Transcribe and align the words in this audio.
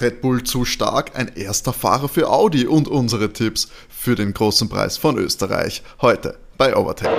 Red 0.00 0.20
Bull 0.20 0.44
zu 0.44 0.64
stark, 0.64 1.16
ein 1.16 1.34
erster 1.34 1.72
Fahrer 1.72 2.08
für 2.08 2.30
Audi 2.30 2.66
und 2.66 2.86
unsere 2.86 3.32
Tipps 3.32 3.68
für 3.88 4.14
den 4.14 4.32
großen 4.32 4.68
Preis 4.68 4.96
von 4.96 5.18
Österreich. 5.18 5.82
Heute 6.00 6.38
bei 6.56 6.76
Overtake. 6.76 7.16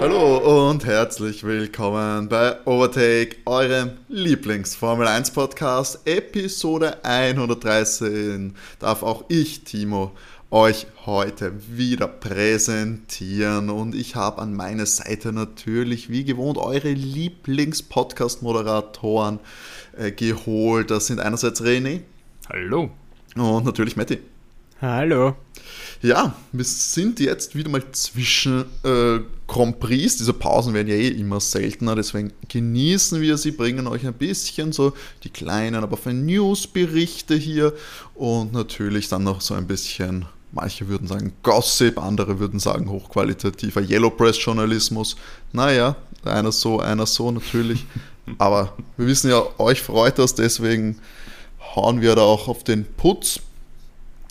Hallo 0.00 0.68
und 0.68 0.84
herzlich 0.84 1.44
willkommen 1.44 2.28
bei 2.28 2.56
Overtake, 2.66 3.36
eurem 3.46 3.92
Lieblings-Formel 4.08 5.06
1 5.06 5.30
Podcast, 5.30 6.00
Episode 6.04 7.04
113. 7.04 8.56
Darf 8.80 9.04
auch 9.04 9.26
ich, 9.28 9.62
Timo, 9.62 10.10
euch 10.52 10.86
heute 11.06 11.54
wieder 11.68 12.06
präsentieren. 12.06 13.70
Und 13.70 13.94
ich 13.94 14.16
habe 14.16 14.42
an 14.42 14.52
meiner 14.54 14.84
Seite 14.84 15.32
natürlich, 15.32 16.10
wie 16.10 16.24
gewohnt, 16.24 16.58
eure 16.58 16.92
Lieblings-Podcast-Moderatoren 16.92 19.40
äh, 19.96 20.12
geholt. 20.12 20.90
Das 20.90 21.06
sind 21.06 21.20
einerseits 21.20 21.62
René. 21.62 22.00
Hallo. 22.50 22.90
Und 23.34 23.64
natürlich 23.64 23.96
Matti. 23.96 24.18
Hallo. 24.82 25.36
Ja, 26.02 26.36
wir 26.50 26.64
sind 26.64 27.20
jetzt 27.20 27.54
wieder 27.54 27.70
mal 27.70 27.82
zwischen 27.92 28.64
äh, 28.82 29.20
Grand 29.46 29.80
Prix. 29.80 30.18
Diese 30.18 30.34
Pausen 30.34 30.74
werden 30.74 30.88
ja 30.88 30.96
eh 30.96 31.08
immer 31.08 31.40
seltener, 31.40 31.94
deswegen 31.94 32.32
genießen 32.48 33.20
wir 33.20 33.38
sie, 33.38 33.52
bringen 33.52 33.86
euch 33.86 34.04
ein 34.06 34.14
bisschen 34.14 34.72
so 34.72 34.92
die 35.22 35.30
kleinen, 35.30 35.84
aber 35.84 35.96
für 35.96 36.12
News-Berichte 36.12 37.36
hier 37.36 37.72
und 38.14 38.52
natürlich 38.52 39.08
dann 39.08 39.22
noch 39.22 39.40
so 39.40 39.54
ein 39.54 39.68
bisschen 39.68 40.26
Manche 40.52 40.86
würden 40.86 41.08
sagen 41.08 41.32
Gossip, 41.42 41.98
andere 41.98 42.38
würden 42.38 42.60
sagen 42.60 42.90
hochqualitativer 42.90 43.80
Yellow 43.80 44.10
Press 44.10 44.42
Journalismus. 44.44 45.16
Naja, 45.52 45.96
einer 46.24 46.52
so, 46.52 46.78
einer 46.78 47.06
so 47.06 47.30
natürlich. 47.30 47.86
Aber 48.38 48.74
wir 48.96 49.06
wissen 49.06 49.30
ja, 49.30 49.42
euch 49.58 49.80
freut 49.80 50.18
das, 50.18 50.34
deswegen 50.34 50.98
hauen 51.74 52.00
wir 52.02 52.14
da 52.14 52.22
auch 52.22 52.48
auf 52.48 52.64
den 52.64 52.84
Putz. 52.84 53.40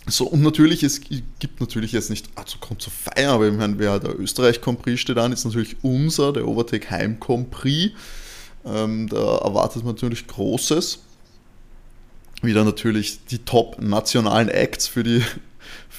So, 0.06 0.26
und 0.26 0.42
natürlich, 0.42 0.82
es 0.82 1.00
gibt 1.00 1.60
natürlich 1.60 1.92
jetzt 1.92 2.10
nicht, 2.10 2.28
also 2.34 2.58
kommt 2.58 2.82
zu 2.82 2.90
feiern, 2.90 3.30
aber 3.30 3.46
ich 3.46 3.54
meine, 3.54 3.78
wer 3.78 4.00
der 4.00 4.18
Österreich 4.18 4.60
Grand 4.60 4.82
Prix 4.82 5.00
steht 5.00 5.18
an, 5.18 5.32
ist 5.32 5.44
natürlich 5.44 5.76
unser, 5.82 6.32
der 6.32 6.46
Overtake 6.46 6.90
Heim 6.90 7.20
Grand 7.20 7.50
Prix. 7.50 7.94
Ähm, 8.64 9.08
da 9.08 9.38
erwartet 9.38 9.84
man 9.84 9.94
natürlich 9.94 10.26
Großes. 10.26 11.00
Wieder 12.42 12.64
natürlich 12.64 13.24
die 13.26 13.38
top 13.38 13.80
nationalen 13.80 14.48
Acts 14.48 14.88
für 14.88 15.04
die 15.04 15.22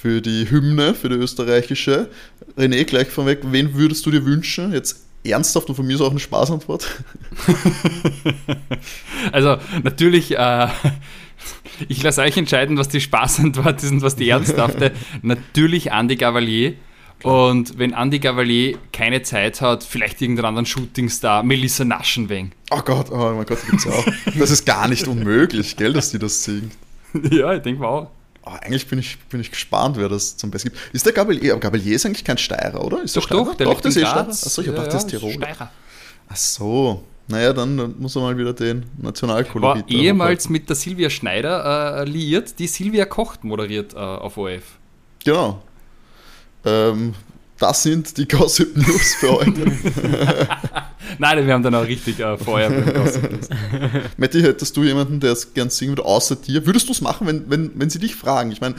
für 0.04 0.20
die 0.20 0.50
Hymne, 0.50 0.92
für 0.92 1.08
die 1.08 1.14
österreichische. 1.14 2.10
René, 2.58 2.84
gleich 2.84 3.08
vorweg, 3.08 3.38
wen 3.44 3.74
würdest 3.74 4.04
du 4.04 4.10
dir 4.10 4.26
wünschen? 4.26 4.70
Jetzt 4.74 5.02
ernsthaft 5.24 5.70
und 5.70 5.76
von 5.76 5.86
mir 5.86 5.94
ist 5.94 6.02
auch 6.02 6.10
eine 6.10 6.20
Spaßantwort. 6.20 6.86
also 9.32 9.56
natürlich, 9.82 10.36
äh, 10.36 10.68
ich 11.88 12.02
lasse 12.02 12.20
euch 12.20 12.36
entscheiden, 12.36 12.76
was 12.76 12.88
die 12.88 13.00
Spaßantwort 13.00 13.82
ist 13.82 13.92
und 13.92 14.02
was 14.02 14.14
die 14.14 14.28
ernsthafte. 14.28 14.92
natürlich 15.22 15.90
Andy 15.90 16.16
Gavalier. 16.16 16.74
Und 17.22 17.78
wenn 17.78 17.94
Andy 17.94 18.18
Gavalier 18.18 18.76
keine 18.92 19.22
Zeit 19.22 19.62
hat, 19.62 19.84
vielleicht 19.84 20.20
irgendeinen 20.20 20.48
anderen 20.48 20.66
Shootingstar, 20.66 21.44
Melissa 21.44 21.86
Naschenweng. 21.86 22.52
Oh 22.70 22.82
Gott, 22.84 23.10
oh 23.10 23.32
mein 23.34 23.46
Gott, 23.46 23.56
die 23.62 23.70
gibt's 23.70 23.86
auch. 23.86 24.04
Das 24.38 24.50
ist 24.50 24.66
gar 24.66 24.86
nicht 24.86 25.08
unmöglich, 25.08 25.78
gell, 25.78 25.94
dass 25.94 26.10
die 26.10 26.18
das 26.18 26.44
singt. 26.44 26.72
Ja, 27.30 27.54
ich 27.54 27.62
denke 27.62 27.80
mal 27.80 27.88
auch. 27.88 28.10
Oh, 28.46 28.50
eigentlich 28.60 28.86
bin 28.86 28.98
ich, 28.98 29.18
bin 29.30 29.40
ich 29.40 29.50
gespannt, 29.50 29.96
wer 29.96 30.08
das 30.08 30.36
zum 30.36 30.50
Besten 30.50 30.70
gibt. 30.70 30.94
Ist 30.94 31.06
der 31.06 31.14
Gabelier, 31.14 31.56
Gabelier 31.56 31.96
ist 31.96 32.04
eigentlich 32.04 32.24
kein 32.24 32.36
Steirer, 32.36 32.84
oder? 32.84 33.02
Ist 33.02 33.16
doch, 33.16 33.26
der 33.26 33.38
doch, 33.38 33.54
der 33.54 33.66
doch, 33.66 33.80
das 33.80 33.96
ist 33.96 34.02
Steirer. 34.02 34.28
Achso, 34.28 34.60
ich 34.60 34.66
ja, 34.66 34.72
dachte, 34.74 34.90
das 34.90 35.04
ist 35.04 35.10
Tirol. 35.10 35.32
Steirer. 35.32 35.70
Ach 36.28 36.36
so. 36.36 37.02
Naja, 37.26 37.54
dann, 37.54 37.98
muss 37.98 38.14
er 38.16 38.22
mal 38.22 38.36
wieder 38.36 38.52
den 38.52 38.84
Nationalkolorit. 39.00 39.84
War 39.84 39.90
ehemals 39.90 40.50
mit 40.50 40.68
der 40.68 40.76
Silvia 40.76 41.08
Schneider 41.08 42.02
äh, 42.02 42.04
liiert, 42.04 42.58
die 42.58 42.66
Silvia 42.66 43.06
Kocht 43.06 43.44
moderiert 43.44 43.94
äh, 43.94 43.96
auf 43.96 44.36
OF. 44.36 44.78
Genau. 45.24 45.62
Ähm, 46.66 47.14
das 47.58 47.82
sind 47.82 48.16
die 48.18 48.28
Gossip 48.28 48.76
News 48.76 49.14
für 49.14 49.32
heute. 49.32 49.72
Nein, 51.18 51.46
wir 51.46 51.54
haben 51.54 51.62
dann 51.62 51.74
auch 51.74 51.86
richtig 51.86 52.20
äh, 52.20 52.36
vorher 52.36 52.70
beim. 52.70 52.84
Matti, 54.16 54.40
hättest 54.40 54.76
du 54.76 54.84
jemanden, 54.84 55.20
der 55.20 55.32
es 55.32 55.54
gern 55.54 55.70
singen 55.70 55.92
würde, 55.92 56.04
außer 56.04 56.36
dir? 56.36 56.66
Würdest 56.66 56.88
du 56.88 56.92
es 56.92 57.00
machen, 57.00 57.26
wenn, 57.26 57.50
wenn, 57.50 57.72
wenn 57.74 57.90
sie 57.90 57.98
dich 57.98 58.14
fragen? 58.14 58.50
Ich 58.52 58.60
meine, 58.60 58.76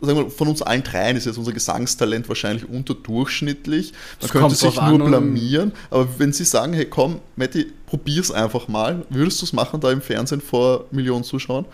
sagen 0.00 0.18
wir, 0.18 0.30
von 0.30 0.48
uns 0.48 0.62
allen 0.62 0.82
dreien 0.82 1.16
ist 1.16 1.26
jetzt 1.26 1.38
unser 1.38 1.52
Gesangstalent 1.52 2.28
wahrscheinlich 2.28 2.68
unterdurchschnittlich. 2.68 3.92
Man 3.92 4.00
das 4.20 4.30
könnte 4.30 4.54
sich 4.54 4.80
nur 4.80 4.98
blamieren. 4.98 5.72
Aber 5.90 6.08
wenn 6.18 6.32
sie 6.32 6.44
sagen, 6.44 6.72
hey 6.72 6.86
komm, 6.86 7.20
Matti, 7.36 7.72
probier's 7.86 8.30
einfach 8.30 8.68
mal, 8.68 9.06
würdest 9.10 9.40
du 9.40 9.46
es 9.46 9.52
machen 9.52 9.80
da 9.80 9.90
im 9.90 10.00
Fernsehen 10.00 10.40
vor 10.40 10.86
Millionen 10.90 11.24
Zuschauern? 11.24 11.66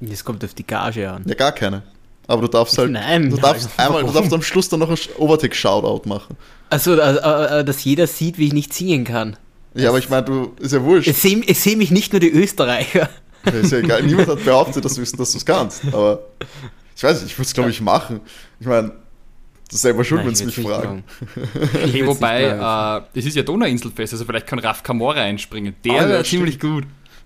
Das 0.00 0.24
kommt 0.24 0.44
auf 0.44 0.54
die 0.54 0.66
Gage 0.66 1.10
an. 1.10 1.22
Ja, 1.26 1.34
gar 1.34 1.52
keine. 1.52 1.82
Aber 2.26 2.42
du 2.42 2.48
darfst 2.48 2.78
halt. 2.78 2.90
Nein, 2.90 3.30
du 3.30 3.36
darfst 3.36 3.68
einmal, 3.76 4.02
du 4.02 4.12
darfst 4.12 4.32
am 4.32 4.42
Schluss 4.42 4.68
dann 4.68 4.80
noch 4.80 4.90
ein 4.90 4.98
Overtake-Shoutout 5.18 6.08
machen. 6.08 6.36
Also, 6.70 6.96
dass 6.96 7.84
jeder 7.84 8.06
sieht, 8.06 8.38
wie 8.38 8.46
ich 8.46 8.52
nicht 8.52 8.72
singen 8.72 9.04
kann. 9.04 9.36
Ja, 9.74 9.88
aber 9.88 9.98
ich 9.98 10.08
meine, 10.08 10.24
du 10.24 10.52
ist 10.60 10.72
ja 10.72 10.82
wurscht. 10.82 11.08
Es 11.08 11.20
sehen 11.20 11.44
seh 11.52 11.76
mich 11.76 11.90
nicht 11.90 12.12
nur 12.12 12.20
die 12.20 12.30
Österreicher. 12.30 13.08
Ja, 13.44 13.52
ist 13.52 13.72
ja 13.72 13.78
egal. 13.78 14.02
Niemand 14.02 14.28
hat 14.28 14.44
behauptet, 14.44 14.84
dass 14.84 14.94
du 14.94 15.02
es 15.02 15.44
kannst. 15.44 15.82
Aber 15.92 16.20
ich 16.96 17.02
weiß 17.02 17.22
nicht, 17.22 17.32
ich 17.32 17.38
würde 17.38 17.46
es, 17.46 17.54
glaube 17.54 17.70
ich, 17.70 17.80
machen. 17.80 18.20
Ich 18.60 18.66
meine, 18.66 18.92
das 19.66 19.76
ist 19.76 19.82
selber 19.82 20.04
schon, 20.04 20.24
wenn 20.24 20.34
sie 20.34 20.46
mich 20.46 20.60
fragen. 20.60 21.02
Okay, 21.34 22.06
wobei, 22.06 22.44
äh, 22.44 23.18
es 23.18 23.26
ist 23.26 23.34
ja 23.34 23.42
Donauinselfest, 23.42 24.12
also 24.12 24.24
vielleicht 24.24 24.46
kann 24.46 24.58
Raf 24.60 24.82
Kamora 24.82 25.20
einspringen. 25.20 25.74
Der 25.84 26.02
ah, 26.02 26.08
wäre 26.08 26.24
ziemlich 26.24 26.60
gut. 26.60 26.84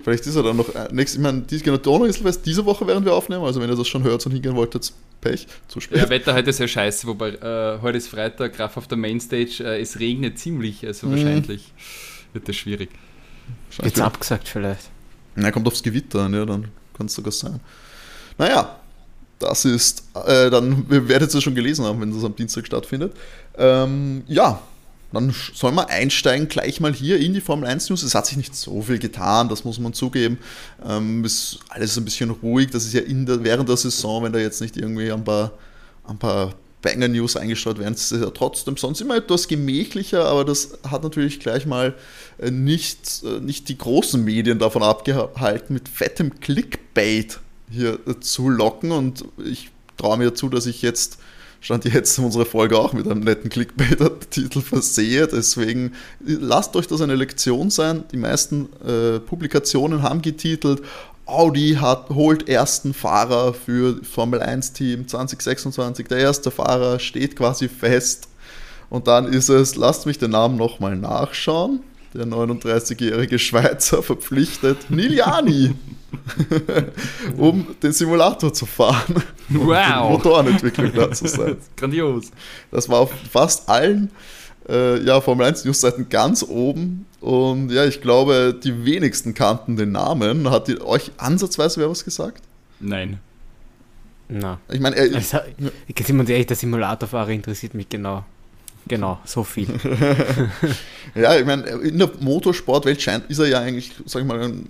Vielleicht 0.09 0.27
ist 0.27 0.37
er 0.37 0.43
dann 0.43 0.57
noch 0.57 0.75
äh, 0.75 0.89
nächstes, 0.91 1.17
ich 1.17 1.23
meine, 1.23 1.43
die 1.43 1.59
genau 1.59 1.77
Donauinselfest 1.77 2.47
diese 2.47 2.65
Woche 2.65 2.87
werden 2.87 3.05
wir 3.05 3.13
aufnehmen, 3.13 3.45
also 3.45 3.61
wenn 3.61 3.69
ihr 3.69 3.77
das 3.77 3.87
schon 3.87 4.03
hört 4.05 4.25
und 4.25 4.33
hingehen 4.33 4.57
wolltet, 4.57 4.91
Pech, 5.21 5.47
zu 5.69 5.81
spät. 5.81 5.99
Ja, 5.99 6.09
Wetter 6.09 6.33
heute 6.33 6.49
ist 6.49 6.61
ja 6.61 6.67
scheiße, 6.67 7.07
wobei 7.07 7.33
äh, 7.33 7.79
heute 7.83 7.99
ist 7.99 8.09
Freitag, 8.09 8.57
Graf 8.57 8.79
auf 8.79 8.87
der 8.87 8.97
Mainstage, 8.97 9.63
äh, 9.63 9.83
es 9.83 10.01
regnet 10.01 10.39
ziemlich, 10.39 10.87
also 10.87 11.07
mhm. 11.09 11.11
wahrscheinlich 11.11 11.75
wird 12.33 12.49
das 12.49 12.57
schwierig. 12.57 12.89
Wird 13.83 14.01
abgesagt 14.01 14.49
vielleicht. 14.49 14.89
Na, 15.35 15.51
kommt 15.51 15.67
aufs 15.67 15.83
Gewitter 15.83 16.21
an, 16.21 16.33
ja, 16.33 16.47
dann 16.47 16.69
kann 16.97 17.05
es 17.05 17.15
sogar 17.15 17.33
sein. 17.33 17.61
Naja, 18.39 18.81
das 19.39 19.67
ist, 19.67 20.05
äh, 20.27 20.49
dann, 20.49 20.89
wir 20.89 21.07
werdet 21.07 21.35
es 21.35 21.43
schon 21.43 21.55
gelesen 21.55 21.85
haben, 21.85 22.01
wenn 22.01 22.15
das 22.15 22.25
am 22.25 22.35
Dienstag 22.35 22.65
stattfindet. 22.65 23.13
Ähm, 23.59 24.23
ja, 24.27 24.63
dann 25.13 25.35
soll 25.55 25.73
man 25.73 25.87
einsteigen 25.87 26.49
gleich 26.49 26.81
mal 26.81 26.93
hier 26.93 27.19
in 27.19 27.33
die 27.33 27.41
Formel 27.41 27.69
1 27.69 27.89
News. 27.89 28.03
Es 28.03 28.15
hat 28.15 28.27
sich 28.27 28.37
nicht 28.37 28.55
so 28.55 28.83
viel 28.83 28.99
getan, 28.99 29.49
das 29.49 29.65
muss 29.65 29.79
man 29.79 29.95
zugeben. 29.95 30.39
Ähm, 30.85 31.25
ist 31.25 31.61
alles 31.69 31.97
ein 31.97 32.05
bisschen 32.05 32.31
ruhig. 32.31 32.71
Das 32.71 32.85
ist 32.85 32.93
ja 32.93 33.01
der, 33.01 33.43
während 33.43 33.69
der 33.69 33.77
Saison, 33.77 34.23
wenn 34.25 34.33
da 34.33 34.39
jetzt 34.39 34.61
nicht 34.61 34.77
irgendwie 34.77 35.11
ein 35.11 35.25
paar, 35.25 35.53
ein 36.07 36.19
paar 36.19 36.55
Banger 36.83 37.09
News 37.09 37.37
eingestreut 37.37 37.79
werden, 37.79 37.95
ist 37.95 38.13
es 38.13 38.21
ja 38.21 38.31
trotzdem 38.31 38.77
sonst 38.77 39.01
immer 39.01 39.17
etwas 39.17 39.49
gemächlicher, 39.49 40.27
aber 40.27 40.45
das 40.45 40.79
hat 40.89 41.03
natürlich 41.03 41.41
gleich 41.41 41.67
mal 41.67 41.95
äh, 42.39 42.51
nicht, 42.51 43.23
äh, 43.25 43.41
nicht 43.41 43.69
die 43.69 43.79
großen 43.79 44.23
Medien 44.23 44.59
davon 44.59 44.83
abgehalten, 44.83 45.75
mit 45.75 45.89
fettem 45.89 46.39
Clickbait 46.39 47.41
hier 47.71 47.99
äh, 48.07 48.21
zu 48.21 48.49
locken. 48.49 48.93
Und 48.93 49.25
ich 49.45 49.71
traue 49.97 50.19
mir 50.19 50.27
dazu, 50.27 50.49
dass 50.49 50.67
ich 50.67 50.83
jetzt 50.83 51.19
stand 51.61 51.85
jetzt 51.85 52.19
unsere 52.19 52.45
Folge 52.45 52.79
auch 52.79 52.93
mit 52.93 53.07
einem 53.07 53.21
netten 53.21 53.51
Clickbait-Titel 53.51 54.61
versehe. 54.61 55.27
Deswegen 55.27 55.93
lasst 56.21 56.77
euch 56.77 56.87
das 56.87 57.01
eine 57.01 57.15
Lektion 57.15 57.71
sein. 57.71 58.05
Die 58.13 58.17
meisten 58.17 58.69
äh, 58.87 59.19
Publikationen 59.19 60.03
haben 60.03 60.23
getitelt, 60.23 60.83
Audi 61.27 61.77
hat, 61.79 62.09
holt 62.09 62.49
ersten 62.49 62.95
Fahrer 62.95 63.53
für 63.53 64.03
Formel 64.03 64.41
1 64.41 64.73
Team 64.73 65.07
2026. 65.07 66.09
Der 66.09 66.19
erste 66.19 66.51
Fahrer 66.51 66.99
steht 66.99 67.37
quasi 67.37 67.69
fest. 67.69 68.29
Und 68.89 69.09
dann 69.09 69.27
ist 69.27 69.51
es, 69.51 69.77
lasst 69.77 70.07
mich 70.07 70.19
den 70.19 70.31
Namen 70.31 70.57
nochmal 70.57 70.97
nachschauen. 70.97 71.81
Der 72.15 72.25
39-jährige 72.25 73.39
Schweizer 73.39 74.03
verpflichtet 74.03 74.91
Niliani. 74.91 75.75
um 77.37 77.66
den 77.83 77.93
Simulator 77.93 78.53
zu 78.53 78.66
fahren. 78.66 79.22
Wow. 79.51 80.10
Und 80.10 80.25
Motorenentwicklung 80.25 80.93
da 80.93 81.10
zu 81.10 81.27
sein. 81.27 81.57
Grandios. 81.77 82.31
Das 82.71 82.87
war 82.87 82.99
auf 82.99 83.13
fast 83.31 83.66
allen 83.66 84.10
äh, 84.69 85.03
ja, 85.03 85.22
Formel 85.22 85.47
1 85.47 85.65
Newsseiten 85.65 86.10
ganz 86.10 86.43
oben. 86.43 87.07
Und 87.22 87.71
ja, 87.71 87.87
ich 87.87 88.03
glaube, 88.03 88.55
die 88.63 88.84
wenigsten 88.84 89.33
kannten 89.33 89.77
den 89.77 89.93
Namen. 89.93 90.51
Hat 90.51 90.69
die, 90.69 90.78
euch 90.83 91.13
ansatzweise 91.16 91.81
wer 91.81 91.89
was 91.89 92.05
gesagt? 92.05 92.43
Nein. 92.78 93.21
Na. 94.28 94.61
Ich 94.71 94.81
meine. 94.81 94.97
Also, 94.97 95.39
ich 95.87 96.07
sind 96.07 96.19
wir 96.19 96.28
ehrlich, 96.28 96.47
der 96.47 96.57
Simulatorfahrer 96.57 97.31
interessiert 97.31 97.72
mich 97.72 97.89
genau. 97.89 98.27
Genau, 98.87 99.19
so 99.25 99.45
viel. 99.45 99.69
ja, 101.15 101.37
ich 101.37 101.47
meine, 101.47 101.63
in 101.63 101.99
der 101.99 102.11
Motorsportwelt 102.21 103.01
scheint, 103.01 103.31
ist 103.31 103.39
er 103.39 103.47
ja 103.47 103.61
eigentlich, 103.61 103.93
sag 104.04 104.22
ich 104.22 104.28
mal, 104.28 104.41
ein 104.41 104.66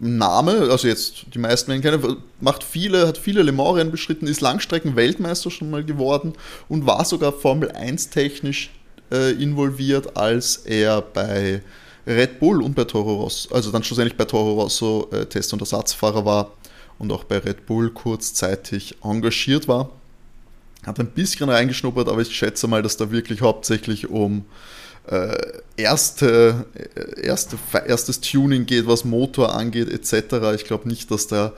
Name, 0.00 0.68
also 0.70 0.88
jetzt 0.88 1.26
die 1.34 1.38
meisten 1.38 1.68
werden 1.68 1.82
kennen, 1.82 2.16
macht 2.40 2.64
viele, 2.64 3.06
hat 3.06 3.16
viele 3.16 3.42
Le 3.42 3.52
Mans-Rennen 3.52 3.92
bestritten, 3.92 4.26
ist 4.26 4.40
Langstrecken-Weltmeister 4.40 5.50
schon 5.50 5.70
mal 5.70 5.84
geworden 5.84 6.34
und 6.68 6.86
war 6.86 7.04
sogar 7.04 7.32
Formel 7.32 7.70
1 7.70 8.10
technisch 8.10 8.70
äh, 9.12 9.32
involviert, 9.32 10.16
als 10.16 10.56
er 10.56 11.00
bei 11.00 11.62
Red 12.06 12.40
Bull 12.40 12.62
und 12.62 12.74
bei 12.74 12.84
Toro 12.84 13.22
Rosso, 13.22 13.54
also 13.54 13.70
dann 13.70 13.82
schlussendlich 13.82 14.16
bei 14.16 14.24
Toro 14.24 14.60
Rosso 14.60 15.08
äh, 15.12 15.26
Test- 15.26 15.52
und 15.52 15.60
Ersatzfahrer 15.60 16.24
war 16.24 16.52
und 16.98 17.10
auch 17.12 17.24
bei 17.24 17.38
Red 17.38 17.66
Bull 17.66 17.90
kurzzeitig 17.90 18.96
engagiert 19.02 19.68
war. 19.68 19.90
Hat 20.84 21.00
ein 21.00 21.10
bisschen 21.10 21.48
reingeschnuppert, 21.48 22.08
aber 22.08 22.20
ich 22.20 22.34
schätze 22.34 22.68
mal, 22.68 22.82
dass 22.82 22.96
da 22.96 23.10
wirklich 23.10 23.40
hauptsächlich 23.40 24.10
um 24.10 24.44
erste, 25.76 26.64
äh, 26.74 27.20
erste, 27.26 27.58
erstes 27.86 28.20
Tuning 28.20 28.66
geht, 28.66 28.86
was 28.86 29.04
Motor 29.04 29.54
angeht, 29.54 29.90
etc. 29.90 30.54
Ich 30.54 30.64
glaube 30.64 30.88
nicht, 30.88 31.10
dass 31.10 31.26
da 31.26 31.52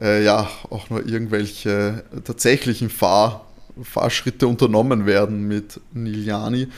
äh, 0.00 0.24
ja 0.24 0.48
auch 0.70 0.90
nur 0.90 1.06
irgendwelche 1.06 2.04
tatsächlichen 2.24 2.90
Fahr, 2.90 3.46
Fahrschritte 3.82 4.46
unternommen 4.46 5.06
werden 5.06 5.48
mit 5.48 5.80
Niliani. 5.92 6.68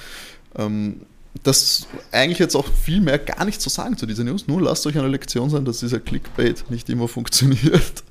Ähm, 0.56 1.03
das 1.43 1.87
eigentlich 2.12 2.38
jetzt 2.38 2.55
auch 2.55 2.67
viel 2.67 3.00
mehr 3.00 3.19
gar 3.19 3.44
nicht 3.44 3.61
zu 3.61 3.69
sagen 3.69 3.97
zu 3.97 4.06
dieser 4.06 4.25
News. 4.25 4.47
Nur 4.47 4.62
lasst 4.62 4.87
euch 4.87 4.99
eine 4.99 5.09
Lektion 5.09 5.50
sein, 5.50 5.64
dass 5.64 5.81
dieser 5.81 6.00
Clickbait 6.00 6.70
nicht 6.70 6.88
immer 6.88 7.09
funktioniert. 7.09 8.05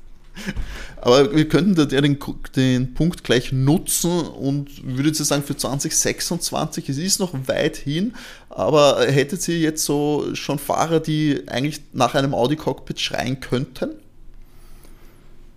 Aber 1.05 1.35
wir 1.35 1.47
könnten 1.47 1.75
da 1.75 1.85
den, 1.85 2.17
den 2.55 2.95
Punkt 2.95 3.23
gleich 3.23 3.51
nutzen 3.51 4.21
und 4.21 4.83
würde 4.83 5.09
jetzt 5.09 5.23
sagen, 5.23 5.43
für 5.43 5.55
2026, 5.55 6.89
es 6.89 6.97
ist 6.97 7.19
noch 7.19 7.31
weit 7.45 7.77
hin, 7.77 8.15
aber 8.49 9.05
hättet 9.05 9.47
ihr 9.47 9.59
jetzt 9.59 9.85
so 9.85 10.33
schon 10.33 10.57
Fahrer, 10.57 10.99
die 10.99 11.43
eigentlich 11.45 11.81
nach 11.93 12.15
einem 12.15 12.33
Audi-Cockpit 12.33 12.99
schreien 12.99 13.39
könnten? 13.39 13.91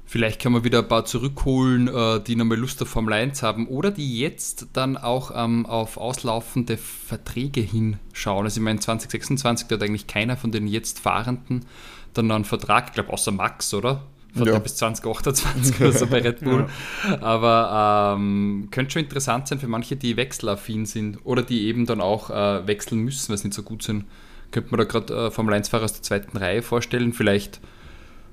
Vielleicht 0.05 0.39
kann 0.39 0.53
man 0.53 0.65
wieder 0.65 0.81
ein 0.81 0.89
paar 0.89 1.06
zurückholen, 1.06 1.89
äh, 1.89 2.21
die 2.23 2.37
nochmal 2.37 2.59
Lust 2.59 2.83
auf 2.83 2.89
Formel 2.89 3.15
1 3.15 3.43
haben 3.43 3.69
oder 3.69 3.91
die 3.91 4.21
jetzt 4.21 4.67
dann 4.75 4.99
auch 4.99 5.33
ähm, 5.35 5.65
auf 5.65 5.97
auslaufende 5.97 6.77
Verträge 6.77 7.62
hinschauen. 7.62 8.44
Also 8.44 8.61
ich 8.61 8.65
meine, 8.65 8.81
2026 8.81 9.71
hat 9.71 9.83
eigentlich 9.83 10.06
keiner 10.06 10.37
von 10.37 10.53
den 10.53 10.67
jetzt 10.67 10.99
Fahrenden 10.99 11.65
dann 12.12 12.27
noch 12.27 12.35
einen 12.35 12.44
Vertrag, 12.44 12.89
ich 12.89 12.93
glaube 12.93 13.15
außer 13.15 13.33
Max, 13.33 13.73
oder? 13.73 14.03
Von 14.35 14.47
ja. 14.47 14.59
bis 14.59 14.77
2028 14.77 15.81
oder 15.81 15.93
so 15.93 16.07
bei 16.07 16.21
Red 16.21 16.41
Bull. 16.41 16.67
Ja. 17.09 17.23
Aber 17.23 18.17
ähm, 18.17 18.69
könnte 18.71 18.93
schon 18.93 19.03
interessant 19.03 19.49
sein 19.49 19.59
für 19.59 19.69
manche, 19.69 19.97
die 19.97 20.17
wechselaffin 20.17 20.87
sind 20.87 21.19
oder 21.25 21.43
die 21.43 21.67
eben 21.67 21.87
dann 21.87 22.01
auch 22.01 22.31
äh, 22.31 22.67
wechseln 22.67 23.01
müssen, 23.01 23.31
weil 23.31 23.39
sie 23.39 23.49
nicht 23.49 23.55
so 23.55 23.63
gut 23.63 23.83
sind. 23.83 24.05
Könnte 24.51 24.71
man 24.71 24.79
da 24.79 24.85
gerade 24.85 25.15
äh, 25.15 25.31
Formel 25.31 25.55
1-Fahrer 25.55 25.85
aus 25.85 25.95
der 25.95 26.03
zweiten 26.03 26.37
Reihe 26.37 26.63
vorstellen. 26.63 27.13
Vielleicht 27.13 27.61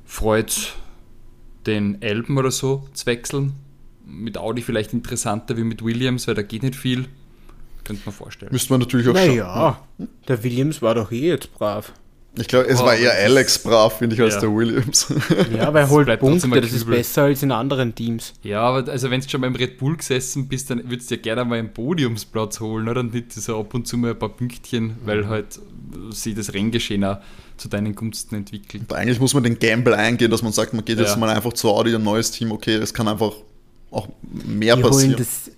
freut 0.05 0.75
den 1.65 2.01
Elben 2.01 2.37
oder 2.37 2.51
so 2.51 2.87
zu 2.93 3.05
wechseln. 3.05 3.53
Mit 4.05 4.37
Audi 4.37 4.61
vielleicht 4.61 4.93
interessanter 4.93 5.57
wie 5.57 5.63
mit 5.63 5.83
Williams, 5.83 6.27
weil 6.27 6.35
da 6.35 6.43
geht 6.43 6.63
nicht 6.63 6.75
viel. 6.75 7.07
Könnte 7.83 8.03
man 8.05 8.13
vorstellen. 8.13 8.51
Müsste 8.51 8.73
man 8.73 8.81
natürlich 8.81 9.07
auch 9.07 9.13
naja, 9.13 9.79
schauen. 9.97 10.09
der 10.27 10.43
Williams 10.43 10.81
war 10.81 10.95
doch 10.95 11.11
eh 11.11 11.29
jetzt 11.29 11.53
brav. 11.53 11.93
Ich 12.37 12.47
glaube, 12.47 12.67
es 12.67 12.81
oh, 12.81 12.85
war 12.85 12.95
eher 12.95 13.13
Alex 13.13 13.59
brav, 13.59 13.97
finde 13.97 14.15
ich, 14.15 14.21
als 14.21 14.35
ja. 14.35 14.41
der 14.41 14.53
Williams. 14.53 15.07
Ja, 15.55 15.73
weil 15.73 15.83
er 15.83 15.89
holt 15.89 16.19
Punkte, 16.19 16.49
das 16.61 16.73
ist 16.73 16.85
besser 16.85 17.23
als 17.23 17.43
in 17.43 17.51
anderen 17.51 17.95
Teams. 17.95 18.33
Ja, 18.43 18.61
aber 18.61 18.91
also 18.91 19.09
wenn 19.09 19.21
du 19.21 19.29
schon 19.29 19.41
beim 19.41 19.55
Red 19.55 19.77
Bull 19.77 19.97
gesessen 19.97 20.47
bist, 20.47 20.69
dann 20.69 20.89
würdest 20.89 21.11
du 21.11 21.15
ja 21.15 21.21
gerne 21.21 21.45
mal 21.45 21.59
einen 21.59 21.73
Podiumsplatz 21.73 22.59
holen, 22.59 22.87
oder? 22.87 23.01
Und 23.01 23.13
nicht 23.13 23.31
so 23.31 23.59
ab 23.59 23.73
und 23.73 23.87
zu 23.87 23.97
mal 23.97 24.11
ein 24.11 24.19
paar 24.19 24.29
Pünktchen, 24.29 24.97
weil 25.05 25.27
halt 25.27 25.59
sie 26.11 26.33
das 26.33 26.53
Renngeschehen 26.53 27.03
auch 27.03 27.17
zu 27.57 27.69
deinen 27.69 27.95
Gunsten 27.95 28.35
entwickelt. 28.35 28.83
Und 28.89 28.93
eigentlich 28.93 29.19
muss 29.19 29.33
man 29.33 29.43
den 29.43 29.57
Gamble 29.59 29.95
eingehen, 29.95 30.31
dass 30.31 30.41
man 30.41 30.51
sagt, 30.51 30.73
man 30.73 30.83
geht 30.83 30.97
ja. 30.97 31.05
jetzt 31.05 31.17
mal 31.17 31.29
einfach 31.29 31.53
zu 31.53 31.69
Audi, 31.69 31.95
ein 31.95 32.03
neues 32.03 32.31
Team, 32.31 32.51
okay, 32.51 32.75
es 32.75 32.93
kann 32.93 33.07
einfach 33.07 33.33
auch 33.91 34.09
mehr 34.21 34.75
die 34.75 34.81
passieren. 34.81 35.15
Das, 35.17 35.51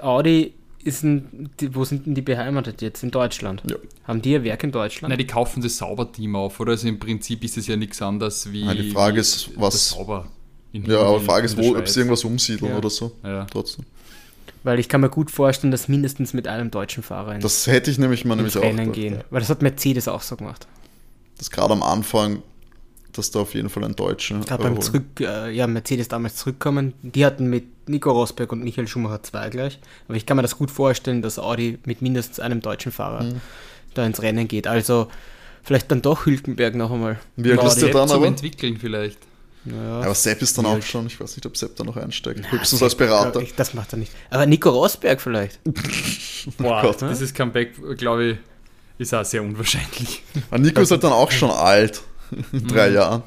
Audi 0.00 0.54
ist 0.86 1.02
ein, 1.02 1.50
die, 1.60 1.74
wo 1.74 1.84
sind 1.84 2.06
denn 2.06 2.14
die 2.14 2.22
beheimatet 2.22 2.82
jetzt? 2.82 3.02
In 3.02 3.10
Deutschland? 3.10 3.62
Ja. 3.68 3.76
Haben 4.04 4.22
die 4.22 4.32
ihr 4.32 4.44
Werk 4.44 4.62
in 4.64 4.72
Deutschland? 4.72 5.10
Nein, 5.10 5.18
die 5.18 5.26
kaufen 5.26 5.62
das 5.62 5.76
Sauberteam 5.78 6.36
auf, 6.36 6.60
oder? 6.60 6.72
Also 6.72 6.88
im 6.88 6.98
Prinzip 6.98 7.44
ist 7.44 7.56
es 7.56 7.66
ja 7.66 7.76
nichts 7.76 8.00
anderes 8.00 8.52
wie. 8.52 8.64
Nein, 8.64 8.76
die 8.76 8.90
Frage 8.90 9.20
ist, 9.20 9.50
was. 9.56 9.90
Sauber 9.90 10.26
ja, 10.84 11.00
aber 11.00 11.18
die 11.18 11.24
Frage 11.24 11.46
ist, 11.46 11.56
wo, 11.56 11.76
ob 11.76 11.88
sie 11.88 12.00
irgendwas 12.00 12.24
umsiedeln 12.24 12.72
ja. 12.72 12.78
oder 12.78 12.90
so. 12.90 13.12
Ja. 13.22 13.46
Trotzdem. 13.46 13.84
Weil 14.62 14.78
ich 14.78 14.88
kann 14.88 15.00
mir 15.00 15.08
gut 15.08 15.30
vorstellen, 15.30 15.70
dass 15.70 15.88
mindestens 15.88 16.34
mit 16.34 16.48
einem 16.48 16.70
deutschen 16.70 17.02
Fahrer 17.02 17.34
in 17.34 17.40
Das 17.40 17.66
hätte 17.66 17.90
ich 17.90 17.98
nämlich 17.98 18.24
mal 18.24 18.34
nämlich 18.34 18.56
auch. 18.58 18.62
Rennen 18.62 18.92
gehen. 18.92 19.22
Weil 19.30 19.40
das 19.40 19.48
hat 19.48 19.62
Mercedes 19.62 20.08
auch 20.08 20.22
so 20.22 20.36
gemacht. 20.36 20.66
Das 21.38 21.50
gerade 21.50 21.72
am 21.72 21.82
Anfang 21.82 22.42
dass 23.18 23.30
da 23.30 23.40
auf 23.40 23.54
jeden 23.54 23.68
Fall 23.68 23.84
ein 23.84 23.96
Deutscher. 23.96 24.40
Gerade 24.40 24.62
beim 24.62 24.80
Zurück, 24.80 25.04
äh, 25.20 25.50
ja, 25.50 25.66
Mercedes 25.66 26.08
damals 26.08 26.36
zurückkommen, 26.36 26.94
die 27.02 27.24
hatten 27.24 27.46
mit 27.46 27.88
Nico 27.88 28.10
Rosberg 28.10 28.52
und 28.52 28.62
Michael 28.62 28.88
Schumacher 28.88 29.22
zwei 29.22 29.48
gleich. 29.48 29.78
Aber 30.08 30.16
ich 30.16 30.26
kann 30.26 30.36
mir 30.36 30.42
das 30.42 30.56
gut 30.56 30.70
vorstellen, 30.70 31.22
dass 31.22 31.38
Audi 31.38 31.78
mit 31.84 32.02
mindestens 32.02 32.40
einem 32.40 32.60
deutschen 32.60 32.92
Fahrer 32.92 33.24
mhm. 33.24 33.40
da 33.94 34.06
ins 34.06 34.22
Rennen 34.22 34.48
geht. 34.48 34.66
Also 34.66 35.08
vielleicht 35.62 35.90
dann 35.90 36.02
doch 36.02 36.26
Hülkenberg 36.26 36.74
noch 36.74 36.90
einmal. 36.92 37.18
Wie 37.36 37.52
alt 37.52 37.62
ist 37.64 37.82
der 37.82 37.90
dann 37.90 38.10
aber? 38.10 38.26
entwickeln 38.26 38.78
vielleicht. 38.78 39.18
Naja, 39.66 40.02
aber 40.02 40.14
Sepp 40.14 40.40
ist 40.42 40.56
dann 40.56 40.66
auch 40.66 40.80
schon, 40.80 41.08
ich 41.08 41.18
weiß 41.18 41.36
nicht, 41.36 41.44
ob 41.44 41.56
Sepp 41.56 41.74
da 41.74 41.82
noch 41.82 41.96
einsteigt. 41.96 42.40
Na, 42.42 42.52
Höchstens 42.52 42.78
Sepp, 42.78 42.86
als 42.86 42.94
Berater. 42.94 43.40
Ich, 43.40 43.54
das 43.54 43.74
macht 43.74 43.92
er 43.92 43.98
nicht. 43.98 44.12
Aber 44.30 44.46
Nico 44.46 44.70
Rosberg 44.70 45.20
vielleicht. 45.20 45.58
Boah, 46.58 46.84
oh 46.84 47.06
dieses 47.08 47.34
Comeback, 47.34 47.72
glaube 47.98 48.24
ich, 48.24 48.38
ist 48.98 49.12
auch 49.12 49.24
sehr 49.24 49.42
unwahrscheinlich. 49.42 50.22
Aber 50.50 50.58
Nico 50.60 50.80
ist 50.80 50.92
halt 50.92 51.02
dann 51.02 51.12
auch 51.12 51.32
schon 51.32 51.50
alt. 51.50 52.00
In 52.52 52.66
drei 52.68 52.88
mhm. 52.88 52.94
Jahren. 52.94 53.22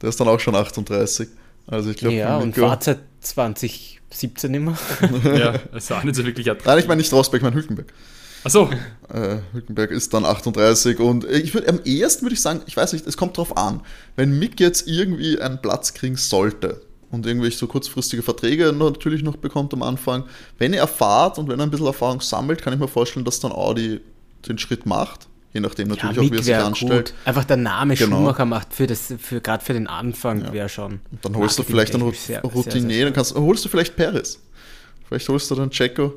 Der 0.00 0.08
ist 0.08 0.20
dann 0.20 0.28
auch 0.28 0.40
schon 0.40 0.54
38. 0.54 1.28
Also 1.66 1.90
ich 1.90 1.96
glaube, 1.96 2.16
ja, 2.16 2.38
und 2.38 2.56
fahrt 2.56 2.84
seit 2.84 3.00
2017 3.20 4.52
immer. 4.52 4.76
ja, 5.24 5.54
es 5.74 5.90
war 5.90 6.04
nicht 6.04 6.16
so 6.16 6.24
wirklich 6.24 6.46
Nein, 6.46 6.78
ich 6.78 6.88
meine 6.88 7.00
nicht 7.00 7.12
Rosberg, 7.12 7.40
ich 7.40 7.44
meine 7.44 7.56
Hülkenberg. 7.56 7.92
Achso. 8.44 8.68
Äh, 9.08 9.36
Hülkenberg 9.52 9.92
ist 9.92 10.12
dann 10.12 10.24
38 10.24 10.98
und 10.98 11.24
ich 11.24 11.54
würde 11.54 11.68
am 11.68 11.80
ehesten 11.84 12.24
würde 12.24 12.34
ich 12.34 12.40
sagen, 12.40 12.62
ich 12.66 12.76
weiß 12.76 12.92
nicht, 12.92 13.06
es 13.06 13.16
kommt 13.16 13.36
drauf 13.36 13.56
an, 13.56 13.82
wenn 14.16 14.36
Mick 14.36 14.58
jetzt 14.58 14.88
irgendwie 14.88 15.40
einen 15.40 15.62
Platz 15.62 15.94
kriegen 15.94 16.16
sollte 16.16 16.82
und 17.12 17.24
irgendwelche 17.24 17.56
so 17.56 17.68
kurzfristige 17.68 18.22
Verträge 18.22 18.72
natürlich 18.72 19.22
noch 19.22 19.36
bekommt 19.36 19.72
am 19.74 19.84
Anfang, 19.84 20.24
wenn 20.58 20.72
er 20.72 20.80
erfahrt 20.80 21.38
und 21.38 21.48
wenn 21.48 21.60
er 21.60 21.66
ein 21.66 21.70
bisschen 21.70 21.86
Erfahrung 21.86 22.20
sammelt, 22.20 22.62
kann 22.62 22.72
ich 22.72 22.80
mir 22.80 22.88
vorstellen, 22.88 23.24
dass 23.24 23.38
dann 23.38 23.52
Audi 23.52 24.00
den 24.48 24.58
Schritt 24.58 24.86
macht 24.86 25.28
Je 25.52 25.60
nachdem 25.60 25.88
natürlich 25.88 26.16
ja, 26.16 26.22
auch, 26.22 26.30
wie 26.30 26.36
er 26.36 26.42
sich 26.42 26.56
anstellt. 26.56 27.10
Gut. 27.10 27.26
Einfach 27.26 27.44
der 27.44 27.58
Name 27.58 27.94
genau. 27.94 28.16
Schumacher 28.16 28.46
macht 28.46 28.72
für 28.72 28.86
das, 28.86 29.12
für 29.18 29.40
gerade 29.40 29.62
für 29.62 29.74
den 29.74 29.86
Anfang 29.86 30.42
ja. 30.42 30.52
wäre 30.52 30.68
schon. 30.68 31.00
Und 31.10 31.24
dann 31.24 31.36
holst 31.36 31.58
du 31.58 31.62
vielleicht 31.62 31.94
einen 31.94 32.02
Routinier, 32.02 33.04
dann 33.04 33.12
kannst, 33.12 33.34
holst 33.34 33.64
du 33.64 33.68
vielleicht 33.68 33.94
Perez. 33.94 34.38
Vielleicht 35.06 35.28
holst 35.28 35.50
du 35.50 35.54
dann 35.54 35.70
Checo, 35.70 36.14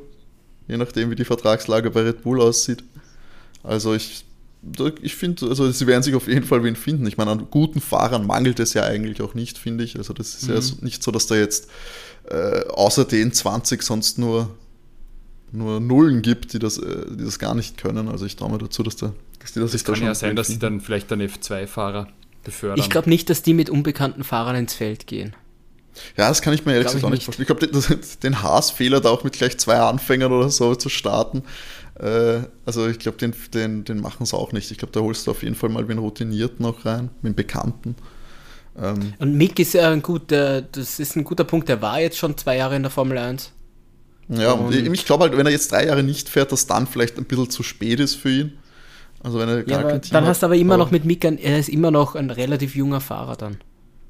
je 0.70 0.78
nachdem, 0.78 1.12
wie 1.12 1.16
die 1.16 1.26
Vertragslage 1.26 1.92
bei 1.92 2.04
Red 2.04 2.24
Bull 2.24 2.40
aussieht. 2.40 2.82
Also 3.62 3.94
ich, 3.94 4.24
ich 5.02 5.16
finde, 5.16 5.48
also 5.48 5.70
sie 5.70 5.86
werden 5.86 6.04
sich 6.04 6.16
auf 6.16 6.30
jeden 6.30 6.46
Fall 6.46 6.64
wen 6.64 6.78
finden. 6.78 7.06
Ich 7.06 7.18
meine, 7.18 7.32
an 7.32 7.48
guten 7.52 7.82
Fahrern 7.82 8.26
mangelt 8.26 8.62
es 8.62 8.74
ja 8.74 8.84
eigentlich 8.84 9.22
auch 9.22 9.34
nicht, 9.34 9.58
finde 9.58 9.84
ich. 9.84 9.98
Also 9.98 10.14
das 10.14 10.36
ist 10.36 10.48
mhm. 10.48 10.56
ja 10.56 10.62
nicht 10.86 11.04
so, 11.04 11.12
dass 11.12 11.28
da 11.28 11.36
jetzt 11.36 11.68
äh, 12.30 12.62
außer 12.70 13.04
den 13.04 13.34
20 13.34 13.84
sonst 13.84 14.18
nur 14.18 14.50
nur 15.56 15.80
Nullen 15.80 16.22
gibt, 16.22 16.54
die 16.54 16.60
das, 16.60 16.78
äh, 16.78 17.06
die 17.12 17.24
das 17.24 17.40
gar 17.40 17.56
nicht 17.56 17.78
können. 17.78 18.08
Also 18.08 18.26
ich 18.26 18.36
traue 18.36 18.52
mir 18.52 18.58
dazu, 18.58 18.84
dass, 18.84 18.96
da, 18.96 19.14
dass 19.40 19.54
die 19.54 19.60
das, 19.60 19.72
das 19.72 19.84
kann 19.84 20.00
da 20.00 20.06
ja 20.08 20.16
sein, 20.16 20.36
dass 20.36 20.48
sie 20.48 20.60
dann 20.60 20.82
vielleicht 20.82 21.12
dann 21.12 21.22
F2-Fahrer 21.22 22.08
befördern. 22.44 22.80
Ich 22.80 22.90
glaube 22.90 23.10
nicht, 23.10 23.30
dass 23.30 23.42
die 23.42 23.54
mit 23.54 23.70
unbekannten 23.70 24.24
Fahrern 24.24 24.56
ins 24.56 24.74
Feld 24.74 25.08
gehen. 25.08 25.36
Ja, 26.18 26.28
das 26.28 26.42
kann 26.42 26.54
ich 26.54 26.66
mir 26.66 26.74
ehrlich 26.74 26.88
gesagt 26.88 27.06
auch 27.06 27.10
nicht 27.10 27.24
vorstellen. 27.24 27.48
Ich 27.50 27.72
glaube, 27.72 27.98
den 28.22 28.44
Haas-Fehler 28.44 29.00
da 29.00 29.10
auch 29.10 29.24
mit 29.24 29.34
gleich 29.34 29.58
zwei 29.58 29.78
Anfängern 29.78 30.32
oder 30.32 30.50
so 30.50 30.76
zu 30.76 30.90
starten, 30.90 31.44
äh, 32.00 32.42
also 32.66 32.88
ich 32.88 33.00
glaube, 33.00 33.18
den, 33.18 33.34
den, 33.54 33.84
den 33.86 34.02
machen 34.02 34.26
sie 34.26 34.36
auch 34.36 34.52
nicht. 34.52 34.72
Ich 34.72 34.78
glaube, 34.78 34.92
da 34.92 35.00
holst 35.00 35.28
du 35.28 35.32
auf 35.32 35.44
jeden 35.44 35.56
Fall 35.56 35.70
mal 35.70 35.88
wen 35.88 35.98
routiniert 35.98 36.60
noch 36.60 36.86
rein, 36.86 37.10
mit 37.22 37.30
einem 37.30 37.36
Bekannten. 37.36 37.96
Ähm, 38.78 39.14
Und 39.20 39.36
Mick 39.36 39.60
ist 39.60 39.74
ja 39.74 39.90
ein 39.90 40.02
guter, 40.02 40.62
das 40.62 41.00
ist 41.00 41.16
ein 41.16 41.24
guter 41.24 41.46
Punkt, 41.46 41.70
der 41.70 41.82
war 41.82 42.00
jetzt 42.02 42.18
schon 42.18 42.38
zwei 42.38 42.58
Jahre 42.58 42.76
in 42.76 42.84
der 42.84 42.92
Formel 42.92 43.18
1. 43.18 43.52
Ja, 44.28 44.54
und 44.54 44.74
ich 44.74 45.06
glaube 45.06 45.26
halt, 45.26 45.38
wenn 45.38 45.46
er 45.46 45.52
jetzt 45.52 45.72
drei 45.72 45.86
Jahre 45.86 46.04
nicht 46.04 46.30
fährt, 46.30 46.52
dass 46.52 46.66
dann 46.66 46.88
vielleicht 46.88 47.18
ein 47.18 47.26
bisschen 47.26 47.50
zu 47.50 47.64
spät 47.64 48.00
ist 48.00 48.16
für 48.16 48.32
ihn. 48.32 48.58
Also 49.22 49.40
wenn 49.40 49.50
er 49.50 49.64
gar 49.64 49.82
ja, 49.82 49.90
kein 49.90 50.02
Team 50.02 50.14
Dann 50.14 50.26
hast 50.26 50.42
du 50.42 50.48
aber 50.48 50.56
immer 50.56 50.78
noch 50.78 50.92
mit 50.92 51.06
Mick, 51.06 51.24
er 51.24 51.60
ist 51.60 51.70
immer 51.70 51.92
noch 51.92 52.16
ein 52.16 52.30
relativ 52.30 52.76
junger 52.76 53.02
Fahrer 53.02 53.36
dann. 53.36 53.58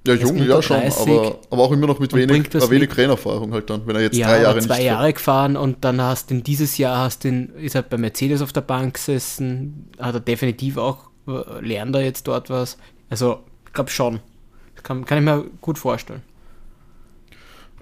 Ja, 0.08 0.14
jung, 0.14 0.38
ja 0.38 0.62
schon, 0.62 0.78
aber, 0.78 1.40
aber 1.50 1.64
auch 1.64 1.72
immer 1.72 1.88
noch 1.88 2.00
mit 2.00 2.14
wenig, 2.14 2.54
wenig 2.70 2.96
Rennerfahrung 2.96 3.54
halt 3.54 3.70
dann, 3.72 3.88
wenn 3.88 3.96
er 3.96 4.04
jetzt 4.04 4.16
ja, 4.16 4.28
drei 4.28 4.42
Jahre 4.44 4.56
nicht 4.56 4.68
zwei 4.68 4.84
Jahre 4.84 5.06
fährt. 5.06 5.16
gefahren 5.16 5.58
und 5.58 5.84
dann 5.84 6.00
hast 6.00 6.30
du 6.30 6.42
dieses 6.42 6.78
Jahr 6.78 7.00
hast 7.00 7.24
den, 7.24 7.56
ist 7.56 7.74
er 7.74 7.82
bei 7.82 7.98
Mercedes 7.98 8.44
auf 8.44 8.54
der 8.54 8.62
Bank 8.62 8.96
gesessen, 8.96 9.90
hat 10.00 10.14
er 10.14 10.20
definitiv 10.20 10.78
auch, 10.78 11.10
äh, 11.28 11.60
lernt 11.66 11.96
er 11.96 12.04
jetzt 12.04 12.28
dort 12.28 12.52
was. 12.52 12.78
Also, 13.10 13.40
ich 13.66 13.74
glaube 13.74 13.90
schon. 13.90 14.20
Das 14.76 14.84
kann, 14.84 15.06
kann 15.06 15.18
ich 15.18 15.24
mir 15.24 15.46
gut 15.60 15.80
vorstellen. 15.80 16.22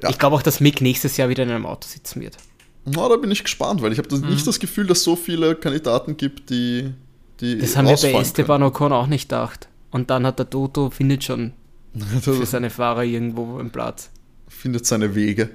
Ja. 0.03 0.09
Ich 0.09 0.19
glaube 0.19 0.35
auch, 0.35 0.41
dass 0.41 0.59
Mick 0.59 0.81
nächstes 0.81 1.17
Jahr 1.17 1.29
wieder 1.29 1.43
in 1.43 1.51
einem 1.51 1.65
Auto 1.65 1.87
sitzen 1.87 2.21
wird. 2.21 2.37
Na, 2.85 3.07
da 3.07 3.15
bin 3.15 3.31
ich 3.31 3.43
gespannt, 3.43 3.81
weil 3.81 3.93
ich 3.93 3.97
habe 3.97 4.13
mhm. 4.15 4.29
nicht 4.29 4.45
das 4.45 4.59
Gefühl, 4.59 4.85
dass 4.85 4.99
es 4.99 5.03
so 5.05 5.15
viele 5.15 5.55
Kandidaten 5.55 6.17
gibt, 6.17 6.49
die. 6.49 6.91
die 7.39 7.57
das 7.57 7.77
haben 7.77 7.87
wir 7.87 7.95
bei 7.95 8.19
Esteban 8.19 8.59
können. 8.59 8.69
Ocon 8.69 8.91
auch 8.91 9.07
nicht 9.07 9.29
gedacht. 9.29 9.69
Und 9.91 10.09
dann 10.09 10.25
hat 10.25 10.39
der 10.39 10.49
Toto, 10.49 10.89
findet 10.89 11.23
schon 11.23 11.53
für 12.21 12.45
seine 12.45 12.69
Fahrer 12.69 13.03
irgendwo 13.03 13.57
einen 13.57 13.71
Platz. 13.71 14.09
Findet 14.47 14.85
seine 14.85 15.15
Wege. 15.15 15.49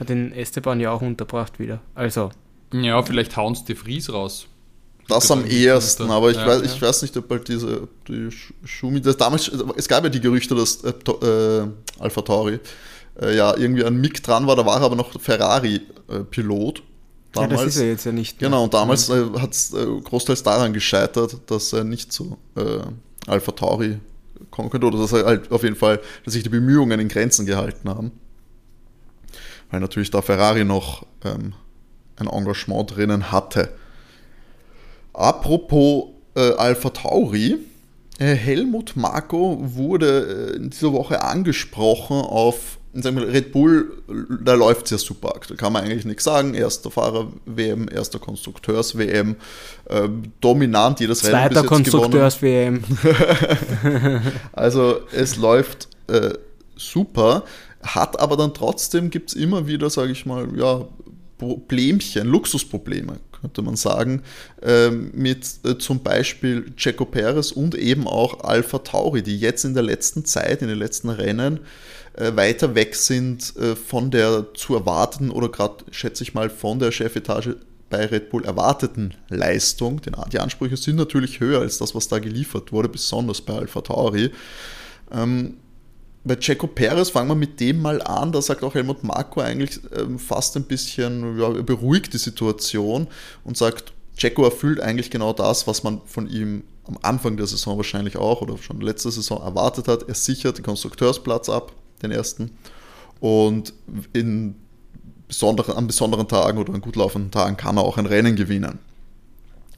Hat 0.00 0.08
den 0.08 0.32
Esteban 0.32 0.80
ja 0.80 0.90
auch 0.90 1.02
unterbracht 1.02 1.58
wieder. 1.58 1.80
Also. 1.94 2.30
Ja, 2.72 3.00
vielleicht 3.02 3.36
hauen 3.36 3.54
sie 3.54 3.64
die 3.64 3.74
Fries 3.76 4.12
raus. 4.12 4.48
Das 5.08 5.30
am 5.30 5.46
ehesten, 5.46 6.10
aber 6.10 6.30
ich, 6.30 6.36
Ja, 6.36 6.46
weiß, 6.46 6.62
ja. 6.62 6.64
ich 6.64 6.82
weiß 6.82 7.02
nicht, 7.02 7.16
ob 7.16 7.30
halt 7.30 7.46
diese 7.46 7.86
die 8.08 8.28
Sch- 8.28 8.52
Schumi, 8.64 9.00
das 9.00 9.16
damals, 9.16 9.48
es 9.76 9.86
gab 9.86 10.02
ja 10.02 10.10
die 10.10 10.20
Gerüchte, 10.20 10.56
dass 10.56 10.82
äh, 10.82 10.90
äh, 10.90 11.66
Alpha 12.00 12.22
Tauri 12.22 12.58
äh, 13.20 13.36
ja 13.36 13.56
irgendwie 13.56 13.84
an 13.84 13.96
Mick 13.96 14.22
dran 14.22 14.46
war, 14.46 14.56
da 14.56 14.66
war 14.66 14.80
er 14.80 14.84
aber 14.84 14.96
noch 14.96 15.20
Ferrari-Pilot. 15.20 16.82
Ja, 17.34 17.46
das 17.46 17.64
ist 17.64 17.76
er 17.76 17.88
jetzt 17.88 18.06
ja 18.06 18.12
nicht. 18.12 18.40
mehr. 18.40 18.48
Genau, 18.48 18.64
und 18.64 18.74
damals 18.74 19.08
äh, 19.10 19.24
hat 19.38 19.52
es 19.52 19.72
äh, 19.74 19.84
großteils 19.84 20.42
daran 20.42 20.72
gescheitert, 20.72 21.36
dass 21.46 21.72
er 21.72 21.84
nicht 21.84 22.12
zu 22.12 22.38
äh, 22.56 22.78
Alpha 23.26 23.52
Tauri 23.52 23.98
kommen 24.50 24.70
konnte, 24.70 24.86
oder 24.86 24.98
dass 24.98 25.12
er 25.12 25.26
halt 25.26 25.50
auf 25.50 25.62
jeden 25.62 25.76
Fall, 25.76 26.00
dass 26.24 26.34
sich 26.34 26.42
die 26.42 26.48
Bemühungen 26.48 26.98
in 26.98 27.08
Grenzen 27.08 27.44
gehalten 27.46 27.88
haben. 27.88 28.12
Weil 29.70 29.80
natürlich 29.80 30.10
da 30.10 30.22
Ferrari 30.22 30.64
noch 30.64 31.04
ähm, 31.24 31.52
ein 32.16 32.28
Engagement 32.28 32.96
drinnen 32.96 33.32
hatte. 33.32 33.72
Apropos 35.12 36.04
äh, 36.34 36.52
Alpha 36.52 36.90
Tauri, 36.90 37.58
äh, 38.18 38.34
Helmut 38.34 38.96
Marko 38.96 39.58
wurde 39.60 40.52
äh, 40.52 40.56
in 40.56 40.70
dieser 40.70 40.92
Woche 40.92 41.22
angesprochen 41.22 42.16
auf 42.16 42.75
sagen 43.02 43.16
wir, 43.16 43.28
Red 43.28 43.52
Bull, 43.52 44.02
da 44.42 44.54
läuft 44.54 44.86
es 44.86 44.90
ja 44.90 44.98
super. 44.98 45.38
Da 45.48 45.54
kann 45.54 45.72
man 45.72 45.84
eigentlich 45.84 46.04
nichts 46.04 46.24
sagen. 46.24 46.54
Erster 46.54 46.90
Fahrer-WM, 46.90 47.88
erster 47.88 48.18
Konstrukteurs-WM, 48.18 49.36
ähm, 49.90 50.22
dominant 50.40 51.00
jedes 51.00 51.24
Rennen 51.24 51.48
bis 51.48 51.58
Zweiter. 51.58 51.68
Konstrukteurs-WM. 51.68 52.82
Also 54.52 55.00
es 55.12 55.36
läuft 55.36 55.88
äh, 56.08 56.30
super, 56.76 57.44
hat 57.82 58.18
aber 58.20 58.36
dann 58.36 58.54
trotzdem 58.54 59.10
gibt 59.10 59.30
es 59.30 59.36
immer 59.36 59.66
wieder, 59.66 59.90
sage 59.90 60.12
ich 60.12 60.26
mal, 60.26 60.48
ja, 60.56 60.86
Problemchen, 61.38 62.26
Luxusprobleme, 62.28 63.18
könnte 63.40 63.62
man 63.62 63.76
sagen, 63.76 64.22
ähm, 64.62 65.10
mit 65.14 65.46
äh, 65.64 65.76
zum 65.78 66.02
Beispiel 66.02 66.72
Checo 66.76 67.04
Perez 67.04 67.52
und 67.52 67.74
eben 67.74 68.06
auch 68.06 68.40
Alpha 68.44 68.78
Tauri, 68.78 69.22
die 69.22 69.38
jetzt 69.38 69.64
in 69.64 69.74
der 69.74 69.82
letzten 69.82 70.24
Zeit, 70.24 70.62
in 70.62 70.68
den 70.68 70.78
letzten 70.78 71.10
Rennen, 71.10 71.58
äh, 71.58 71.60
weiter 72.34 72.74
weg 72.74 72.94
sind 72.94 73.54
äh, 73.56 73.76
von 73.76 74.10
der 74.10 74.54
zu 74.54 74.74
erwarteten 74.74 75.30
oder 75.30 75.48
gerade, 75.48 75.84
schätze 75.90 76.22
ich 76.22 76.34
mal, 76.34 76.50
von 76.50 76.78
der 76.78 76.92
Chefetage 76.92 77.56
bei 77.90 78.06
Red 78.06 78.30
Bull 78.30 78.44
erwarteten 78.44 79.14
Leistung. 79.28 80.00
Denn 80.02 80.16
die 80.32 80.38
Ansprüche 80.38 80.76
sind 80.76 80.96
natürlich 80.96 81.40
höher 81.40 81.60
als 81.60 81.78
das, 81.78 81.94
was 81.94 82.08
da 82.08 82.18
geliefert 82.18 82.72
wurde, 82.72 82.88
besonders 82.88 83.40
bei 83.40 83.54
Alpha 83.54 83.80
Tauri. 83.80 84.30
Ähm, 85.12 85.58
bei 86.24 86.34
Checo 86.36 86.66
Perez 86.66 87.10
fangen 87.10 87.28
wir 87.28 87.36
mit 87.36 87.60
dem 87.60 87.80
mal 87.80 88.02
an. 88.02 88.32
Da 88.32 88.42
sagt 88.42 88.64
auch 88.64 88.74
Helmut 88.74 89.04
Marko 89.04 89.40
eigentlich 89.40 89.78
ähm, 89.96 90.18
fast 90.18 90.56
ein 90.56 90.64
bisschen, 90.64 91.38
ja, 91.38 91.54
er 91.54 91.62
beruhigt 91.62 92.12
die 92.12 92.18
Situation 92.18 93.06
und 93.44 93.56
sagt, 93.56 93.92
Checo 94.16 94.44
erfüllt 94.44 94.80
eigentlich 94.80 95.10
genau 95.10 95.32
das, 95.32 95.66
was 95.66 95.84
man 95.84 96.00
von 96.06 96.28
ihm 96.28 96.64
am 96.84 96.98
Anfang 97.02 97.36
der 97.36 97.46
Saison 97.46 97.76
wahrscheinlich 97.76 98.16
auch 98.16 98.42
oder 98.42 98.56
schon 98.58 98.80
letzte 98.80 99.10
Saison 99.10 99.40
erwartet 99.40 99.86
hat. 99.86 100.08
Er 100.08 100.14
sichert 100.14 100.58
den 100.58 100.64
Konstrukteursplatz 100.64 101.48
ab, 101.48 101.72
den 102.02 102.10
ersten. 102.10 102.50
Und 103.20 103.72
in 104.12 104.56
besonderen, 105.28 105.76
an 105.76 105.86
besonderen 105.86 106.28
Tagen 106.28 106.58
oder 106.58 106.74
an 106.74 106.80
gut 106.80 106.96
laufenden 106.96 107.30
Tagen 107.30 107.56
kann 107.56 107.76
er 107.76 107.84
auch 107.84 107.98
ein 107.98 108.06
Rennen 108.06 108.36
gewinnen. 108.36 108.78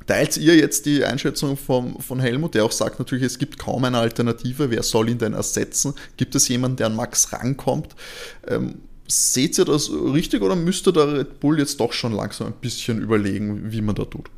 Teilt 0.06 0.38
ihr 0.38 0.56
jetzt 0.56 0.86
die 0.86 1.04
Einschätzung 1.04 1.58
vom, 1.58 2.00
von 2.00 2.18
Helmut, 2.18 2.54
der 2.54 2.64
auch 2.64 2.72
sagt 2.72 2.98
natürlich, 2.98 3.24
es 3.24 3.38
gibt 3.38 3.58
kaum 3.58 3.84
eine 3.84 3.98
Alternative, 3.98 4.70
wer 4.70 4.82
soll 4.82 5.10
ihn 5.10 5.18
denn 5.18 5.34
ersetzen? 5.34 5.92
Gibt 6.16 6.34
es 6.34 6.48
jemanden, 6.48 6.78
der 6.78 6.86
an 6.86 6.96
Max 6.96 7.30
rankommt? 7.32 7.94
Ähm, 8.46 8.76
seht 9.06 9.58
ihr 9.58 9.66
das 9.66 9.90
richtig 9.90 10.40
oder 10.42 10.56
müsste 10.56 10.94
der 10.94 11.12
Red 11.12 11.40
Bull 11.40 11.58
jetzt 11.58 11.78
doch 11.78 11.92
schon 11.92 12.12
langsam 12.12 12.48
ein 12.48 12.54
bisschen 12.54 13.02
überlegen, 13.02 13.70
wie 13.70 13.82
man 13.82 13.94
da 13.94 14.06
tut? 14.06 14.30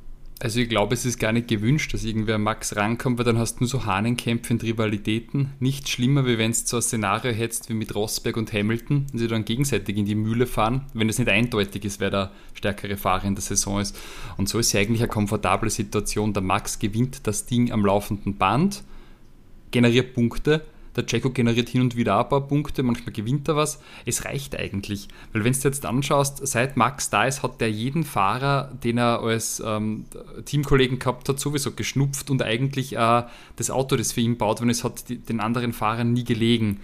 Also 0.42 0.58
ich 0.60 0.70
glaube, 0.70 0.94
es 0.94 1.04
ist 1.04 1.18
gar 1.18 1.32
nicht 1.32 1.48
gewünscht, 1.48 1.92
dass 1.92 2.02
irgendwer 2.02 2.38
Max 2.38 2.74
rankommt, 2.74 3.18
weil 3.18 3.26
dann 3.26 3.36
hast 3.36 3.56
du 3.56 3.60
nur 3.60 3.68
so 3.68 3.84
Hahnenkämpfe 3.84 4.54
und 4.54 4.62
Rivalitäten. 4.62 5.52
Nicht 5.60 5.86
schlimmer, 5.90 6.24
wie 6.24 6.38
wenn 6.38 6.50
es 6.50 6.66
so 6.66 6.78
ein 6.78 6.82
Szenario 6.82 7.30
hättest 7.30 7.68
wie 7.68 7.74
mit 7.74 7.94
Rosberg 7.94 8.38
und 8.38 8.50
Hamilton, 8.50 9.06
die 9.12 9.28
dann 9.28 9.44
gegenseitig 9.44 9.98
in 9.98 10.06
die 10.06 10.14
Mühle 10.14 10.46
fahren, 10.46 10.86
wenn 10.94 11.10
es 11.10 11.18
nicht 11.18 11.28
eindeutig 11.28 11.84
ist, 11.84 12.00
wer 12.00 12.08
der 12.08 12.32
stärkere 12.54 12.96
Fahrer 12.96 13.26
in 13.26 13.34
der 13.34 13.42
Saison 13.42 13.80
ist. 13.80 13.94
Und 14.38 14.48
so 14.48 14.58
ist 14.58 14.72
ja 14.72 14.80
eigentlich 14.80 15.02
eine 15.02 15.10
komfortable 15.10 15.68
Situation. 15.68 16.32
Der 16.32 16.42
Max 16.42 16.78
gewinnt 16.78 17.26
das 17.26 17.44
Ding 17.44 17.70
am 17.70 17.84
laufenden 17.84 18.38
Band, 18.38 18.82
generiert 19.72 20.14
Punkte. 20.14 20.64
Der 21.00 21.06
Checo 21.06 21.30
generiert 21.30 21.70
hin 21.70 21.80
und 21.80 21.96
wieder 21.96 22.18
ein 22.18 22.28
paar 22.28 22.46
Punkte, 22.46 22.82
manchmal 22.82 23.14
gewinnt 23.14 23.48
er 23.48 23.56
was. 23.56 23.80
Es 24.04 24.26
reicht 24.26 24.54
eigentlich, 24.54 25.08
weil 25.32 25.44
wenn 25.44 25.54
du 25.54 25.58
jetzt 25.60 25.86
anschaust, 25.86 26.46
seit 26.46 26.76
Max 26.76 27.08
da 27.08 27.24
ist, 27.24 27.42
hat 27.42 27.58
der 27.62 27.70
jeden 27.70 28.04
Fahrer, 28.04 28.70
den 28.84 28.98
er 28.98 29.22
als 29.22 29.62
ähm, 29.64 30.04
Teamkollegen 30.44 30.98
gehabt 30.98 31.30
hat, 31.30 31.40
sowieso 31.40 31.72
geschnupft 31.72 32.28
und 32.28 32.42
eigentlich 32.42 32.96
äh, 32.96 33.22
das 33.56 33.70
Auto, 33.70 33.96
das 33.96 34.12
für 34.12 34.20
ihn 34.20 34.36
baut, 34.36 34.60
wenn 34.60 34.68
es 34.68 34.84
hat 34.84 35.08
die, 35.08 35.16
den 35.16 35.40
anderen 35.40 35.72
Fahrern 35.72 36.12
nie 36.12 36.24
gelegen. 36.24 36.80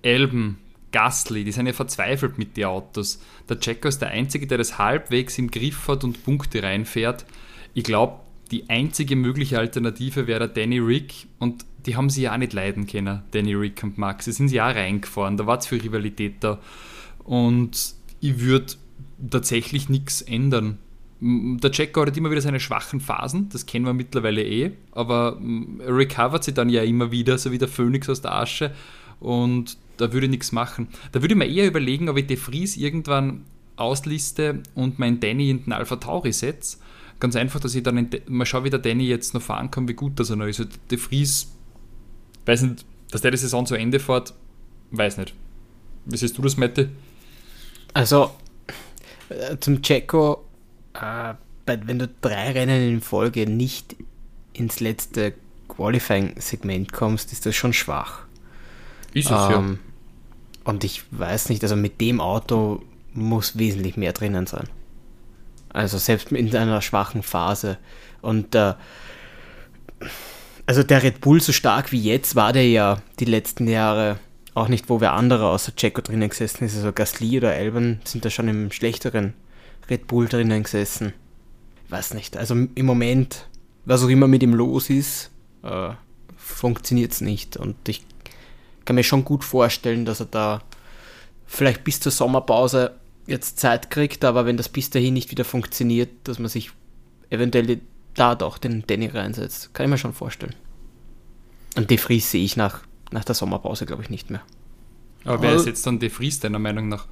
Elben, 0.00 0.56
Gasly, 0.90 1.44
die 1.44 1.52
sind 1.52 1.66
ja 1.66 1.74
verzweifelt 1.74 2.38
mit 2.38 2.56
den 2.56 2.64
Autos. 2.64 3.20
Der 3.46 3.60
Checo 3.60 3.88
ist 3.88 4.00
der 4.00 4.08
Einzige, 4.08 4.46
der 4.46 4.56
das 4.56 4.78
halbwegs 4.78 5.36
im 5.36 5.50
Griff 5.50 5.86
hat 5.86 6.02
und 6.02 6.24
Punkte 6.24 6.62
reinfährt. 6.62 7.26
Ich 7.74 7.84
glaube, 7.84 8.20
die 8.50 8.68
einzige 8.70 9.16
mögliche 9.16 9.58
Alternative 9.58 10.26
wäre 10.26 10.48
der 10.48 10.48
Danny 10.48 10.78
Rick 10.78 11.26
und 11.38 11.64
die 11.86 11.96
haben 11.96 12.10
sie 12.10 12.22
ja 12.22 12.34
auch 12.34 12.38
nicht 12.38 12.52
leiden 12.52 12.86
können, 12.86 13.22
Danny 13.30 13.54
Rick 13.54 13.82
und 13.82 13.98
Max. 13.98 14.24
Sie 14.24 14.32
sind 14.32 14.48
sie 14.48 14.60
auch 14.60 14.74
reingefahren, 14.74 15.36
da 15.36 15.46
war 15.46 15.58
es 15.58 15.66
für 15.66 15.82
Rivalität 15.82 16.36
da. 16.40 16.58
Und 17.24 17.94
ich 18.20 18.40
würde 18.40 18.74
tatsächlich 19.30 19.88
nichts 19.88 20.22
ändern. 20.22 20.78
Der 21.20 21.70
Checo 21.72 22.02
hat 22.06 22.16
immer 22.16 22.30
wieder 22.30 22.40
seine 22.40 22.60
schwachen 22.60 23.00
Phasen, 23.00 23.48
das 23.48 23.66
kennen 23.66 23.84
wir 23.84 23.92
mittlerweile 23.92 24.42
eh, 24.42 24.70
aber 24.92 25.40
er 25.80 25.96
recovert 25.96 26.44
sie 26.44 26.54
dann 26.54 26.68
ja 26.68 26.82
immer 26.82 27.10
wieder, 27.10 27.38
so 27.38 27.50
wie 27.50 27.58
der 27.58 27.68
Phönix 27.68 28.08
aus 28.08 28.22
der 28.22 28.34
Asche 28.34 28.72
und 29.18 29.76
da 29.96 30.12
würde 30.12 30.26
ich 30.26 30.30
nichts 30.30 30.52
machen. 30.52 30.88
Da 31.12 31.20
würde 31.20 31.34
ich 31.34 31.38
mir 31.38 31.48
eher 31.48 31.66
überlegen, 31.66 32.08
ob 32.08 32.16
ich 32.16 32.26
De 32.26 32.36
Vries 32.36 32.76
irgendwann 32.76 33.44
ausliste 33.76 34.62
und 34.74 34.98
meinen 34.98 35.20
Danny 35.20 35.50
in 35.50 35.64
den 35.64 35.72
Alpha 35.72 35.96
Tauri 35.96 36.32
setze. 36.32 36.78
Ganz 37.20 37.34
einfach, 37.36 37.58
dass 37.60 37.74
ich 37.74 37.82
dann 37.82 38.08
mal 38.28 38.46
schaue, 38.46 38.64
wie 38.64 38.70
der 38.70 38.78
Danny 38.78 39.06
jetzt 39.08 39.34
noch 39.34 39.42
fahren 39.42 39.70
kann, 39.70 39.88
wie 39.88 39.94
gut 39.94 40.20
das 40.20 40.30
er 40.30 40.36
noch 40.36 40.46
ist. 40.46 40.60
Also 40.60 40.70
De 40.90 40.98
Vries, 40.98 41.52
weiß 42.46 42.62
nicht, 42.62 42.84
dass 43.10 43.22
der 43.22 43.30
die 43.32 43.36
Saison 43.36 43.66
zu 43.66 43.74
Ende 43.74 43.98
fährt, 43.98 44.34
weiß 44.92 45.16
nicht. 45.18 45.34
Wie 46.04 46.16
siehst 46.16 46.38
du 46.38 46.42
das, 46.42 46.56
Mette? 46.56 46.90
Also, 47.92 48.30
äh, 49.28 49.56
zum 49.58 49.82
Checo, 49.82 50.44
äh, 50.94 51.34
wenn 51.66 51.98
du 51.98 52.08
drei 52.20 52.52
Rennen 52.52 52.88
in 52.88 53.00
Folge 53.00 53.46
nicht 53.48 53.96
ins 54.52 54.80
letzte 54.80 55.34
Qualifying-Segment 55.68 56.92
kommst, 56.92 57.32
ist 57.32 57.44
das 57.46 57.54
schon 57.56 57.72
schwach. 57.72 58.20
Ist 59.12 59.30
es 59.30 59.50
Ähm, 59.50 59.78
Und 60.64 60.84
ich 60.84 61.02
weiß 61.10 61.48
nicht, 61.48 61.62
also 61.62 61.76
mit 61.76 62.00
dem 62.00 62.20
Auto 62.20 62.82
muss 63.12 63.58
wesentlich 63.58 63.96
mehr 63.96 64.12
drinnen 64.12 64.46
sein. 64.46 64.68
Also 65.78 65.96
selbst 65.96 66.32
in 66.32 66.56
einer 66.56 66.82
schwachen 66.82 67.22
Phase. 67.22 67.78
Und 68.20 68.56
äh, 68.56 68.74
also 70.66 70.82
der 70.82 71.04
Red 71.04 71.20
Bull 71.20 71.40
so 71.40 71.52
stark 71.52 71.92
wie 71.92 72.02
jetzt 72.02 72.34
war 72.34 72.52
der 72.52 72.68
ja 72.68 73.00
die 73.20 73.26
letzten 73.26 73.68
Jahre 73.68 74.18
auch 74.54 74.66
nicht, 74.66 74.88
wo 74.88 75.00
wer 75.00 75.12
andere 75.12 75.46
außer 75.46 75.76
Checo 75.76 76.00
drinnen 76.00 76.30
gesessen 76.30 76.64
ist. 76.64 76.74
Also 76.74 76.92
Gasly 76.92 77.38
oder 77.38 77.52
Albon 77.52 78.00
sind 78.02 78.24
da 78.24 78.30
schon 78.30 78.48
im 78.48 78.72
schlechteren 78.72 79.34
Red 79.88 80.08
Bull 80.08 80.26
drinnen 80.26 80.64
gesessen. 80.64 81.12
Weiß 81.90 82.14
nicht. 82.14 82.36
Also 82.36 82.56
im 82.56 82.84
Moment, 82.86 83.46
was 83.84 84.02
auch 84.02 84.08
immer 84.08 84.26
mit 84.26 84.42
ihm 84.42 84.54
los 84.54 84.90
ist, 84.90 85.30
äh, 85.62 85.90
funktioniert 86.36 87.12
es 87.12 87.20
nicht. 87.20 87.56
Und 87.56 87.76
ich 87.88 88.04
kann 88.84 88.96
mir 88.96 89.04
schon 89.04 89.24
gut 89.24 89.44
vorstellen, 89.44 90.04
dass 90.04 90.18
er 90.18 90.26
da 90.26 90.60
vielleicht 91.46 91.84
bis 91.84 92.00
zur 92.00 92.10
Sommerpause 92.10 92.97
jetzt 93.28 93.60
Zeit 93.60 93.90
kriegt, 93.90 94.24
aber 94.24 94.46
wenn 94.46 94.56
das 94.56 94.68
bis 94.68 94.90
dahin 94.90 95.14
nicht 95.14 95.30
wieder 95.30 95.44
funktioniert, 95.44 96.10
dass 96.24 96.38
man 96.38 96.48
sich 96.48 96.70
eventuell 97.30 97.80
da 98.14 98.34
doch 98.34 98.58
den 98.58 98.84
Danny 98.86 99.06
reinsetzt. 99.06 99.72
Kann 99.74 99.84
ich 99.84 99.90
mir 99.90 99.98
schon 99.98 100.12
vorstellen. 100.12 100.54
Und 101.76 101.90
De 101.90 101.98
Vries 101.98 102.30
sehe 102.30 102.44
ich 102.44 102.56
nach, 102.56 102.80
nach 103.12 103.24
der 103.24 103.34
Sommerpause, 103.34 103.86
glaube 103.86 104.02
ich, 104.02 104.10
nicht 104.10 104.30
mehr. 104.30 104.40
Aber 105.24 105.42
wer 105.42 105.54
ist 105.54 105.66
jetzt 105.66 105.86
dann 105.86 105.98
De 105.98 106.10
Vries 106.10 106.40
deiner 106.40 106.58
Meinung 106.58 106.88
nach? 106.88 107.06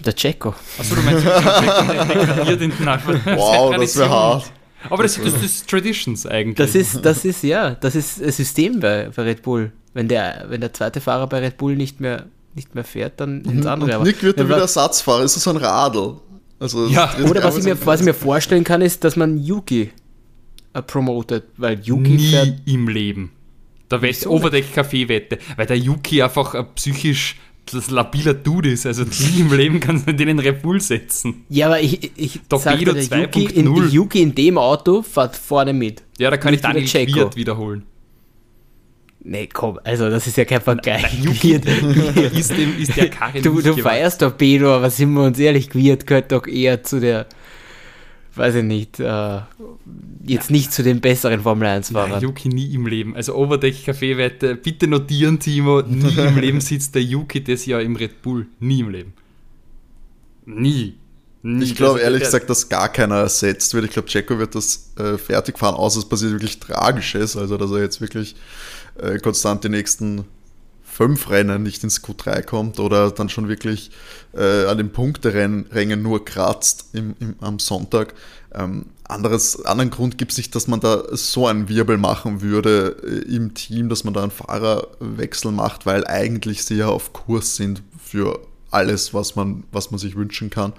Der 0.00 0.14
Checo. 0.14 0.54
Achso, 0.78 0.94
du 0.94 1.02
meinst, 1.02 1.24
der 1.24 2.48
in 2.48 2.58
den. 2.58 2.72
Wow, 2.78 3.74
das 3.76 3.96
wäre 3.96 4.10
hart. 4.10 4.52
Aber 4.88 5.02
das, 5.02 5.16
das, 5.16 5.34
das 5.34 5.42
ist 5.42 5.68
Traditions 5.68 6.26
eigentlich. 6.26 6.56
Das 6.56 6.74
ist, 6.74 7.04
das 7.04 7.24
ist, 7.24 7.42
ja, 7.42 7.74
das 7.74 7.94
ist 7.94 8.22
ein 8.22 8.30
System 8.30 8.78
bei, 8.78 9.10
bei 9.14 9.22
Red 9.22 9.42
Bull. 9.42 9.72
Wenn 9.94 10.06
der, 10.08 10.44
wenn 10.48 10.60
der 10.60 10.72
zweite 10.72 11.00
Fahrer 11.00 11.26
bei 11.26 11.40
Red 11.40 11.56
Bull 11.56 11.76
nicht 11.76 12.00
mehr, 12.00 12.26
nicht 12.56 12.74
mehr 12.74 12.84
fährt, 12.84 13.20
dann 13.20 13.42
ins 13.42 13.66
andere. 13.66 13.98
Und 13.98 14.06
Nick 14.06 14.22
wird 14.22 14.40
dann 14.40 14.48
wieder 14.48 14.58
Ersatzfahrer, 14.58 15.22
ist 15.22 15.36
das 15.36 15.44
so 15.44 15.50
ein 15.50 15.56
Radl. 15.56 16.16
Also, 16.58 16.86
Ja. 16.86 17.14
Oder 17.28 17.44
was 17.44 17.58
ich, 17.58 17.64
mir, 17.64 17.76
was 17.86 18.00
ich 18.00 18.06
mir 18.06 18.14
vorstellen 18.14 18.64
kann, 18.64 18.80
ist, 18.82 19.04
dass 19.04 19.14
man 19.16 19.38
Yuki 19.38 19.90
äh, 20.72 20.82
promotet, 20.82 21.44
weil 21.56 21.78
Yuki 21.80 22.10
Nie 22.16 22.30
fährt. 22.30 22.54
im 22.66 22.88
Leben. 22.88 23.32
Da 23.88 24.02
Wette, 24.02 24.28
Overdeck-Kaffee-Wette, 24.28 25.38
weil 25.56 25.66
der 25.66 25.78
Yuki 25.78 26.22
einfach 26.22 26.54
ein 26.54 26.66
psychisch 26.74 27.36
das 27.72 27.90
labiler 27.90 28.34
Dude 28.34 28.70
ist. 28.70 28.86
Also 28.86 29.02
nie 29.34 29.40
im 29.40 29.52
Leben 29.52 29.80
kannst 29.80 30.08
du 30.08 30.14
den 30.14 30.28
in 30.28 30.38
Red 30.38 30.62
Bull 30.62 30.80
setzen. 30.80 31.44
Ja, 31.48 31.66
aber 31.66 31.80
ich, 31.80 32.12
ich 32.16 32.40
Torpedo 32.48 32.92
sagte, 32.92 33.08
der 33.08 33.20
Yuki 33.22 33.46
2.0. 33.48 33.54
in, 33.84 33.90
Yuki 33.90 34.22
in 34.22 34.34
dem 34.34 34.58
Auto 34.58 35.02
fährt 35.02 35.36
vorne 35.36 35.72
mit. 35.72 36.02
Ja, 36.18 36.30
da 36.30 36.36
kann 36.36 36.52
Nicht 36.52 36.64
ich 36.64 36.92
Daniel. 36.92 37.06
Quiert 37.12 37.36
wiederholen. 37.36 37.84
Nee, 39.28 39.48
komm, 39.52 39.80
also 39.82 40.08
das 40.08 40.24
ist 40.28 40.36
ja 40.36 40.44
kein 40.44 40.60
Vergleich. 40.60 41.12
Yuki 41.20 41.58
Quiert- 41.58 41.66
ist, 42.38 42.50
dem, 42.56 42.78
ist 42.78 42.96
der 42.96 43.10
Karre 43.10 43.40
du 43.42 43.60
du 43.60 43.76
feierst 43.76 44.20
Torpedo, 44.20 44.72
aber 44.72 44.88
sind 44.88 45.12
wir 45.14 45.22
uns 45.24 45.36
ehrlich, 45.40 45.68
Quiert 45.68 46.06
gehört 46.06 46.30
doch 46.30 46.46
eher 46.46 46.84
zu 46.84 47.00
der, 47.00 47.26
weiß 48.36 48.54
ich 48.56 48.62
nicht, 48.62 49.00
äh, 49.00 49.40
jetzt 50.24 50.52
nicht 50.52 50.72
zu 50.72 50.84
den 50.84 51.00
besseren 51.00 51.40
Formel 51.40 51.66
1 51.66 51.90
Nein, 51.90 52.08
Fahrern. 52.08 52.22
Yuki 52.22 52.48
nie 52.50 52.72
im 52.72 52.86
Leben. 52.86 53.16
Also 53.16 53.34
Overdeck-Kaffeewette, 53.34 54.54
bitte 54.54 54.86
notieren, 54.86 55.40
Timo, 55.40 55.82
nie 55.82 56.14
im 56.16 56.38
Leben 56.38 56.60
sitzt 56.60 56.94
der 56.94 57.02
Yuki 57.02 57.42
das 57.42 57.66
Jahr 57.66 57.80
im 57.82 57.96
Red 57.96 58.22
Bull. 58.22 58.46
Nie 58.60 58.80
im 58.80 58.90
Leben. 58.90 59.12
Nie. 60.44 60.94
nie. 61.42 61.64
Ich 61.64 61.74
glaube 61.74 61.94
Also, 61.94 62.04
ehrlich 62.04 62.20
der- 62.20 62.28
gesagt, 62.28 62.50
dass 62.50 62.68
gar 62.68 62.88
keiner 62.92 63.16
ersetzt 63.16 63.74
wird. 63.74 63.86
Ich 63.86 63.90
glaube, 63.90 64.08
Checo 64.08 64.38
wird 64.38 64.54
das 64.54 64.92
äh, 64.98 65.18
fertig 65.18 65.58
fahren, 65.58 65.74
außer 65.74 65.98
es 65.98 66.08
passiert 66.08 66.32
wirklich 66.32 66.60
Tragisches. 66.60 67.36
Also, 67.36 67.56
dass 67.56 67.70
er 67.72 67.80
jetzt 67.80 68.00
wirklich 68.00 68.36
äh, 69.00 69.18
konstant 69.18 69.64
die 69.64 69.68
nächsten 69.68 70.24
fünf 70.96 71.28
Rennen 71.28 71.62
nicht 71.62 71.84
ins 71.84 72.02
Q3 72.02 72.42
kommt 72.42 72.80
oder 72.80 73.10
dann 73.10 73.28
schon 73.28 73.48
wirklich 73.48 73.90
äh, 74.34 74.64
an 74.64 74.78
den 74.78 74.90
Punkterängen 74.92 76.02
nur 76.02 76.24
kratzt 76.24 76.86
im, 76.94 77.14
im, 77.20 77.36
am 77.40 77.58
Sonntag. 77.58 78.14
Ähm, 78.54 78.86
anderes, 79.04 79.64
anderen 79.66 79.90
Grund 79.90 80.16
gibt 80.16 80.32
es 80.32 80.38
nicht, 80.38 80.54
dass 80.54 80.68
man 80.68 80.80
da 80.80 81.04
so 81.10 81.46
einen 81.46 81.68
Wirbel 81.68 81.98
machen 81.98 82.40
würde 82.40 82.96
äh, 83.04 83.34
im 83.34 83.52
Team, 83.52 83.90
dass 83.90 84.04
man 84.04 84.14
da 84.14 84.22
einen 84.22 84.30
Fahrerwechsel 84.30 85.52
macht, 85.52 85.84
weil 85.84 86.06
eigentlich 86.06 86.64
sie 86.64 86.76
ja 86.76 86.88
auf 86.88 87.12
Kurs 87.12 87.56
sind 87.56 87.82
für 88.02 88.40
alles, 88.70 89.12
was 89.12 89.36
man, 89.36 89.64
was 89.72 89.90
man 89.90 89.98
sich 89.98 90.16
wünschen 90.16 90.48
kann. 90.48 90.72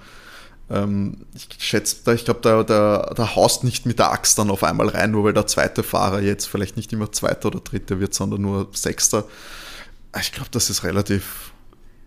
Ähm, 0.70 1.24
ich 1.34 1.48
schätze, 1.58 1.96
da- 2.04 2.12
ich 2.12 2.24
glaube, 2.24 2.40
da, 2.42 2.62
da, 2.62 3.12
da 3.16 3.34
haust 3.36 3.64
nicht 3.64 3.86
mit 3.86 3.98
der 3.98 4.12
Axt 4.12 4.38
dann 4.38 4.50
auf 4.50 4.62
einmal 4.64 4.88
rein, 4.88 5.10
nur 5.12 5.24
weil 5.24 5.32
der 5.32 5.46
zweite 5.46 5.82
Fahrer 5.82 6.20
jetzt 6.20 6.46
vielleicht 6.46 6.76
nicht 6.76 6.92
immer 6.92 7.10
Zweiter 7.10 7.46
oder 7.48 7.60
Dritter 7.60 8.00
wird, 8.00 8.12
sondern 8.14 8.42
nur 8.42 8.68
Sechster. 8.72 9.24
Ich 10.20 10.32
glaube, 10.32 10.50
das 10.50 10.68
ist 10.68 10.84
relativ, 10.84 11.52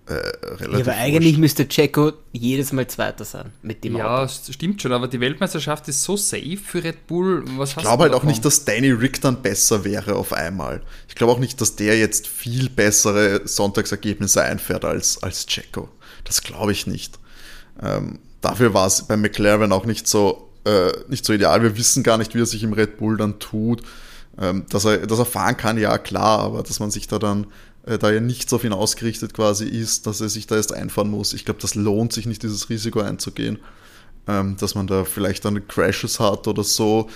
äh, 0.07 0.13
relativ 0.13 0.85
Ja, 0.87 0.93
aber 0.93 1.01
eigentlich 1.01 1.37
müsste 1.39 1.67
Checo 1.67 2.13
jedes 2.33 2.71
Mal 2.71 2.85
Zweiter 2.87 3.25
sein 3.25 3.51
mit 3.63 3.83
dem 3.83 3.95
Ja, 3.97 4.17
Auto. 4.19 4.25
es 4.25 4.53
stimmt 4.53 4.79
schon, 4.81 4.91
aber 4.93 5.07
die 5.07 5.19
Weltmeisterschaft 5.19 5.87
ist 5.87 6.03
so 6.03 6.15
safe 6.15 6.57
für 6.63 6.83
Red 6.83 7.07
Bull. 7.07 7.43
Was 7.57 7.71
Ich 7.71 7.77
glaube 7.77 8.03
halt 8.03 8.13
auch 8.13 8.23
nicht, 8.23 8.45
dass 8.45 8.63
Danny 8.65 8.91
Rick 8.91 9.21
dann 9.21 9.41
besser 9.41 9.83
wäre 9.83 10.15
auf 10.15 10.33
einmal. 10.33 10.81
Ich 11.07 11.15
glaube 11.15 11.33
auch 11.33 11.39
nicht, 11.39 11.59
dass 11.61 11.75
der 11.77 11.97
jetzt 11.97 12.27
viel 12.27 12.69
bessere 12.69 13.41
Sonntagsergebnisse 13.47 14.43
einfährt 14.43 14.85
als, 14.85 15.21
als 15.23 15.47
Checo. 15.47 15.89
Das 16.25 16.43
glaube 16.43 16.71
ich 16.73 16.85
nicht. 16.85 17.17
Ähm, 17.81 18.19
dafür 18.41 18.73
war 18.73 18.87
es 18.87 19.03
bei 19.03 19.17
McLaren 19.17 19.71
auch 19.71 19.85
nicht 19.85 20.07
so, 20.07 20.49
äh, 20.65 20.91
nicht 21.07 21.25
so 21.25 21.33
ideal. 21.33 21.63
Wir 21.63 21.77
wissen 21.77 22.03
gar 22.03 22.17
nicht, 22.17 22.35
wie 22.35 22.39
er 22.39 22.45
sich 22.45 22.63
im 22.63 22.73
Red 22.73 22.97
Bull 22.97 23.17
dann 23.17 23.39
tut. 23.39 23.81
Ähm, 24.39 24.65
dass, 24.69 24.85
er, 24.85 25.05
dass 25.07 25.19
er 25.19 25.25
fahren 25.25 25.57
kann, 25.57 25.77
ja 25.77 25.97
klar, 25.97 26.39
aber 26.39 26.63
dass 26.63 26.79
man 26.79 26.89
sich 26.89 27.07
da 27.07 27.19
dann, 27.19 27.47
äh, 27.85 27.97
da 27.97 28.11
ja 28.11 28.21
nichts 28.21 28.53
auf 28.53 28.63
ihn 28.63 28.71
ausgerichtet 28.73 29.33
quasi 29.33 29.65
ist, 29.65 30.07
dass 30.07 30.21
er 30.21 30.29
sich 30.29 30.47
da 30.47 30.55
erst 30.55 30.73
einfahren 30.73 31.11
muss. 31.11 31.33
Ich 31.33 31.43
glaube, 31.43 31.59
das 31.61 31.75
lohnt 31.75 32.13
sich 32.13 32.25
nicht, 32.25 32.41
dieses 32.41 32.69
Risiko 32.69 33.01
einzugehen 33.01 33.59
ähm, 34.27 34.55
dass 34.57 34.75
man 34.75 34.87
da 34.87 35.03
vielleicht 35.03 35.45
dann 35.45 35.67
Crashes 35.67 36.19
hat 36.19 36.47
oder 36.47 36.63
so, 36.63 37.09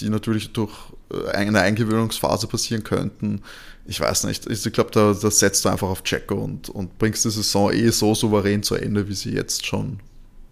die 0.00 0.08
natürlich 0.08 0.52
durch 0.52 0.72
äh, 1.12 1.28
eine 1.30 1.60
Eingewöhnungsphase 1.60 2.46
passieren 2.46 2.84
könnten. 2.84 3.42
Ich 3.86 4.00
weiß 4.00 4.24
nicht. 4.24 4.46
Ich 4.46 4.70
glaube, 4.72 4.90
da, 4.90 5.14
da 5.14 5.30
setzt 5.30 5.64
du 5.64 5.68
einfach 5.68 5.88
auf 5.88 6.02
Checo 6.02 6.34
und, 6.34 6.68
und 6.68 6.98
bringst 6.98 7.24
die 7.24 7.30
Saison 7.30 7.72
eh 7.72 7.90
so 7.90 8.14
souverän 8.14 8.62
zu 8.62 8.74
Ende, 8.74 9.08
wie 9.08 9.14
sie 9.14 9.32
jetzt 9.32 9.66
schon, 9.66 10.00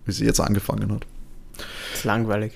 wie 0.07 0.13
sie 0.13 0.25
jetzt 0.25 0.41
angefangen 0.41 0.93
hat. 0.93 1.07
Das 1.91 2.01
ist 2.01 2.05
langweilig. 2.05 2.53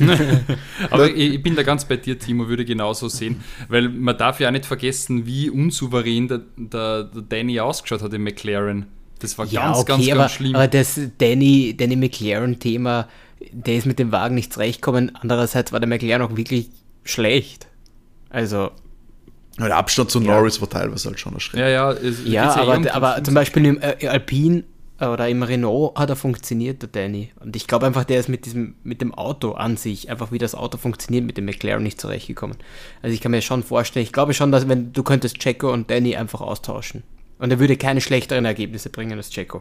Aber 0.90 1.10
ich, 1.14 1.42
bin 1.42 1.56
da 1.56 1.62
ganz 1.62 1.84
bei 1.84 1.96
dir, 1.96 2.18
Timo, 2.18 2.48
würde 2.48 2.64
genauso 2.64 3.08
sehen, 3.08 3.42
weil 3.68 3.88
man 3.88 4.16
darf 4.16 4.38
ja 4.40 4.48
auch 4.48 4.52
nicht 4.52 4.66
vergessen, 4.66 5.26
wie 5.26 5.50
unsouverän 5.50 6.28
der, 6.28 6.40
der, 6.56 7.04
der 7.04 7.22
Danny 7.22 7.58
ausgeschaut 7.60 8.02
hat 8.02 8.12
im 8.14 8.22
McLaren. 8.24 8.86
Das 9.18 9.36
war 9.38 9.46
Ja, 9.46 9.66
ganz, 9.72 9.78
okay, 9.78 9.86
ganz, 9.88 10.08
aber, 10.10 10.20
ganz 10.20 10.32
schlimm. 10.32 10.54
aber 10.54 10.68
das 10.68 11.00
Danny, 11.18 11.74
Danny 11.76 11.96
McLaren-Thema, 11.96 13.08
der 13.50 13.76
ist 13.76 13.86
mit 13.86 13.98
dem 13.98 14.12
Wagen 14.12 14.34
nicht 14.34 14.52
zurechtgekommen. 14.52 15.12
Andererseits 15.20 15.72
war 15.72 15.80
der 15.80 15.88
McLaren 15.88 16.22
auch 16.22 16.36
wirklich 16.36 16.68
schlecht. 17.04 17.66
Also, 18.30 18.70
Der 19.58 19.74
Abstand 19.76 20.10
zu 20.10 20.20
Norris 20.20 20.60
war 20.60 20.68
teilweise 20.68 21.08
halt 21.08 21.18
schon 21.18 21.34
erschreckend. 21.34 21.62
ja, 21.62 21.68
ja, 21.68 21.92
es, 21.92 22.18
ja, 22.24 22.54
eh 22.54 22.60
aber, 22.60 22.76
um 22.76 22.86
aber 22.88 23.24
zum 23.24 23.34
Beispiel 23.34 23.64
im 23.64 23.80
äh, 23.80 24.06
Alpine 24.06 24.64
oder 24.98 25.28
im 25.28 25.42
Renault 25.42 25.96
hat 25.98 26.08
er 26.10 26.16
funktioniert, 26.16 26.80
der 26.82 26.88
Danny. 26.88 27.30
Und 27.40 27.54
ich 27.56 27.66
glaube 27.66 27.86
einfach, 27.86 28.04
der 28.04 28.18
ist 28.20 28.28
mit 28.28 28.46
diesem, 28.46 28.74
mit 28.82 29.00
dem 29.02 29.12
Auto 29.14 29.52
an 29.52 29.76
sich, 29.76 30.08
einfach 30.10 30.32
wie 30.32 30.38
das 30.38 30.54
Auto 30.54 30.78
funktioniert, 30.78 31.24
mit 31.24 31.36
dem 31.36 31.44
McLaren 31.44 31.82
nicht 31.82 32.00
zurechtgekommen. 32.00 32.56
Also 33.02 33.12
ich 33.14 33.20
kann 33.20 33.30
mir 33.32 33.42
schon 33.42 33.62
vorstellen, 33.62 34.04
ich 34.04 34.12
glaube 34.12 34.32
schon, 34.34 34.52
dass 34.52 34.68
wenn 34.68 34.92
du 34.92 35.02
könntest 35.02 35.38
Checo 35.38 35.72
und 35.72 35.90
Danny 35.90 36.16
einfach 36.16 36.40
austauschen. 36.40 37.02
Und 37.38 37.50
er 37.50 37.58
würde 37.58 37.76
keine 37.76 38.00
schlechteren 38.00 38.46
Ergebnisse 38.46 38.88
bringen 38.88 39.18
als 39.18 39.28
Checo. 39.30 39.60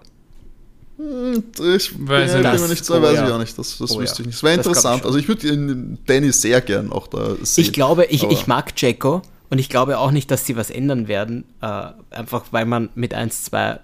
Ich 0.98 1.94
bin, 1.94 2.08
Weiß 2.08 2.32
ja, 2.32 2.40
ich 2.40 2.46
nicht. 2.54 2.62
mir 2.62 2.68
nicht 2.70 2.86
so, 2.86 2.96
Oh, 2.96 3.02
weiß 3.02 3.16
ja. 3.16 3.28
ich 3.28 3.34
auch 3.34 3.40
nicht. 3.40 3.58
Das, 3.60 3.78
das 3.78 3.92
Oh, 3.92 4.00
wüsste 4.00 4.20
ja. 4.20 4.22
ich 4.22 4.26
nicht. 4.28 4.36
Es 4.38 4.44
wäre 4.44 4.54
ich 4.54 4.58
interessant. 4.60 5.00
schon. 5.00 5.08
Also 5.08 5.20
ich 5.20 5.28
würde 5.28 5.98
Danny 6.06 6.32
sehr 6.32 6.62
gern 6.62 6.92
auch 6.94 7.08
da 7.08 7.36
sehen. 7.42 7.66
Ich 7.66 7.74
glaube, 7.74 8.06
ich, 8.06 8.24
ich 8.24 8.48
mag 8.48 8.72
Jacko 8.78 9.22
und 9.50 9.60
ich 9.60 9.68
glaube 9.68 9.98
auch 10.00 10.12
nicht, 10.12 10.32
dass 10.32 10.46
sie 10.46 10.56
was 10.56 10.70
ändern 10.70 11.10
werden, 11.10 11.44
äh, 11.62 11.88
einfach 12.12 12.46
weil 12.52 12.66
man 12.66 12.88
mit 12.96 13.14
1, 13.14 13.44
2. 13.44 13.80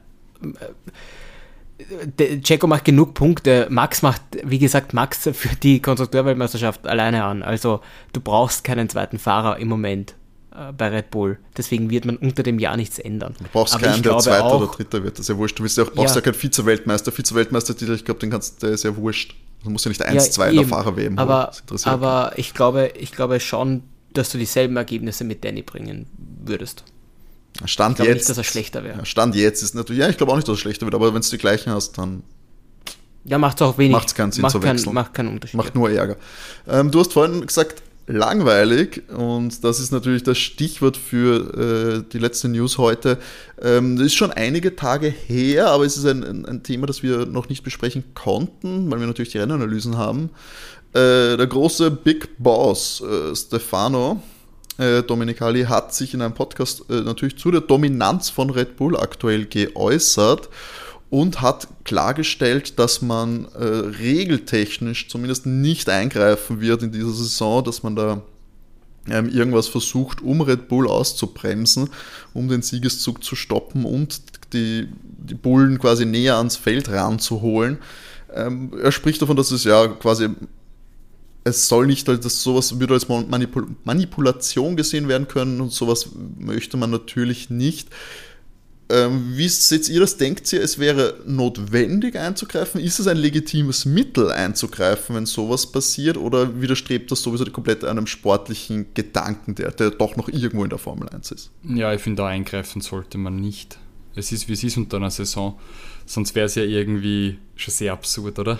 Jacko 2.44 2.68
macht 2.68 2.86
genug 2.86 3.14
Punkte. 3.14 3.68
Max 3.70 4.02
macht, 4.02 4.22
wie 4.44 4.60
gesagt, 4.60 4.94
Max 4.94 5.30
für 5.34 5.56
die 5.62 5.82
Konstrukteurweltmeisterschaft 5.82 6.88
alleine 6.88 7.24
an. 7.24 7.44
Also 7.44 7.82
du 8.14 8.22
brauchst 8.22 8.64
keinen 8.64 8.90
zweiten 8.90 9.20
Fahrer 9.20 9.58
im 9.58 9.68
Moment 9.68 10.16
äh, 10.56 10.72
bei 10.74 10.90
Red 10.90 11.12
Bull. 11.12 11.38
Deswegen 11.58 11.90
wird 11.90 12.06
man 12.06 12.18
unter 12.18 12.44
dem 12.44 12.60
Jahr 12.60 12.78
nichts 12.78 13.00
ändern. 13.00 13.36
Du 13.40 13.46
brauchst 13.52 13.74
Aber 13.76 13.88
keinen, 13.88 14.04
der 14.04 14.18
Zweiter 14.20 14.46
auch, 14.46 14.62
oder 14.62 14.72
Dritter 14.72 15.04
wird. 15.04 15.14
Das 15.14 15.22
ist 15.22 15.30
ja 15.30 15.38
wurscht. 15.38 15.60
Du 15.60 15.64
willst 15.64 15.78
ja 15.78 15.84
auch, 15.84 15.92
brauchst 15.92 16.16
ja, 16.16 16.22
Ja. 16.22 16.26
keinen 16.26 16.36
Vize-Weltmeister. 16.36 17.12
Vize-Weltmeister-Titel, 17.12 17.94
ich 17.94 18.06
glaube, 18.06 18.20
den 18.20 18.30
kannst, 18.30 18.64
der 18.64 18.72
ist 18.72 18.84
ja 18.84 18.96
wurscht. 18.96 19.36
Du 19.64 19.70
musst 19.70 19.86
ja 19.86 19.90
nicht 19.90 20.02
eins, 20.02 20.26
Ja, 20.28 20.32
zwei 20.32 20.52
der. 20.52 20.66
Fahrer 20.66 20.98
weben. 20.98 21.18
Aber, 21.20 21.52
aber 21.86 22.34
ich, 22.36 22.54
glaube, 22.54 22.92
ich 22.98 23.12
glaube 23.12 23.40
schon, 23.40 23.84
dass 24.14 24.32
du 24.32 24.38
dieselben 24.38 24.76
Ergebnisse 24.76 25.24
mit 25.24 25.44
Danny 25.46 25.62
bringen 25.62 26.08
würdest. 26.44 26.84
Stand 27.66 28.00
jetzt. 28.00 28.14
nicht, 28.16 28.30
dass 28.30 28.38
er 28.38 28.44
schlechter 28.44 28.84
wäre. 28.84 29.06
Stand 29.06 29.36
jetzt 29.36 29.62
ist 29.62 29.76
natürlich, 29.76 30.02
ja, 30.02 30.10
ich 30.10 30.18
glaube 30.18 30.32
auch 30.32 30.36
nicht, 30.38 30.48
dass 30.48 30.58
er 30.58 30.62
schlechter 30.62 30.86
wird, 30.86 30.96
aber 30.96 31.14
wenn 31.14 31.22
du 31.22 31.30
die 31.30 31.38
gleichen 31.38 31.72
hast, 31.72 31.98
dann 31.98 32.24
Ja, 33.24 33.38
macht 33.38 33.58
es 33.58 33.62
auch 33.68 33.78
wenig. 33.78 33.92
Macht's 33.92 34.16
keinen 34.16 34.32
Sinn 34.32 34.42
macht 34.42 34.54
zu 34.54 34.60
kein, 34.60 34.76
wechseln. 34.76 34.94
Macht 34.94 35.14
keinen 35.14 35.30
Unterschied. 35.30 35.58
macht 35.58 35.76
nur 35.76 35.90
Ärger. 35.92 36.16
Ähm, 36.68 36.92
du 36.92 37.00
hast 37.00 37.14
vorhin 37.14 37.46
gesagt, 37.46 37.84
langweilig 38.08 39.04
und 39.16 39.64
das 39.64 39.80
ist 39.80 39.92
natürlich 39.92 40.24
das 40.24 40.38
Stichwort 40.38 40.98
für 40.98 42.02
äh, 42.02 42.12
die 42.12 42.18
letzte 42.18 42.50
News 42.50 42.78
heute. 42.78 43.20
Ähm, 43.62 43.96
das 43.98 44.08
ist 44.08 44.16
schon 44.16 44.32
einige 44.32 44.76
Tage 44.76 45.08
her, 45.08 45.68
aber 45.68 45.86
es 45.86 45.98
ist 45.98 46.06
ein, 46.06 46.24
ein, 46.24 46.46
ein 46.46 46.64
Thema, 46.64 46.88
das 46.88 47.04
wir 47.04 47.26
noch 47.26 47.48
nicht 47.48 47.64
besprechen 47.64 48.04
konnten, 48.16 48.90
weil 48.92 49.00
wir 49.00 49.08
natürlich 49.08 49.32
die 49.32 49.38
Rennanalysen 49.38 49.98
haben. 49.98 50.30
Äh, 50.94 51.38
der 51.38 51.48
große 51.48 51.90
Big 51.92 52.30
Boss 52.38 53.02
äh, 53.02 53.36
Stefano 53.36 54.22
äh, 54.82 55.04
Domenicali 55.04 55.64
hat 55.64 55.94
sich 55.94 56.14
in 56.14 56.22
einem 56.22 56.34
Podcast 56.34 56.84
äh, 56.90 57.02
natürlich 57.02 57.38
zu 57.38 57.52
der 57.52 57.62
Dominanz 57.62 58.30
von 58.30 58.50
Red 58.50 58.76
Bull 58.78 58.98
aktuell 58.98 59.46
geäußert 59.46 60.50
und 61.10 61.42
hat 61.42 61.68
klargestellt, 61.84 62.80
dass 62.80 63.02
man 63.02 63.46
äh, 63.54 63.64
regeltechnisch 63.64 65.10
zumindest 65.10 65.46
nicht 65.46 65.90
eingreifen 65.90 66.62
wird 66.62 66.84
in 66.84 66.92
dieser 66.92 67.12
Saison, 67.12 67.64
dass 67.64 67.84
man 67.84 67.96
da 67.96 68.22
ähm, 69.08 69.30
irgendwas 69.30 69.68
versucht, 69.68 70.22
um 70.22 70.42
Red 70.42 70.68
Bull 70.68 70.88
auszubremsen, 70.88 71.90
um 72.34 72.48
den 72.48 72.62
Siegeszug 72.62 73.24
zu 73.24 73.36
stoppen 73.36 73.86
und 73.86 74.22
die, 74.54 74.88
die 75.18 75.36
Bullen 75.36 75.80
quasi 75.80 76.06
näher 76.06 76.38
ans 76.38 76.56
Feld 76.56 76.90
ranzuholen. 76.90 77.78
Ähm, 78.34 78.72
er 78.82 78.92
spricht 78.92 79.22
davon, 79.22 79.36
dass 79.36 79.52
es 79.52 79.64
ja 79.64 79.88
quasi 79.88 80.30
es 81.44 81.68
soll 81.68 81.88
nicht, 81.88 82.08
dass 82.08 82.44
sowas 82.44 82.80
würde 82.80 82.94
als 82.94 83.08
Manipul 83.08 83.68
Manipulation 83.84 84.76
gesehen 84.76 85.08
werden 85.08 85.28
können 85.28 85.60
und 85.62 85.72
sowas 85.72 86.10
möchte 86.38 86.78
man 86.78 86.92
natürlich 86.92 87.50
nicht. 87.50 87.90
Ähm, 88.92 89.38
wie 89.38 89.48
seht 89.48 89.88
ihr 89.88 90.02
das? 90.02 90.18
Denkt 90.18 90.52
ihr, 90.52 90.62
es 90.62 90.78
wäre 90.78 91.16
notwendig 91.26 92.20
einzugreifen? 92.20 92.82
Ist 92.82 93.00
es 93.00 93.08
ein 93.08 93.18
legitimes 93.18 93.86
Mittel 93.86 94.30
einzugreifen, 94.30 95.16
wenn 95.16 95.26
sowas 95.26 95.72
passiert? 95.72 96.18
Oder 96.18 96.62
widerstrebt 96.62 97.10
das 97.10 97.22
sowieso 97.24 97.46
komplett 97.46 97.86
einem 97.86 98.06
sportlichen 98.06 98.88
Gedanken, 98.94 99.56
der, 99.56 99.72
der 99.72 99.92
doch 99.92 100.18
noch 100.18 100.28
irgendwo 100.28 100.64
in 100.66 100.70
der 100.70 100.80
Formel 100.80 101.08
1 101.08 101.32
ist? 101.32 101.52
Ja, 101.64 101.94
ich 101.94 102.02
finde, 102.02 102.24
da 102.24 102.28
eingreifen 102.28 102.82
sollte 102.82 103.18
man 103.18 103.38
nicht. 103.38 103.78
Es 104.14 104.34
ist, 104.34 104.50
wie 104.50 104.54
es 104.54 104.64
ist 104.64 104.76
unter 104.76 104.98
einer 104.98 105.10
Saison. 105.10 105.58
Sonst 106.06 106.36
wäre 106.36 106.48
es 106.48 106.56
ja 106.56 106.64
irgendwie 106.64 107.38
schon 107.56 107.74
sehr 107.74 107.94
absurd, 107.94 108.40
oder? 108.40 108.60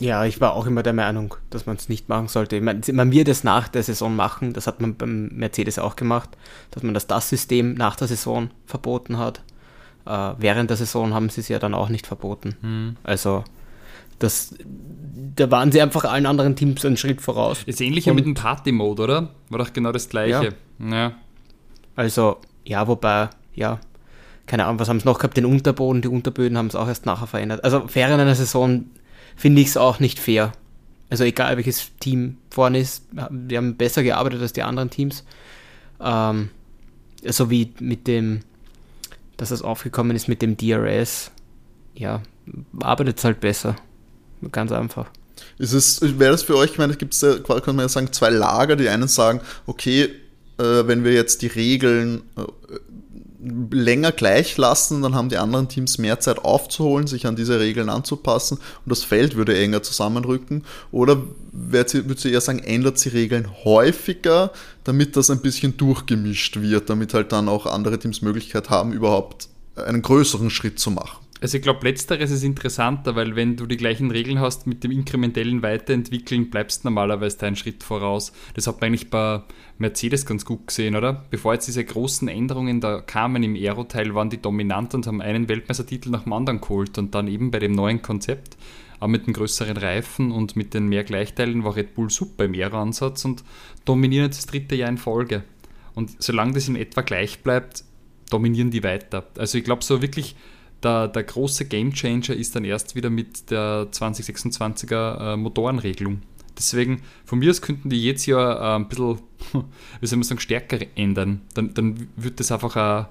Ja, 0.00 0.24
ich 0.24 0.40
war 0.40 0.54
auch 0.54 0.66
immer 0.66 0.82
der 0.82 0.92
Meinung, 0.92 1.34
dass 1.50 1.66
man 1.66 1.76
es 1.76 1.88
nicht 1.88 2.08
machen 2.08 2.28
sollte. 2.28 2.60
Man, 2.60 2.82
man 2.92 3.12
wird 3.12 3.28
es 3.28 3.44
nach 3.44 3.68
der 3.68 3.82
Saison 3.82 4.14
machen, 4.16 4.52
das 4.52 4.66
hat 4.66 4.80
man 4.80 4.96
beim 4.96 5.28
Mercedes 5.28 5.78
auch 5.78 5.96
gemacht, 5.96 6.30
dass 6.70 6.82
man 6.82 6.94
das 6.94 7.06
DAS-System 7.06 7.74
nach 7.74 7.96
der 7.96 8.08
Saison 8.08 8.50
verboten 8.66 9.18
hat. 9.18 9.42
Äh, 10.06 10.32
während 10.38 10.70
der 10.70 10.76
Saison 10.76 11.14
haben 11.14 11.28
sie 11.28 11.40
es 11.40 11.48
ja 11.48 11.58
dann 11.58 11.74
auch 11.74 11.88
nicht 11.88 12.06
verboten. 12.06 12.56
Hm. 12.60 12.96
Also 13.04 13.44
das, 14.18 14.54
da 15.36 15.50
waren 15.50 15.72
sie 15.72 15.80
einfach 15.80 16.04
allen 16.04 16.26
anderen 16.26 16.56
Teams 16.56 16.84
einen 16.84 16.96
Schritt 16.96 17.20
voraus. 17.20 17.62
Ist 17.66 17.80
ähnlich 17.80 18.06
mit 18.06 18.24
dem 18.24 18.34
Party-Mode, 18.34 19.02
oder? 19.02 19.30
War 19.48 19.58
doch 19.58 19.72
genau 19.72 19.92
das 19.92 20.08
gleiche. 20.08 20.54
Ja. 20.78 20.96
ja. 20.96 21.12
Also, 21.96 22.38
ja, 22.64 22.86
wobei, 22.88 23.30
ja, 23.54 23.78
keine 24.46 24.66
Ahnung, 24.66 24.78
was 24.78 24.88
haben 24.88 25.00
sie 25.00 25.06
noch 25.06 25.18
gehabt? 25.18 25.36
Den 25.36 25.46
Unterboden, 25.46 26.02
die 26.02 26.08
Unterböden 26.08 26.58
haben 26.58 26.66
es 26.66 26.74
auch 26.74 26.88
erst 26.88 27.06
nachher 27.06 27.26
verändert. 27.26 27.64
Also 27.64 27.86
in 27.94 28.02
einer 28.02 28.34
Saison 28.34 28.86
finde 29.36 29.60
ich 29.60 29.68
es 29.68 29.76
auch 29.76 30.00
nicht 30.00 30.18
fair. 30.18 30.52
Also 31.10 31.24
egal 31.24 31.56
welches 31.56 31.92
Team 32.00 32.38
vorne 32.50 32.80
ist, 32.80 33.04
die 33.30 33.56
haben 33.56 33.76
besser 33.76 34.02
gearbeitet 34.02 34.40
als 34.40 34.52
die 34.52 34.62
anderen 34.62 34.90
Teams. 34.90 35.24
Ähm, 36.00 36.50
so 37.24 37.50
wie 37.50 37.72
mit 37.80 38.06
dem, 38.06 38.40
dass 39.36 39.50
das 39.50 39.62
aufgekommen 39.62 40.16
ist 40.16 40.28
mit 40.28 40.42
dem 40.42 40.56
DRS. 40.56 41.30
Ja, 41.94 42.22
arbeitet 42.80 43.18
es 43.18 43.24
halt 43.24 43.40
besser. 43.40 43.76
Ganz 44.50 44.72
einfach. 44.72 45.06
Ist 45.58 45.72
es, 45.72 46.00
wäre 46.18 46.32
das 46.32 46.42
für 46.42 46.56
euch, 46.56 46.72
ich 46.72 46.78
meine, 46.78 46.92
es 46.92 46.98
gibt 46.98 47.14
ja, 47.20 47.38
kann 47.38 47.76
man 47.76 47.84
ja 47.84 47.88
sagen, 47.88 48.12
zwei 48.12 48.30
Lager. 48.30 48.76
Die 48.76 48.88
einen 48.88 49.08
sagen, 49.08 49.40
okay, 49.66 50.10
äh, 50.58 50.86
wenn 50.86 51.04
wir 51.04 51.12
jetzt 51.12 51.42
die 51.42 51.46
Regeln 51.46 52.22
äh, 52.36 52.42
länger 53.70 54.12
gleich 54.12 54.56
lassen, 54.56 55.02
dann 55.02 55.14
haben 55.14 55.28
die 55.28 55.36
anderen 55.36 55.68
Teams 55.68 55.98
mehr 55.98 56.20
Zeit 56.20 56.38
aufzuholen, 56.38 57.06
sich 57.06 57.26
an 57.26 57.36
diese 57.36 57.60
Regeln 57.60 57.88
anzupassen 57.88 58.58
und 58.58 58.90
das 58.90 59.04
Feld 59.04 59.36
würde 59.36 59.56
enger 59.56 59.82
zusammenrücken. 59.82 60.64
Oder 60.90 61.22
würde 61.52 62.20
sie 62.20 62.30
eher 62.30 62.40
sagen, 62.40 62.60
ändert 62.60 62.98
sie 62.98 63.10
Regeln 63.10 63.48
häufiger, 63.64 64.52
damit 64.84 65.16
das 65.16 65.30
ein 65.30 65.40
bisschen 65.40 65.76
durchgemischt 65.76 66.60
wird, 66.60 66.90
damit 66.90 67.14
halt 67.14 67.32
dann 67.32 67.48
auch 67.48 67.66
andere 67.66 67.98
Teams 67.98 68.22
Möglichkeit 68.22 68.70
haben, 68.70 68.92
überhaupt 68.92 69.48
einen 69.76 70.02
größeren 70.02 70.50
Schritt 70.50 70.78
zu 70.78 70.90
machen. 70.90 71.23
Also 71.44 71.58
ich 71.58 71.62
glaube, 71.62 71.86
letzteres 71.86 72.30
ist 72.30 72.42
interessanter, 72.42 73.16
weil 73.16 73.36
wenn 73.36 73.54
du 73.54 73.66
die 73.66 73.76
gleichen 73.76 74.10
Regeln 74.10 74.40
hast 74.40 74.66
mit 74.66 74.82
dem 74.82 74.90
inkrementellen 74.90 75.62
Weiterentwickeln, 75.62 76.48
bleibst 76.48 76.86
normalerweise 76.86 77.44
einen 77.44 77.54
Schritt 77.54 77.82
voraus. 77.82 78.32
Das 78.54 78.66
hat 78.66 78.80
man 78.80 78.88
eigentlich 78.88 79.10
bei 79.10 79.42
Mercedes 79.76 80.24
ganz 80.24 80.46
gut 80.46 80.68
gesehen, 80.68 80.96
oder? 80.96 81.26
Bevor 81.28 81.52
jetzt 81.52 81.66
diese 81.66 81.84
großen 81.84 82.28
Änderungen 82.28 82.80
da 82.80 83.02
kamen 83.02 83.42
im 83.42 83.56
Aero-Teil, 83.56 84.14
waren 84.14 84.30
die 84.30 84.40
dominant 84.40 84.94
und 84.94 85.06
haben 85.06 85.20
einen 85.20 85.46
Weltmeistertitel 85.50 86.08
nach 86.08 86.22
dem 86.22 86.32
anderen 86.32 86.62
geholt. 86.62 86.96
Und 86.96 87.14
dann 87.14 87.28
eben 87.28 87.50
bei 87.50 87.58
dem 87.58 87.72
neuen 87.72 88.00
Konzept, 88.00 88.56
auch 88.98 89.08
mit 89.08 89.26
den 89.26 89.34
größeren 89.34 89.76
Reifen 89.76 90.32
und 90.32 90.56
mit 90.56 90.72
den 90.72 90.86
mehr 90.86 91.04
Gleichteilen, 91.04 91.62
war 91.62 91.76
Red 91.76 91.94
Bull 91.94 92.08
super 92.08 92.46
im 92.46 92.54
Aero-Ansatz 92.54 93.22
und 93.26 93.44
dominieren 93.84 94.30
das 94.30 94.46
dritte 94.46 94.76
Jahr 94.76 94.88
in 94.88 94.96
Folge. 94.96 95.44
Und 95.94 96.22
solange 96.22 96.54
das 96.54 96.68
in 96.68 96.76
etwa 96.76 97.02
gleich 97.02 97.42
bleibt, 97.42 97.84
dominieren 98.30 98.70
die 98.70 98.82
weiter. 98.82 99.26
Also 99.36 99.58
ich 99.58 99.64
glaube 99.64 99.84
so 99.84 100.00
wirklich 100.00 100.36
der, 100.84 101.08
der 101.08 101.22
große 101.24 101.64
Gamechanger 101.66 102.34
ist 102.34 102.54
dann 102.54 102.64
erst 102.64 102.94
wieder 102.94 103.10
mit 103.10 103.50
der 103.50 103.88
2026er 103.90 105.34
äh, 105.34 105.36
Motorenregelung. 105.36 106.22
Deswegen, 106.56 107.02
von 107.24 107.38
mir 107.38 107.50
aus 107.50 107.62
könnten 107.62 107.90
die 107.90 108.02
jetzt 108.02 108.26
ja 108.26 108.74
äh, 108.74 108.76
ein 108.76 108.88
bisschen, 108.88 109.18
wie 110.00 110.06
soll 110.06 110.18
man 110.18 110.24
sagen, 110.24 110.40
stärker 110.40 110.78
ändern. 110.94 111.40
Dann, 111.54 111.74
dann 111.74 112.08
wird 112.16 112.38
das 112.40 112.52
einfach 112.52 112.76
ein, 112.76 113.06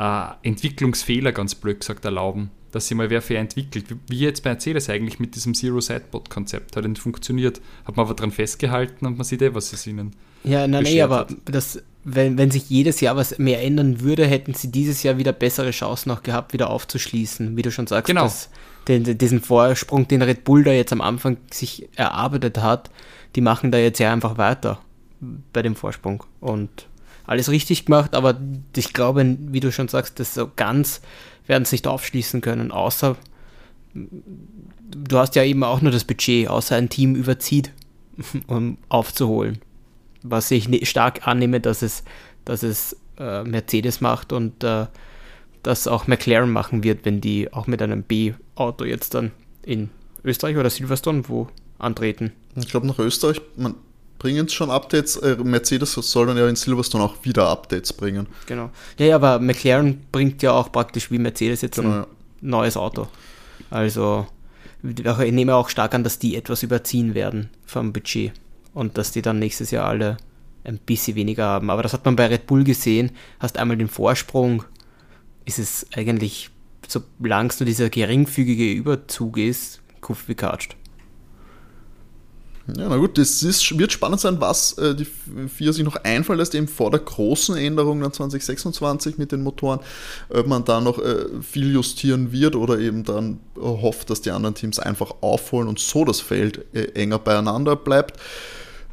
ein 0.00 0.34
Entwicklungsfehler, 0.42 1.32
ganz 1.32 1.54
blöd 1.54 1.80
gesagt, 1.80 2.04
erlauben, 2.04 2.50
dass 2.70 2.86
sich 2.86 2.96
mal 2.96 3.10
wer 3.10 3.22
fair 3.22 3.40
entwickelt. 3.40 3.86
Wie 4.08 4.18
jetzt 4.18 4.42
bei 4.42 4.50
Mercedes 4.50 4.88
eigentlich 4.90 5.18
mit 5.18 5.34
diesem 5.34 5.54
Zero-Sidebot-Konzept 5.54 6.76
hat 6.76 6.84
nicht 6.84 7.00
funktioniert. 7.00 7.60
Hat 7.84 7.96
man 7.96 8.06
aber 8.06 8.14
daran 8.14 8.30
festgehalten 8.30 9.06
und 9.06 9.16
man 9.16 9.24
sieht 9.24 9.42
eh, 9.42 9.54
was 9.54 9.72
es 9.72 9.86
ihnen. 9.86 10.14
Ja, 10.44 10.68
nein, 10.68 10.84
nee, 10.84 11.02
aber 11.02 11.26
das, 11.46 11.82
wenn, 12.14 12.38
wenn 12.38 12.50
sich 12.50 12.70
jedes 12.70 13.00
Jahr 13.00 13.16
was 13.16 13.38
mehr 13.38 13.62
ändern 13.62 14.00
würde, 14.00 14.26
hätten 14.26 14.54
sie 14.54 14.70
dieses 14.70 15.02
Jahr 15.02 15.18
wieder 15.18 15.32
bessere 15.32 15.70
Chancen 15.70 16.08
noch 16.08 16.22
gehabt, 16.22 16.52
wieder 16.52 16.70
aufzuschließen, 16.70 17.56
wie 17.56 17.62
du 17.62 17.70
schon 17.70 17.86
sagst. 17.86 18.06
Genau. 18.06 18.24
Dass 18.24 18.48
den, 18.88 19.18
diesen 19.18 19.42
Vorsprung, 19.42 20.08
den 20.08 20.22
Red 20.22 20.44
Bull 20.44 20.64
da 20.64 20.72
jetzt 20.72 20.92
am 20.92 21.02
Anfang 21.02 21.36
sich 21.50 21.88
erarbeitet 21.96 22.58
hat, 22.58 22.90
die 23.36 23.42
machen 23.42 23.70
da 23.70 23.78
jetzt 23.78 23.98
ja 23.98 24.12
einfach 24.12 24.38
weiter 24.38 24.80
bei 25.52 25.62
dem 25.62 25.76
Vorsprung. 25.76 26.24
Und 26.40 26.86
alles 27.26 27.50
richtig 27.50 27.84
gemacht, 27.84 28.14
aber 28.14 28.40
ich 28.74 28.94
glaube, 28.94 29.36
wie 29.38 29.60
du 29.60 29.70
schon 29.70 29.88
sagst, 29.88 30.18
das 30.18 30.32
so 30.32 30.50
ganz 30.56 31.02
werden 31.46 31.66
sie 31.66 31.74
nicht 31.74 31.86
aufschließen 31.86 32.40
können, 32.40 32.72
außer 32.72 33.16
du 33.94 35.18
hast 35.18 35.34
ja 35.36 35.42
eben 35.44 35.62
auch 35.62 35.82
nur 35.82 35.92
das 35.92 36.04
Budget, 36.04 36.48
außer 36.48 36.76
ein 36.76 36.88
Team 36.88 37.14
überzieht, 37.14 37.72
um 38.46 38.78
aufzuholen 38.88 39.60
was 40.30 40.50
ich 40.50 40.68
stark 40.88 41.26
annehme, 41.26 41.60
dass 41.60 41.82
es, 41.82 42.04
dass 42.44 42.62
es 42.62 42.96
äh, 43.18 43.44
Mercedes 43.44 44.00
macht 44.00 44.32
und 44.32 44.62
äh, 44.64 44.86
das 45.62 45.86
auch 45.86 46.06
McLaren 46.06 46.50
machen 46.50 46.84
wird, 46.84 47.04
wenn 47.04 47.20
die 47.20 47.52
auch 47.52 47.66
mit 47.66 47.82
einem 47.82 48.02
B-Auto 48.02 48.84
jetzt 48.84 49.14
dann 49.14 49.32
in 49.62 49.90
Österreich 50.24 50.56
oder 50.56 50.70
Silverstone 50.70 51.28
wo 51.28 51.48
antreten. 51.78 52.32
Ich 52.56 52.68
glaube 52.68 52.86
nach 52.86 52.98
Österreich, 52.98 53.40
man 53.56 53.74
bringen 54.18 54.48
schon 54.48 54.70
Updates. 54.70 55.16
Äh, 55.16 55.36
Mercedes 55.36 55.92
soll 55.92 56.26
dann 56.26 56.36
ja 56.36 56.48
in 56.48 56.56
Silverstone 56.56 57.04
auch 57.04 57.16
wieder 57.22 57.48
Updates 57.48 57.92
bringen. 57.92 58.26
Genau. 58.46 58.70
Ja, 58.98 59.06
ja, 59.06 59.14
aber 59.16 59.38
McLaren 59.38 60.00
bringt 60.12 60.42
ja 60.42 60.52
auch 60.52 60.72
praktisch 60.72 61.10
wie 61.10 61.18
Mercedes 61.18 61.62
jetzt 61.62 61.76
genau, 61.76 61.88
ein 61.88 61.94
ja. 61.96 62.06
neues 62.40 62.76
Auto. 62.76 63.08
Also 63.70 64.26
ich 64.82 65.32
nehme 65.32 65.54
auch 65.54 65.68
stark 65.68 65.94
an, 65.94 66.04
dass 66.04 66.18
die 66.18 66.36
etwas 66.36 66.62
überziehen 66.62 67.14
werden 67.14 67.50
vom 67.66 67.92
Budget 67.92 68.32
und 68.78 68.96
dass 68.96 69.10
die 69.10 69.22
dann 69.22 69.40
nächstes 69.40 69.72
Jahr 69.72 69.88
alle 69.88 70.18
ein 70.62 70.78
bisschen 70.78 71.16
weniger 71.16 71.44
haben. 71.44 71.68
Aber 71.68 71.82
das 71.82 71.92
hat 71.92 72.04
man 72.04 72.14
bei 72.14 72.26
Red 72.26 72.46
Bull 72.46 72.62
gesehen. 72.62 73.10
Hast 73.40 73.58
einmal 73.58 73.76
den 73.76 73.88
Vorsprung, 73.88 74.62
ist 75.44 75.58
es 75.58 75.86
eigentlich, 75.96 76.50
solange 76.86 77.48
es 77.48 77.58
nur 77.58 77.66
dieser 77.66 77.90
geringfügige 77.90 78.72
Überzug 78.72 79.36
ist, 79.36 79.80
Kuff 80.00 80.28
wie 80.28 80.36
katscht. 80.36 80.76
Ja, 82.76 82.88
na 82.88 82.98
gut, 82.98 83.18
es 83.18 83.42
wird 83.78 83.92
spannend 83.92 84.20
sein, 84.20 84.40
was 84.40 84.74
äh, 84.74 84.94
die 84.94 85.06
FIA 85.06 85.72
sich 85.72 85.84
noch 85.84 85.96
einfallen 85.96 86.38
lässt, 86.38 86.54
eben 86.54 86.68
vor 86.68 86.90
der 86.92 87.00
großen 87.00 87.56
Änderung 87.56 88.00
dann 88.00 88.12
2026 88.12 89.18
mit 89.18 89.32
den 89.32 89.42
Motoren, 89.42 89.80
ob 90.28 90.46
man 90.46 90.64
da 90.64 90.80
noch 90.80 90.98
äh, 90.98 91.24
viel 91.40 91.72
justieren 91.72 92.30
wird 92.30 92.54
oder 92.54 92.78
eben 92.78 93.02
dann 93.04 93.40
hofft, 93.56 94.10
dass 94.10 94.20
die 94.20 94.30
anderen 94.30 94.54
Teams 94.54 94.78
einfach 94.78 95.14
aufholen 95.22 95.66
und 95.66 95.80
so 95.80 96.04
das 96.04 96.20
Feld 96.20 96.64
äh, 96.74 96.92
enger 96.92 97.18
beieinander 97.18 97.74
bleibt. 97.74 98.20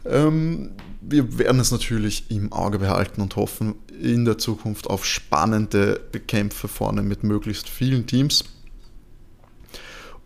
Ähm, 0.05 0.71
wir 1.01 1.37
werden 1.37 1.59
es 1.59 1.71
natürlich 1.71 2.25
im 2.29 2.51
Auge 2.51 2.79
behalten 2.79 3.21
und 3.21 3.35
hoffen 3.35 3.75
in 4.01 4.25
der 4.25 4.37
Zukunft 4.37 4.87
auf 4.87 5.05
spannende 5.05 6.01
Kämpfe 6.27 6.67
vorne 6.67 7.03
mit 7.03 7.23
möglichst 7.23 7.69
vielen 7.69 8.07
Teams. 8.07 8.43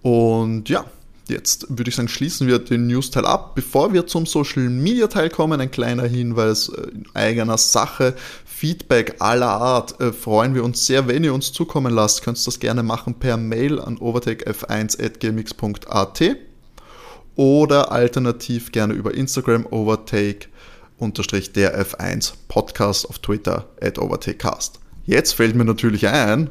Und 0.01 0.69
ja, 0.69 0.85
jetzt 1.27 1.67
würde 1.69 1.89
ich 1.89 1.95
sagen, 1.95 2.07
schließen 2.07 2.47
wir 2.47 2.57
den 2.59 2.87
News-Teil 2.87 3.25
ab. 3.25 3.55
Bevor 3.55 3.91
wir 3.93 4.07
zum 4.07 4.25
Social-Media-Teil 4.25 5.29
kommen, 5.29 5.59
ein 5.59 5.71
kleiner 5.71 6.05
Hinweis 6.05 6.69
in 6.69 7.05
eigener 7.13 7.57
Sache. 7.57 8.15
Feedback 8.45 9.17
aller 9.19 9.51
Art 9.51 9.99
äh, 10.01 10.13
freuen 10.13 10.55
wir 10.55 10.63
uns 10.63 10.85
sehr, 10.85 11.07
wenn 11.07 11.23
ihr 11.23 11.33
uns 11.33 11.51
zukommen 11.53 11.93
lasst. 11.93 12.23
Könnt 12.23 12.39
ihr 12.39 12.45
das 12.45 12.59
gerne 12.59 12.83
machen 12.83 13.15
per 13.15 13.37
Mail 13.37 13.79
an 13.79 13.97
overtakef1.gmx.at 13.97 16.48
oder 17.39 17.93
alternativ 17.93 18.73
gerne 18.73 18.93
über 18.93 19.13
Instagram 19.13 19.65
overtake 19.71 20.49
unterstrich 20.97 21.53
der 21.53 21.81
F1 21.85 22.33
Podcast 22.49 23.07
auf 23.07 23.19
Twitter 23.19 23.65
at 23.79 23.97
overtakecast. 23.97 24.81
Jetzt 25.05 25.31
fällt 25.35 25.55
mir 25.55 25.63
natürlich 25.63 26.05
ein, 26.09 26.49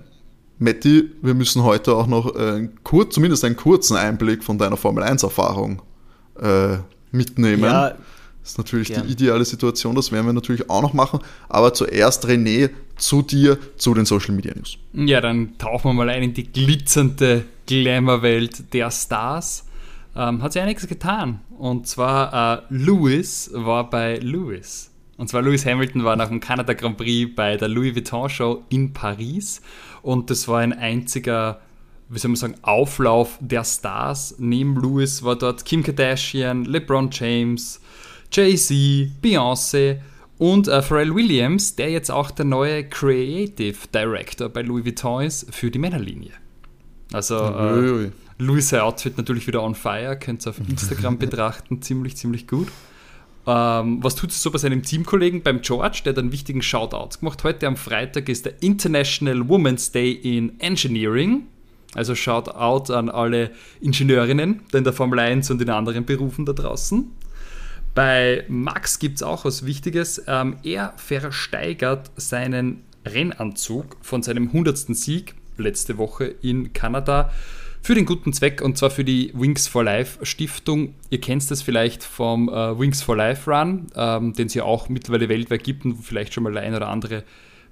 Matti, 0.59 1.11
wir 1.21 1.35
müssen 1.35 1.63
heute 1.63 1.95
auch 1.95 2.07
noch 2.07 2.35
äh, 2.35 2.71
kurz, 2.85 3.15
zumindest 3.15 3.45
einen 3.45 3.57
kurzen 3.57 3.99
Einblick 3.99 4.43
von 4.43 4.57
deiner 4.57 4.79
Formel 4.79 5.05
1 5.05 5.25
Erfahrung 5.25 5.83
äh, 6.41 6.79
mitnehmen. 7.13 7.65
Ja, 7.65 7.91
das 7.91 8.53
ist 8.53 8.59
natürlich 8.59 8.89
gern. 8.89 9.07
die 9.07 9.13
ideale 9.13 9.45
Situation, 9.45 9.95
das 9.95 10.11
werden 10.11 10.25
wir 10.25 10.33
natürlich 10.33 10.71
auch 10.71 10.81
noch 10.81 10.95
machen. 10.95 11.21
Aber 11.51 11.75
zuerst, 11.75 12.27
René, 12.27 12.71
zu 12.97 13.21
dir, 13.21 13.59
zu 13.77 13.93
den 13.93 14.07
Social 14.07 14.35
Media 14.35 14.55
News. 14.57 14.79
Ja, 14.95 15.21
dann 15.21 15.59
tauchen 15.59 15.91
wir 15.91 15.93
mal 15.93 16.09
ein 16.09 16.23
in 16.23 16.33
die 16.33 16.51
glitzernde 16.51 17.45
Glamour-Welt 17.67 18.73
der 18.73 18.91
Stars 18.91 19.68
ähm, 20.19 20.43
hat 20.43 20.53
sich 20.53 20.61
einiges 20.61 20.87
getan. 20.89 21.41
Und 21.57 21.87
zwar 21.87 22.59
äh, 22.59 22.63
Lewis 22.71 23.51
war 23.55 23.89
bei 23.89 24.17
Lewis. 24.17 24.91
Und 25.17 25.29
zwar 25.29 25.43
Lewis 25.43 25.65
Hamilton 25.65 26.05
war 26.05 26.17
nach 26.17 26.29
dem 26.29 26.41
Canada 26.41 26.75
Grand 26.75 26.97
Prix 26.97 27.35
bei 27.35 27.57
der 27.57 27.69
Louis 27.69 27.95
Vuitton 27.95 28.29
Show 28.29 28.65
in 28.69 28.93
Paris. 28.93 29.63
Und 30.03 30.31
das 30.31 30.49
war 30.49 30.59
ein 30.59 30.73
einziger, 30.73 31.61
wie 32.09 32.19
soll 32.19 32.31
man 32.31 32.37
sagen, 32.37 32.55
Auflauf 32.63 33.39
der 33.41 33.65
Stars. 33.65 34.35
Neben 34.39 34.77
Lewis 34.81 35.23
war 35.23 35.37
dort 35.37 35.65
Kim 35.65 35.83
Kardashian, 35.83 36.65
LeBron 36.65 37.11
James, 37.13 37.81
Jay-Z, 38.33 38.77
Beyoncé 39.23 40.01
und 40.39 40.69
äh, 40.69 40.83
Pharrell 40.83 41.15
Williams, 41.15 41.75
der 41.75 41.91
jetzt 41.91 42.11
auch 42.11 42.31
der 42.31 42.45
neue 42.45 42.89
Creative 42.89 43.77
Director 43.93 44.49
bei 44.49 44.63
Louis 44.63 44.85
Vuitton 44.85 45.23
ist 45.23 45.53
für 45.53 45.71
die 45.71 45.79
Männerlinie. 45.79 46.33
Also 47.13 47.37
äh, 47.37 48.11
Louis 48.39 48.73
Outfit 48.73 49.17
natürlich 49.17 49.47
wieder 49.47 49.63
on 49.63 49.75
fire, 49.75 50.17
könnt 50.17 50.47
ihr 50.47 50.51
auf 50.51 50.61
Instagram 50.61 51.19
betrachten, 51.19 51.83
ziemlich, 51.83 52.17
ziemlich 52.17 52.47
gut. 52.47 52.69
Ähm, 53.47 54.03
was 54.03 54.15
tut 54.15 54.31
es 54.31 54.43
so 54.43 54.51
bei 54.51 54.59
seinem 54.59 54.83
Teamkollegen, 54.83 55.43
beim 55.43 55.63
George, 55.63 56.03
der 56.05 56.13
hat 56.13 56.19
einen 56.19 56.33
wichtigen 56.33 56.63
Shoutout 56.63 57.19
gemacht. 57.19 57.43
Heute 57.45 57.67
am 57.67 57.77
Freitag 57.77 58.29
ist 58.29 58.45
der 58.45 58.63
International 58.63 59.49
Women's 59.49 59.91
Day 59.91 60.13
in 60.13 60.61
Engineering. 60.61 61.47
Also 61.95 62.15
Shoutout 62.15 62.93
an 62.93 63.09
alle 63.09 63.51
Ingenieurinnen 63.81 64.61
in 64.73 64.85
der 64.85 64.93
Formel 64.93 65.19
1 65.19 65.51
und 65.51 65.63
in 65.63 65.71
anderen 65.71 66.05
Berufen 66.05 66.45
da 66.45 66.53
draußen. 66.53 67.11
Bei 67.95 68.45
Max 68.49 68.99
gibt 68.99 69.17
es 69.17 69.23
auch 69.23 69.47
was 69.47 69.65
Wichtiges. 69.65 70.23
Ähm, 70.27 70.59
er 70.63 70.93
versteigert 70.99 72.11
seinen 72.17 72.85
Rennanzug 73.07 73.97
von 74.03 74.23
seinem 74.23 74.49
100. 74.49 74.95
Sieg 74.95 75.35
letzte 75.57 75.97
Woche 75.97 76.27
in 76.27 76.73
Kanada 76.73 77.33
für 77.83 77.95
den 77.95 78.05
guten 78.05 78.33
Zweck 78.33 78.61
und 78.61 78.77
zwar 78.77 78.91
für 78.91 79.05
die 79.05 79.33
Wings 79.35 79.67
for 79.67 79.85
Life 79.85 80.25
Stiftung. 80.25 80.95
Ihr 81.11 81.21
kennt 81.21 81.51
das 81.51 81.63
vielleicht 81.63 82.03
vom 82.03 82.49
äh, 82.49 82.79
Wings 82.79 83.03
for 83.03 83.17
Life 83.17 83.51
Run, 83.51 83.87
ähm, 83.95 84.33
den 84.33 84.47
es 84.47 84.55
ja 84.55 84.65
auch 84.65 84.89
mittlerweile 84.89 85.29
weltweit 85.29 85.65
gibt 85.65 85.85
und 85.85 85.99
wo 85.99 86.03
vielleicht 86.03 86.35
schon 86.35 86.45
mal 86.45 86.53
der 86.53 86.63
ein 86.63 86.75
oder 86.75 86.89
andere 86.89 87.25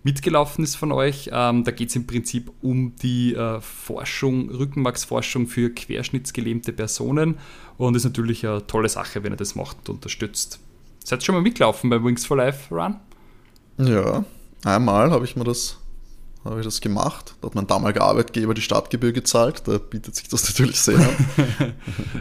mitgelaufen 0.03 0.63
ist 0.63 0.77
von 0.77 0.93
euch. 0.93 1.31
Ähm, 1.33 1.65
da 1.65 1.73
geht 1.73 1.91
es 1.91 1.97
im 1.97 2.07
Prinzip 2.07 2.53
um 2.63 2.95
die 3.03 3.35
äh, 3.35 3.61
Forschung, 3.61 4.51
Rückenmarksforschung 4.51 5.49
für 5.49 5.71
querschnittsgelähmte 5.71 6.73
Personen 6.73 7.39
und 7.77 7.97
ist 7.97 8.05
natürlich 8.05 8.47
eine 8.47 8.67
tolle 8.67 8.89
Sache, 8.89 9.25
wenn 9.25 9.33
ihr 9.33 9.37
das 9.37 9.57
macht 9.57 9.89
und 9.89 9.97
unterstützt. 9.97 10.61
Seid 11.05 11.21
ihr 11.21 11.25
schon 11.25 11.35
mal 11.35 11.43
mitgelaufen 11.43 11.91
beim 11.91 12.05
Wings 12.05 12.25
for 12.25 12.37
Life 12.37 12.75
Run? 12.75 12.97
Ja, 13.79 14.25
einmal 14.65 15.11
habe 15.11 15.25
ich 15.25 15.37
mir 15.37 15.45
das 15.45 15.79
habe 16.51 16.61
ich 16.61 16.67
das 16.67 16.81
gemacht. 16.81 17.35
Da 17.41 17.49
hat 17.49 17.55
mein 17.55 17.67
damaliger 17.67 18.03
Arbeitgeber 18.03 18.55
die 18.55 18.63
Startgebühr 18.63 19.13
gezahlt. 19.13 19.63
Da 19.67 19.79
bietet 19.79 20.17
sich 20.17 20.29
das 20.29 20.45
natürlich 20.49 20.81
sehr 20.81 20.97
an. 20.97 21.17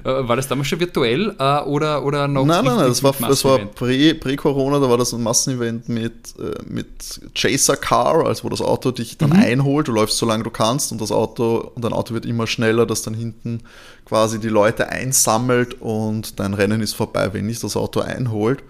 Äh, 0.03 0.27
war 0.27 0.35
das 0.35 0.47
damals 0.47 0.67
schon 0.67 0.79
virtuell 0.79 1.35
äh, 1.39 1.61
oder, 1.61 2.05
oder 2.05 2.27
noch? 2.27 2.45
Nein, 2.45 2.63
nein, 2.63 2.75
nein, 2.77 2.87
das 2.87 3.01
war, 3.01 3.13
das 3.19 3.43
war 3.43 3.57
Prä-Corona, 3.57 4.79
da 4.79 4.89
war 4.89 4.97
das 4.97 5.13
ein 5.13 5.23
Massenevent 5.23 5.89
mit, 5.89 6.13
äh, 6.37 6.61
mit 6.67 7.21
Chaser 7.33 7.75
Car, 7.75 8.25
also 8.25 8.43
wo 8.43 8.49
das 8.49 8.61
Auto 8.61 8.91
dich 8.91 9.17
dann 9.17 9.31
mhm. 9.31 9.39
einholt. 9.39 9.87
Du 9.87 9.93
läufst 9.93 10.17
so 10.17 10.25
lange 10.25 10.43
du 10.43 10.51
kannst 10.51 10.91
und 10.91 11.01
das 11.01 11.11
Auto 11.11 11.71
und 11.73 11.83
dein 11.83 11.93
Auto 11.93 12.13
wird 12.13 12.25
immer 12.25 12.45
schneller, 12.45 12.85
dass 12.85 13.01
dann 13.01 13.15
hinten 13.15 13.61
quasi 14.05 14.39
die 14.39 14.49
Leute 14.49 14.89
einsammelt 14.89 15.81
und 15.81 16.39
dein 16.39 16.53
Rennen 16.53 16.81
ist 16.81 16.93
vorbei, 16.93 17.33
wenn 17.33 17.47
nicht 17.47 17.63
das 17.63 17.75
Auto 17.75 18.01
einholt. 18.01 18.63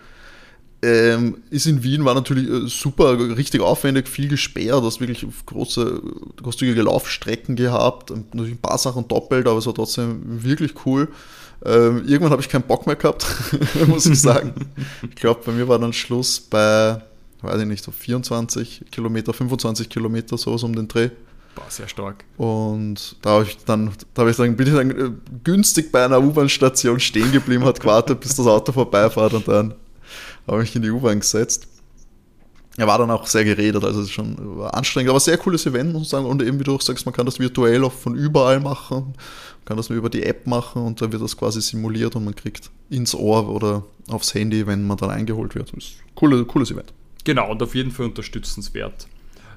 Ähm, 0.81 1.38
ist 1.49 1.65
in 1.65 1.83
Wien, 1.83 2.05
war 2.05 2.13
natürlich 2.13 2.47
äh, 2.47 2.67
super, 2.67 3.38
richtig 3.38 3.61
aufwendig, 3.61 4.07
viel 4.07 4.27
gesperrt, 4.27 4.83
hast 4.83 4.99
wirklich 4.99 5.25
große, 5.45 6.01
großzügige 6.38 6.83
Laufstrecken 6.83 7.55
gehabt, 7.55 8.11
natürlich 8.11 8.53
ein 8.53 8.61
paar 8.61 8.77
Sachen 8.77 9.07
doppelt, 9.07 9.47
aber 9.47 9.57
es 9.57 9.65
war 9.65 9.73
trotzdem 9.73 10.43
wirklich 10.43 10.73
cool. 10.85 11.07
Ähm, 11.65 12.03
irgendwann 12.05 12.31
habe 12.31 12.41
ich 12.41 12.49
keinen 12.49 12.63
Bock 12.63 12.85
mehr 12.85 12.95
gehabt, 12.95 13.25
muss 13.88 14.05
ich 14.05 14.21
sagen. 14.21 14.53
ich 15.09 15.15
glaube, 15.15 15.41
bei 15.45 15.51
mir 15.53 15.67
war 15.67 15.79
dann 15.79 15.93
Schluss 15.93 16.39
bei, 16.39 17.01
weiß 17.41 17.61
ich 17.61 17.67
nicht, 17.67 17.83
so 17.83 17.91
24 17.91 18.83
Kilometer, 18.91 19.33
25 19.33 19.89
Kilometer, 19.89 20.38
sowas 20.38 20.61
um 20.63 20.75
den 20.75 20.88
Dreh. 20.88 21.09
War 21.55 21.65
sehr 21.69 21.88
stark. 21.88 22.25
Und 22.38 23.15
da 23.21 23.31
habe 23.31 23.45
ich 23.45 23.57
dann, 23.65 23.89
da 24.13 24.21
habe 24.21 24.29
ich 24.29 24.38
dann, 24.38 24.55
bin 24.55 24.67
ich 24.67 24.73
dann 24.73 24.91
äh, 24.91 25.11
günstig 25.43 25.91
bei 25.91 26.03
einer 26.03 26.21
U-Bahn-Station 26.21 26.99
stehen 26.99 27.31
geblieben, 27.31 27.63
hat 27.63 27.79
gewartet, 27.79 28.19
bis 28.19 28.35
das 28.35 28.45
Auto 28.45 28.73
vorbeifährt 28.73 29.33
und 29.33 29.47
dann 29.47 29.73
habe 30.47 30.60
mich 30.60 30.75
in 30.75 30.81
die 30.81 30.89
U-Bahn 30.89 31.19
gesetzt. 31.19 31.67
Er 32.77 32.88
war 32.88 32.97
dann 32.97 33.10
auch 33.10 33.25
sehr 33.25 33.45
geredet, 33.45 33.84
also 33.84 34.01
es 34.01 34.08
ist 34.08 34.12
schon 34.12 34.62
anstrengend, 34.63 35.10
aber 35.10 35.19
sehr 35.21 35.38
cooles 35.38 35.65
Event, 35.65 35.93
muss 35.93 36.03
ich 36.03 36.10
sagen. 36.10 36.25
Und 36.25 36.41
eben, 36.41 36.60
wie 36.60 36.63
du 36.65 36.75
auch 36.75 36.81
sagst, 36.81 37.05
man 37.05 37.15
kann 37.15 37.25
das 37.25 37.39
virtuell 37.39 37.84
auch 37.86 37.93
von 37.93 38.15
überall 38.15 38.60
machen, 38.60 39.13
man 39.15 39.65
kann 39.65 39.77
das 39.77 39.89
nur 39.89 39.97
über 39.97 40.10
die 40.10 40.23
App 40.23 40.45
machen 40.45 40.81
und 40.81 41.01
dann 41.01 41.12
wird 41.13 41.21
das 41.21 41.38
quasi 41.38 41.62
simuliert 41.62 42.17
und 42.17 42.25
man 42.25 42.36
kriegt 42.36 42.69
ins 42.89 43.15
Ohr 43.15 43.47
oder 43.47 43.84
aufs 44.10 44.34
Handy, 44.34 44.67
wenn 44.67 44.86
man 44.86 44.97
dann 44.97 45.10
eingeholt 45.10 45.55
wird. 45.55 45.69
Das 45.73 45.86
ist 45.86 45.99
ein 46.01 46.15
cooles, 46.15 46.47
cooles 46.47 46.71
Event. 46.71 46.93
Genau, 47.23 47.49
und 47.49 47.63
auf 47.63 47.75
jeden 47.75 47.91
Fall 47.91 48.08
unterstützenswert. 48.08 49.08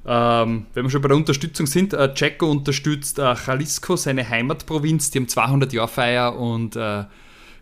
Ähm, 0.06 0.66
wenn 0.74 0.84
wir 0.84 0.90
schon 0.90 1.02
bei 1.02 1.08
der 1.08 1.16
Unterstützung 1.16 1.66
sind, 1.66 1.92
äh, 1.92 2.12
Jacko 2.14 2.50
unterstützt 2.50 3.18
äh, 3.18 3.34
Jalisco, 3.34 3.96
seine 3.96 4.28
Heimatprovinz, 4.28 5.10
die 5.10 5.18
haben 5.18 5.28
200 5.28 5.72
Jahr 5.72 5.88
Feier 5.88 6.38
und 6.38 6.76
äh, 6.76 7.04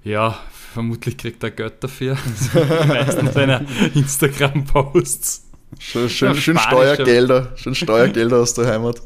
ja, 0.04 0.38
vermutlich 0.76 1.16
kriegt 1.16 1.42
er 1.42 1.50
Geld 1.50 1.82
dafür. 1.82 2.18
meisten 2.86 3.32
seiner 3.32 3.62
Instagram-Posts. 3.94 5.48
Schön, 5.78 6.10
schön, 6.10 6.34
schön 6.34 6.58
Steuergelder, 6.58 7.52
schön 7.56 7.74
Steuergelder 7.74 8.36
aus 8.36 8.52
der 8.52 8.66
Heimat. 8.66 9.00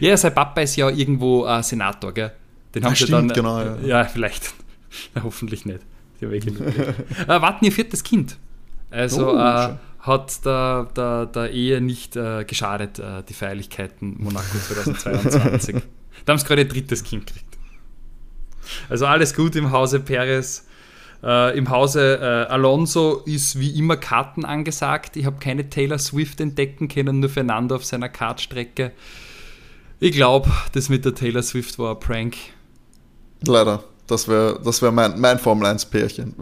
Ja, 0.00 0.16
sein 0.16 0.34
Papa 0.34 0.62
ist 0.62 0.74
ja 0.74 0.88
irgendwo 0.90 1.46
äh, 1.46 1.62
Senator, 1.62 2.12
gell? 2.12 2.32
Den 2.74 2.84
haben 2.84 2.90
ja, 2.90 2.96
sie 2.96 3.04
stimmt, 3.04 3.30
dann. 3.30 3.36
Genau, 3.36 3.60
ja. 3.60 3.76
ja, 3.84 4.04
vielleicht. 4.04 4.52
Ja, 5.14 5.22
hoffentlich 5.22 5.64
nicht. 5.64 5.80
Die 6.20 6.26
haben 6.26 6.34
äh, 6.34 7.40
warten 7.40 7.64
ihr 7.64 7.72
viertes 7.72 8.04
Kind. 8.04 8.36
Also 8.90 9.32
oh, 9.32 9.38
äh, 9.38 9.70
hat 10.00 10.44
der, 10.44 10.86
der, 10.94 11.24
der 11.24 11.50
Ehe 11.50 11.80
nicht 11.80 12.14
äh, 12.14 12.44
geschadet, 12.44 12.98
äh, 12.98 13.22
die 13.26 13.32
Feierlichkeiten 13.32 14.16
Monaco 14.18 14.58
2022. 14.68 15.76
da 16.26 16.32
haben 16.32 16.38
sie 16.38 16.44
gerade 16.44 16.60
ihr 16.60 16.68
drittes 16.68 17.02
Kind 17.04 17.26
gekriegt. 17.26 17.56
Also 18.90 19.06
alles 19.06 19.34
gut 19.34 19.56
im 19.56 19.72
Hause 19.72 20.00
Perez. 20.00 20.66
Äh, 21.22 21.56
Im 21.56 21.70
Hause 21.70 22.18
äh, 22.20 22.52
Alonso 22.52 23.22
ist 23.24 23.58
wie 23.58 23.78
immer 23.78 23.96
Karten 23.96 24.44
angesagt. 24.44 25.16
Ich 25.16 25.24
habe 25.24 25.36
keine 25.38 25.70
Taylor 25.70 25.98
Swift 25.98 26.40
entdecken 26.40 26.88
können, 26.88 27.20
nur 27.20 27.30
Fernando 27.30 27.76
auf 27.76 27.84
seiner 27.84 28.08
Kartstrecke. 28.08 28.92
Ich 30.00 30.12
glaube, 30.12 30.50
das 30.72 30.88
mit 30.88 31.04
der 31.04 31.14
Taylor 31.14 31.42
Swift 31.42 31.78
war 31.78 31.94
ein 31.94 32.00
Prank. 32.00 32.36
Leider. 33.46 33.84
Das 34.08 34.26
wäre 34.26 34.60
das 34.62 34.82
wär 34.82 34.90
mein, 34.90 35.18
mein 35.20 35.38
Formel 35.38 35.66
1-Pärchen. 35.68 36.34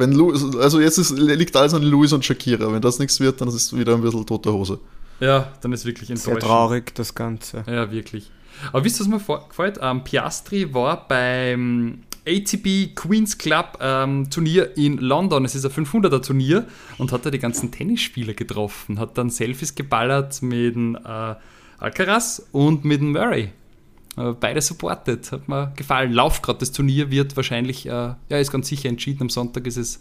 also 0.59 0.81
jetzt 0.81 0.99
ist, 0.99 1.11
liegt 1.11 1.55
alles 1.55 1.75
an 1.75 1.83
Louis 1.83 2.13
und 2.13 2.25
Shakira. 2.25 2.73
Wenn 2.73 2.81
das 2.81 2.99
nichts 2.99 3.21
wird, 3.21 3.41
dann 3.41 3.49
ist 3.49 3.55
es 3.55 3.77
wieder 3.77 3.95
ein 3.95 4.01
bisschen 4.01 4.27
tote 4.27 4.53
Hose. 4.53 4.81
Ja, 5.21 5.53
dann 5.61 5.73
ist 5.73 5.85
wirklich 5.85 6.09
enttäuschend. 6.09 6.41
Sehr 6.41 6.49
traurig, 6.49 6.95
das 6.95 7.15
Ganze. 7.15 7.63
Ja, 7.67 7.93
wirklich. 7.93 8.31
Aber 8.73 8.83
wisst 8.85 9.01
ihr, 9.01 9.13
was 9.13 9.29
mir 9.29 9.47
gefällt? 9.49 9.79
Ähm, 9.81 10.03
Piastri 10.03 10.73
war 10.73 11.07
beim 11.07 12.03
ATP 12.27 12.95
Queens 12.95 13.39
Club 13.39 13.79
ähm, 13.81 14.29
Turnier 14.31 14.77
in 14.77 14.99
London. 14.99 15.45
Es 15.45 15.55
ist 15.55 15.65
ein 15.65 15.85
500er 15.85 16.23
Turnier 16.23 16.67
und 16.99 17.13
hat 17.13 17.27
da 17.27 17.31
die 17.31 17.39
ganzen 17.39 17.71
Tennisspieler 17.71 18.35
getroffen. 18.35 18.99
Hat 18.99 19.17
dann 19.19 19.31
Selfies 19.31 19.75
geballert 19.75 20.43
mit 20.43 20.75
dem 20.75 20.97
äh, 20.97 21.35
Alcaraz 21.79 22.47
und 22.53 22.85
mit 22.85 23.01
dem 23.01 23.13
Murray. 23.13 23.51
Äh, 24.17 24.33
beide 24.39 24.61
supported. 24.61 25.31
Hat 25.33 25.49
mir 25.49 25.73
gefallen. 25.77 26.13
Lauf 26.13 26.43
gerade. 26.43 26.59
Das 26.59 26.73
Turnier 26.73 27.11
wird 27.11 27.37
wahrscheinlich, 27.37 27.87
äh, 27.87 27.91
ja, 27.91 28.17
ist 28.29 28.53
ganz 28.53 28.69
sicher 28.69 28.89
entschieden. 28.89 29.23
Am 29.23 29.31
Sonntag 29.31 29.67
ist 29.67 29.77
es 29.77 30.01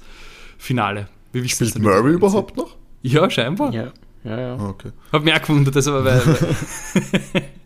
Finale. 0.58 1.08
Wie 1.32 1.47
Spielt 1.47 1.79
Murray 1.79 2.13
überhaupt 2.13 2.58
noch? 2.58 2.75
Ja, 3.01 3.29
scheinbar. 3.29 3.73
Ja, 3.73 3.91
ja. 4.23 4.39
ja. 4.39 4.55
Ah, 4.55 4.69
okay. 4.69 4.91
Hab 5.12 5.23
mich 5.23 5.34
auch 5.34 5.41
gewundert, 5.41 5.75
das 5.75 5.88
aber 5.88 6.03
weil, 6.03 6.25
weil 6.25 7.43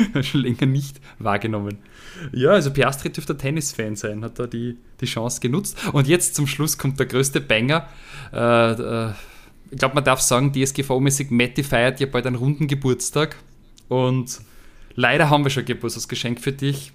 schon 0.22 0.42
länger 0.42 0.66
nicht 0.66 1.00
wahrgenommen. 1.18 1.78
Ja, 2.32 2.50
also 2.50 2.70
Piastri 2.70 3.10
dürfte 3.10 3.36
Tennis-Fan 3.36 3.96
sein, 3.96 4.24
hat 4.24 4.38
da 4.38 4.46
die, 4.46 4.76
die 5.00 5.06
Chance 5.06 5.40
genutzt. 5.40 5.76
Und 5.92 6.08
jetzt 6.08 6.34
zum 6.34 6.46
Schluss 6.46 6.78
kommt 6.78 6.98
der 6.98 7.06
größte 7.06 7.40
Banger. 7.40 7.88
Äh, 8.32 8.72
äh, 8.72 9.12
ich 9.70 9.78
glaube, 9.78 9.94
man 9.94 10.04
darf 10.04 10.20
sagen, 10.20 10.52
DSGV-mäßig, 10.52 11.30
Matti 11.30 11.62
feiert 11.62 12.00
ja 12.00 12.06
bald 12.06 12.26
einen 12.26 12.36
runden 12.36 12.66
Geburtstag. 12.66 13.36
Und 13.88 14.40
leider 14.94 15.30
haben 15.30 15.44
wir 15.44 15.50
schon 15.50 15.64
Geburtstagsgeschenk 15.64 16.40
für 16.40 16.52
dich. 16.52 16.92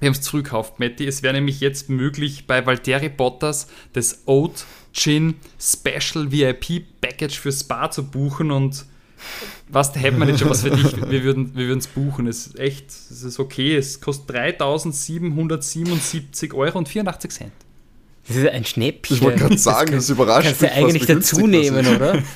Wir 0.00 0.08
haben 0.08 0.14
es 0.14 0.22
zurückgekauft, 0.22 0.78
Matti. 0.78 1.06
Es 1.06 1.22
wäre 1.22 1.34
nämlich 1.34 1.60
jetzt 1.60 1.88
möglich, 1.88 2.46
bei 2.46 2.66
Valtteri 2.66 3.08
Bottas 3.08 3.68
das 3.94 4.22
Oat 4.26 4.66
Gin 4.92 5.34
Special 5.58 6.32
VIP 6.32 6.84
Package 7.00 7.38
für 7.38 7.52
Spa 7.52 7.90
zu 7.90 8.10
buchen 8.10 8.50
und 8.50 8.84
was, 9.68 9.92
da 9.92 10.00
hätten 10.00 10.18
wir 10.18 10.26
nicht 10.26 10.40
schon 10.40 10.50
was 10.50 10.62
für 10.62 10.70
dich. 10.70 10.96
Wir 11.10 11.22
würden 11.24 11.54
wir 11.54 11.76
es 11.76 11.86
buchen. 11.86 12.26
Es 12.26 12.48
ist 12.48 12.58
echt, 12.58 12.90
es 12.90 13.22
ist 13.22 13.38
okay. 13.38 13.76
Es 13.76 14.00
kostet 14.00 14.36
3.777 14.36 16.52
Euro 16.54 16.78
und 16.78 16.88
84 16.88 17.30
Cent. 17.30 17.52
Das 18.28 18.36
ist 18.36 18.48
ein 18.48 18.64
Schnäppchen. 18.64 19.16
Ich 19.16 19.22
wollte 19.22 19.40
gerade 19.40 19.58
sagen, 19.58 19.92
das, 19.92 20.06
das 20.06 20.10
überrascht 20.10 20.48
mich. 20.48 20.58
Kannst 20.58 20.76
du 20.76 20.84
eigentlich 20.84 21.06
dazu 21.06 21.46
nehmen, 21.46 21.86
oder? 21.86 22.22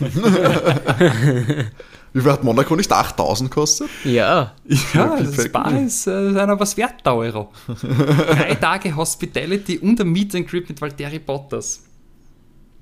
Wie 2.12 2.21
viel 2.21 2.33
hat 2.33 2.43
Monaco 2.43 2.75
nicht? 2.75 2.90
8000 2.90 3.51
kostet? 3.51 3.88
Ja. 4.05 4.55
Ja, 4.95 5.21
das 5.21 5.45
Spa 5.45 5.71
ist, 5.71 6.09
äh, 6.09 6.11
einer 6.11 6.59
was 6.59 6.77
wert, 6.77 6.95
der 7.05 7.14
Euro. 7.14 7.53
Drei 7.83 8.57
Tage 8.57 8.97
Hospitality 8.97 9.79
und 9.79 10.01
ein 10.01 10.09
Meet 10.09 10.35
and 10.35 10.49
Grip 10.49 10.69
mit 10.69 10.81
Valtteri 10.81 11.21
Bottas. 11.21 11.85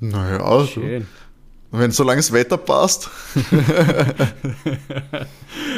Naja, 0.00 0.66
schön. 0.66 1.06
Wenn 1.70 1.90
solange 1.90 2.18
das 2.18 2.32
Wetter 2.32 2.56
passt. 2.56 3.10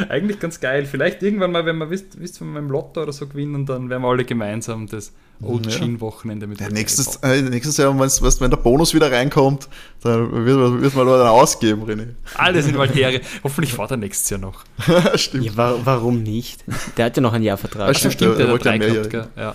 Eigentlich 0.08 0.38
ganz 0.38 0.60
geil. 0.60 0.86
Vielleicht 0.86 1.22
irgendwann 1.22 1.50
mal, 1.50 1.66
wenn 1.66 1.78
wir 1.78 1.90
wisst, 1.90 2.20
wisst 2.20 2.40
wenn 2.40 2.52
wir 2.52 2.60
im 2.60 2.70
Lotto 2.70 3.02
oder 3.02 3.12
so 3.12 3.26
gewinnen, 3.26 3.66
dann 3.66 3.90
werden 3.90 4.02
wir 4.02 4.08
alle 4.08 4.24
gemeinsam 4.24 4.86
das 4.86 5.12
Old 5.42 5.66
ja. 5.66 6.00
Wochenende 6.00 6.46
mit 6.46 6.60
ja, 6.60 6.68
nächstes, 6.68 7.16
äh, 7.22 7.40
nächstes 7.42 7.78
Jahr, 7.78 7.98
weißt, 7.98 8.22
weißt, 8.22 8.40
wenn 8.40 8.50
der 8.50 8.58
Bonus 8.58 8.94
wieder 8.94 9.10
reinkommt, 9.10 9.68
dann 10.02 10.44
wird, 10.44 10.82
wird 10.82 10.94
man 10.94 11.06
dann 11.06 11.26
ausgeben, 11.26 11.82
René. 11.84 12.08
Alles 12.34 12.66
in 12.66 12.76
Valtere. 12.76 13.20
Hoffentlich 13.42 13.72
fahrt 13.72 13.90
er 13.90 13.96
nächstes 13.96 14.28
Jahr 14.30 14.40
noch. 14.40 14.64
stimmt. 15.14 15.46
Ja, 15.46 15.56
wa 15.56 15.78
warum 15.82 16.22
nicht? 16.22 16.62
Der 16.96 17.06
hat 17.06 17.16
ja 17.16 17.22
noch 17.22 17.32
einen 17.32 17.44
Jahrvertrag. 17.44 17.88
Ah, 17.88 17.94
stimmt, 17.94 18.14
stimmt, 18.14 18.38
der, 18.38 18.46
der, 18.46 18.58
der, 18.58 18.78
der 18.78 18.78
drei 18.78 19.10
gehabt, 19.10 19.36
ja. 19.36 19.54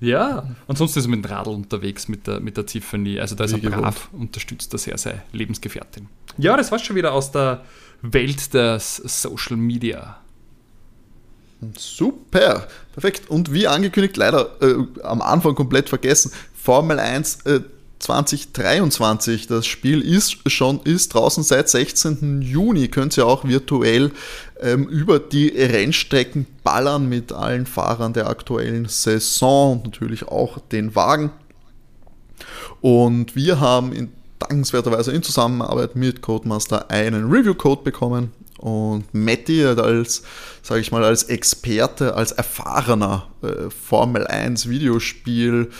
Ja, 0.00 0.48
ansonsten 0.66 0.98
ist 0.98 1.04
er 1.04 1.10
mit 1.10 1.24
dem 1.24 1.30
Radl 1.30 1.50
unterwegs 1.50 2.08
mit 2.08 2.26
der, 2.26 2.40
mit 2.40 2.56
der 2.56 2.64
Tiffany. 2.64 3.20
Also 3.20 3.34
da 3.34 3.44
ist 3.44 3.54
Wie 3.56 3.66
er 3.66 3.70
brav, 3.70 4.08
unterstützt 4.12 4.72
er 4.72 4.78
sehr 4.78 4.96
seine 4.96 5.22
Lebensgefährtin. 5.32 6.08
Ja, 6.38 6.56
das 6.56 6.72
war's 6.72 6.82
schon 6.82 6.96
wieder 6.96 7.12
aus 7.12 7.30
der 7.32 7.64
Welt 8.00 8.54
des 8.54 8.96
Social 8.96 9.56
Media. 9.56 10.16
Super, 11.76 12.66
perfekt. 12.94 13.28
Und 13.28 13.52
wie 13.52 13.66
angekündigt, 13.66 14.16
leider 14.16 14.50
äh, 14.62 14.76
am 15.02 15.20
Anfang 15.20 15.54
komplett 15.54 15.90
vergessen, 15.90 16.32
Formel 16.54 16.98
1 16.98 17.42
äh, 17.42 17.60
2023. 17.98 19.46
Das 19.46 19.66
Spiel 19.66 20.00
ist 20.00 20.38
schon 20.50 20.80
ist 20.84 21.14
draußen 21.14 21.42
seit 21.42 21.68
16. 21.68 22.40
Juni. 22.42 22.88
Könnt 22.88 23.16
ihr 23.18 23.26
auch 23.26 23.44
virtuell 23.44 24.12
ähm, 24.60 24.86
über 24.88 25.18
die 25.18 25.48
Rennstrecken 25.48 26.46
ballern 26.62 27.08
mit 27.08 27.32
allen 27.32 27.66
Fahrern 27.66 28.12
der 28.12 28.28
aktuellen 28.28 28.86
Saison 28.88 29.72
und 29.72 29.84
natürlich 29.84 30.28
auch 30.28 30.58
den 30.58 30.94
Wagen. 30.94 31.30
Und 32.80 33.36
wir 33.36 33.60
haben 33.60 33.92
in 33.92 34.12
dankenswerterweise 34.38 35.12
in 35.12 35.22
Zusammenarbeit 35.22 35.96
mit 35.96 36.22
Codemaster 36.22 36.90
einen 36.90 37.30
Review-Code 37.30 37.82
bekommen. 37.82 38.32
Und 38.58 39.04
Matti 39.14 39.64
als, 39.64 40.22
sage 40.62 40.82
ich 40.82 40.92
mal, 40.92 41.02
als 41.02 41.24
Experte, 41.24 42.14
als 42.14 42.32
erfahrener 42.32 43.28
äh, 43.42 43.70
Formel 43.70 44.26
1 44.26 44.68
Videospiel 44.68 45.70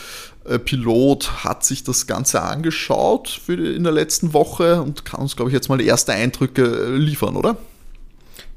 äh, 0.45 0.57
Pilot 0.57 1.43
hat 1.43 1.63
sich 1.63 1.83
das 1.83 2.07
Ganze 2.07 2.41
angeschaut 2.41 3.29
für 3.29 3.53
in 3.53 3.83
der 3.83 3.93
letzten 3.93 4.33
Woche 4.33 4.81
und 4.81 5.05
kann 5.05 5.21
uns, 5.21 5.35
glaube 5.35 5.51
ich, 5.51 5.53
jetzt 5.53 5.69
mal 5.69 5.77
die 5.77 5.87
ersten 5.87 6.11
Eindrücke 6.11 6.63
äh, 6.63 6.95
liefern, 6.95 7.35
oder? 7.35 7.57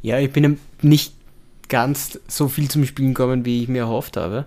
Ja, 0.04 0.18
ich 0.18 0.30
bin 0.30 0.58
nicht 0.82 1.14
ganz 1.70 2.20
so 2.28 2.48
viel 2.48 2.70
zum 2.70 2.84
Spielen 2.84 3.14
gekommen, 3.14 3.46
wie 3.46 3.62
ich 3.62 3.68
mir 3.68 3.78
erhofft 3.78 4.18
habe. 4.18 4.44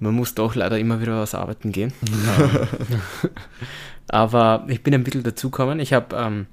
Man 0.00 0.14
muss 0.14 0.34
doch 0.34 0.54
leider 0.54 0.78
immer 0.78 0.98
wieder 1.02 1.20
was 1.20 1.34
arbeiten 1.34 1.72
gehen. 1.72 1.92
Aber 4.08 4.64
ich 4.68 4.82
bin 4.82 4.94
ein 4.94 5.04
bisschen 5.04 5.24
dazugekommen. 5.24 5.78
Ich 5.78 5.92
habe 5.92 6.16
ähm, 6.16 6.46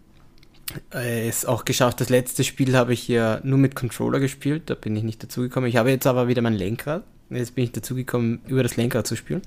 es 0.92 1.46
auch 1.46 1.64
geschafft, 1.64 2.02
das 2.02 2.10
letzte 2.10 2.44
Spiel 2.44 2.76
habe 2.76 2.92
ich 2.92 3.08
ja 3.08 3.40
nur 3.44 3.58
mit 3.58 3.74
Controller 3.74 4.20
gespielt, 4.20 4.64
da 4.66 4.76
bin 4.76 4.98
ich 4.98 5.04
nicht 5.04 5.24
dazugekommen. 5.24 5.70
Ich 5.70 5.78
habe 5.78 5.90
jetzt 5.90 6.06
aber 6.06 6.28
wieder 6.28 6.42
mein 6.42 6.56
Lenkrad. 6.56 7.04
Jetzt 7.30 7.56
bin 7.56 7.64
ich 7.64 7.72
dazugekommen, 7.72 8.42
über 8.48 8.64
das 8.64 8.76
Lenkrad 8.76 9.08
zu 9.08 9.16
spielen. 9.16 9.44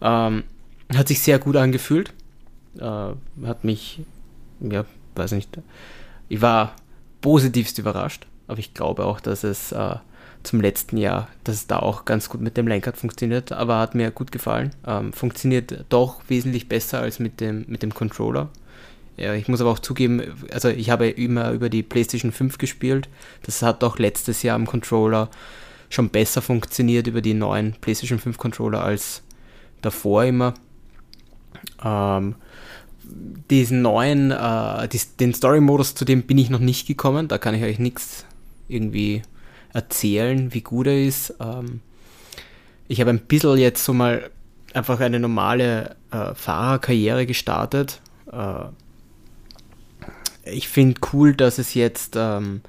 Ähm, 0.00 0.44
hat 0.96 1.08
sich 1.08 1.20
sehr 1.20 1.38
gut 1.38 1.56
angefühlt. 1.56 2.14
Äh, 2.78 3.10
hat 3.44 3.62
mich, 3.62 4.00
ja, 4.60 4.86
weiß 5.16 5.32
nicht, 5.32 5.58
ich 6.30 6.40
war 6.40 6.74
positivst 7.20 7.78
überrascht, 7.78 8.26
aber 8.48 8.58
ich 8.58 8.74
glaube 8.74 9.04
auch, 9.04 9.20
dass 9.20 9.44
es 9.44 9.72
äh, 9.72 9.96
zum 10.42 10.60
letzten 10.60 10.96
Jahr, 10.96 11.28
dass 11.44 11.56
es 11.56 11.66
da 11.66 11.78
auch 11.78 12.04
ganz 12.04 12.28
gut 12.28 12.40
mit 12.40 12.56
dem 12.56 12.66
Lenkrad 12.66 12.96
funktioniert, 12.96 13.52
aber 13.52 13.78
hat 13.78 13.94
mir 13.94 14.10
gut 14.10 14.32
gefallen. 14.32 14.70
Ähm, 14.86 15.12
funktioniert 15.12 15.84
doch 15.88 16.20
wesentlich 16.28 16.68
besser 16.68 17.00
als 17.00 17.18
mit 17.18 17.40
dem, 17.40 17.64
mit 17.68 17.82
dem 17.82 17.92
Controller. 17.92 18.48
Ja, 19.16 19.34
ich 19.34 19.48
muss 19.48 19.60
aber 19.60 19.70
auch 19.70 19.78
zugeben, 19.78 20.22
also 20.50 20.68
ich 20.68 20.88
habe 20.88 21.08
immer 21.08 21.50
über 21.50 21.68
die 21.68 21.82
PlayStation 21.82 22.32
5 22.32 22.56
gespielt. 22.56 23.08
Das 23.42 23.60
hat 23.60 23.84
auch 23.84 23.98
letztes 23.98 24.42
Jahr 24.42 24.56
am 24.56 24.66
Controller 24.66 25.28
schon 25.90 26.08
besser 26.08 26.40
funktioniert 26.40 27.06
über 27.06 27.20
die 27.20 27.34
neuen 27.34 27.74
PlayStation 27.80 28.18
5 28.18 28.38
Controller 28.38 28.82
als 28.82 29.22
davor 29.82 30.24
immer. 30.24 30.54
Ähm, 31.84 32.36
diesen 33.02 33.82
neuen, 33.82 34.30
äh, 34.30 34.88
dies, 34.88 35.16
den 35.16 35.34
Story-Modus, 35.34 35.94
zu 35.94 36.04
dem 36.04 36.22
bin 36.22 36.38
ich 36.38 36.50
noch 36.50 36.60
nicht 36.60 36.86
gekommen. 36.86 37.28
Da 37.28 37.38
kann 37.38 37.54
ich 37.54 37.62
euch 37.62 37.78
nichts 37.78 38.24
irgendwie 38.68 39.22
erzählen, 39.72 40.52
wie 40.54 40.60
gut 40.60 40.86
er 40.86 41.04
ist. 41.04 41.34
Ähm, 41.40 41.80
ich 42.88 43.00
habe 43.00 43.10
ein 43.10 43.20
bisschen 43.20 43.58
jetzt 43.58 43.84
so 43.84 43.92
mal 43.92 44.30
einfach 44.74 45.00
eine 45.00 45.20
normale 45.20 45.96
äh, 46.10 46.34
Fahrerkarriere 46.34 47.26
gestartet. 47.26 48.00
Äh, 48.32 48.66
ich 50.44 50.68
finde 50.68 51.00
cool, 51.12 51.34
dass 51.34 51.58
es 51.58 51.74
jetzt 51.74 52.14
ähm, 52.16 52.62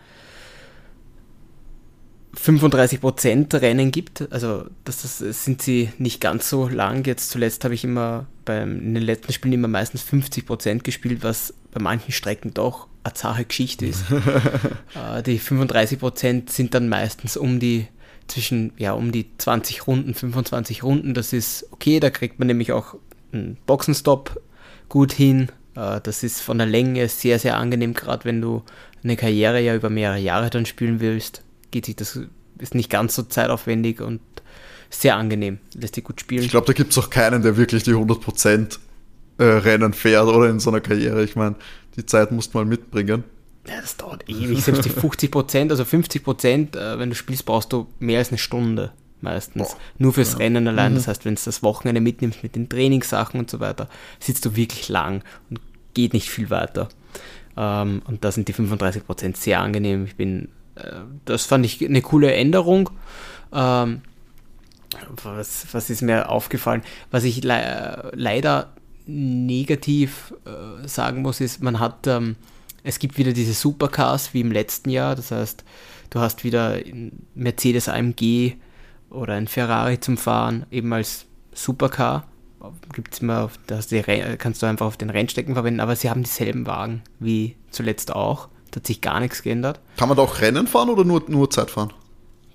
35% 2.37 3.61
Rennen 3.61 3.91
gibt. 3.91 4.31
Also 4.31 4.65
das, 4.85 5.01
das, 5.01 5.19
sind 5.43 5.61
sie 5.61 5.89
nicht 5.97 6.21
ganz 6.21 6.49
so 6.49 6.67
lang. 6.67 7.05
Jetzt 7.05 7.29
zuletzt 7.29 7.63
habe 7.63 7.73
ich 7.73 7.83
immer 7.83 8.25
beim, 8.45 8.79
in 8.79 8.93
den 8.93 9.03
letzten 9.03 9.33
Spielen 9.33 9.53
immer 9.53 9.67
meistens 9.67 10.03
50% 10.03 10.83
gespielt, 10.83 11.23
was 11.23 11.53
bei 11.71 11.81
manchen 11.81 12.11
Strecken 12.11 12.53
doch 12.53 12.87
eine 13.03 13.13
zache 13.13 13.45
Geschichte 13.45 13.85
ist. 13.85 14.05
äh, 14.95 15.23
die 15.23 15.39
35% 15.39 16.49
sind 16.51 16.73
dann 16.73 16.89
meistens 16.89 17.35
um 17.37 17.59
die 17.59 17.87
zwischen, 18.27 18.71
ja, 18.77 18.93
um 18.93 19.11
die 19.11 19.25
20 19.37 19.87
Runden, 19.87 20.13
25 20.13 20.83
Runden. 20.83 21.13
Das 21.13 21.33
ist 21.33 21.67
okay, 21.71 21.99
da 21.99 22.09
kriegt 22.09 22.39
man 22.39 22.47
nämlich 22.47 22.71
auch 22.71 22.95
einen 23.33 23.57
Boxenstopp 23.65 24.41
gut 24.87 25.11
hin. 25.11 25.49
Äh, 25.75 25.99
das 26.01 26.23
ist 26.23 26.41
von 26.41 26.57
der 26.57 26.67
Länge 26.67 27.07
sehr, 27.09 27.39
sehr 27.39 27.57
angenehm, 27.57 27.93
gerade 27.93 28.25
wenn 28.25 28.41
du 28.41 28.63
eine 29.03 29.17
Karriere 29.17 29.59
ja 29.59 29.75
über 29.75 29.89
mehrere 29.89 30.19
Jahre 30.19 30.49
dann 30.49 30.65
spielen 30.65 30.99
willst. 30.99 31.43
Geht 31.71 31.85
sich 31.85 31.95
das, 31.95 32.19
ist 32.59 32.75
nicht 32.75 32.89
ganz 32.89 33.15
so 33.15 33.23
zeitaufwendig 33.23 34.01
und 34.01 34.21
sehr 34.89 35.15
angenehm, 35.15 35.59
lässt 35.73 35.95
sich 35.95 36.03
gut 36.03 36.19
spielen. 36.19 36.43
Ich 36.43 36.49
glaube, 36.51 36.67
da 36.67 36.73
gibt 36.73 36.91
es 36.91 36.97
auch 36.97 37.09
keinen, 37.09 37.41
der 37.41 37.55
wirklich 37.57 37.83
die 37.83 37.91
100% 37.93 38.77
äh, 39.37 39.43
Rennen 39.43 39.93
fährt 39.93 40.27
oder 40.27 40.49
in 40.49 40.59
so 40.59 40.69
einer 40.69 40.81
Karriere. 40.81 41.23
Ich 41.23 41.35
meine, 41.35 41.55
die 41.95 42.05
Zeit 42.05 42.31
musst 42.31 42.53
du 42.53 42.57
mal 42.57 42.65
mitbringen. 42.65 43.23
Ja, 43.67 43.79
das 43.79 43.95
dauert 43.95 44.27
ewig. 44.27 44.61
Selbst 44.63 44.85
die 44.85 44.89
50% 44.89 45.69
also 45.69 45.83
50% 45.83 46.75
äh, 46.75 46.99
wenn 46.99 47.09
du 47.09 47.15
spielst, 47.15 47.45
brauchst 47.45 47.71
du 47.71 47.87
mehr 47.99 48.19
als 48.19 48.29
eine 48.29 48.37
Stunde 48.37 48.91
meistens. 49.21 49.69
Boah. 49.69 49.77
Nur 49.97 50.13
fürs 50.13 50.33
ja. 50.33 50.37
Rennen 50.39 50.67
allein. 50.67 50.93
Mhm. 50.93 50.95
Das 50.95 51.07
heißt, 51.07 51.25
wenn 51.25 51.35
du 51.35 51.41
das 51.43 51.63
Wochenende 51.63 52.01
mitnimmst 52.01 52.43
mit 52.43 52.55
den 52.55 52.69
Trainingssachen 52.69 53.39
und 53.39 53.49
so 53.49 53.59
weiter, 53.59 53.87
sitzt 54.19 54.45
du 54.45 54.55
wirklich 54.55 54.89
lang 54.89 55.23
und 55.49 55.59
geht 55.93 56.13
nicht 56.13 56.29
viel 56.29 56.49
weiter. 56.49 56.89
Ähm, 57.55 58.01
und 58.07 58.23
da 58.23 58.31
sind 58.31 58.47
die 58.47 58.53
35% 58.53 59.37
sehr 59.37 59.59
angenehm. 59.59 60.05
Ich 60.05 60.15
bin, 60.15 60.49
das 61.25 61.45
fand 61.45 61.65
ich 61.65 61.83
eine 61.83 62.01
coole 62.01 62.33
Änderung. 62.33 62.89
Ähm, 63.53 64.01
was, 65.23 65.67
was 65.73 65.89
ist 65.89 66.01
mir 66.01 66.29
aufgefallen? 66.29 66.83
Was 67.11 67.23
ich 67.23 67.43
le 67.43 68.11
leider 68.13 68.73
negativ 69.05 70.33
äh, 70.45 70.87
sagen 70.87 71.21
muss, 71.21 71.41
ist, 71.41 71.61
man 71.61 71.79
hat, 71.79 72.07
ähm, 72.07 72.35
es 72.83 72.99
gibt 72.99 73.17
wieder 73.17 73.33
diese 73.33 73.53
Supercars 73.53 74.33
wie 74.33 74.41
im 74.41 74.51
letzten 74.51 74.89
Jahr. 74.89 75.15
Das 75.15 75.31
heißt, 75.31 75.63
du 76.09 76.19
hast 76.19 76.43
wieder 76.43 76.77
Mercedes 77.35 77.89
AMG 77.89 78.55
oder 79.09 79.33
ein 79.33 79.47
Ferrari 79.47 79.99
zum 79.99 80.17
Fahren, 80.17 80.65
eben 80.71 80.91
als 80.93 81.25
Supercar. 81.53 82.27
Gibt's 82.93 83.19
immer, 83.19 83.49
das 83.67 83.89
kannst 84.37 84.61
du 84.61 84.67
einfach 84.67 84.85
auf 84.85 84.97
den 84.97 85.09
Rennstecken 85.09 85.55
verwenden, 85.55 85.79
aber 85.79 85.95
sie 85.95 86.09
haben 86.09 86.21
dieselben 86.21 86.67
Wagen 86.67 87.01
wie 87.19 87.55
zuletzt 87.71 88.13
auch. 88.13 88.49
Da 88.71 88.77
hat 88.77 88.87
sich 88.87 89.01
gar 89.01 89.19
nichts 89.19 89.43
geändert. 89.43 89.79
Kann 89.97 90.07
man 90.07 90.17
da 90.17 90.23
auch 90.23 90.39
Rennen 90.39 90.67
fahren 90.67 90.89
oder 90.89 91.03
nur, 91.03 91.23
nur 91.27 91.49
Zeit 91.49 91.71
fahren? 91.71 91.93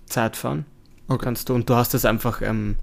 Zeit 0.07 0.37
fahren. 0.37 0.65
Okay. 1.09 1.25
Kannst 1.25 1.49
du, 1.49 1.55
und 1.55 1.69
du 1.69 1.75
hast 1.75 1.95
das 1.95 2.05
einfach, 2.05 2.43
ähm, 2.43 2.77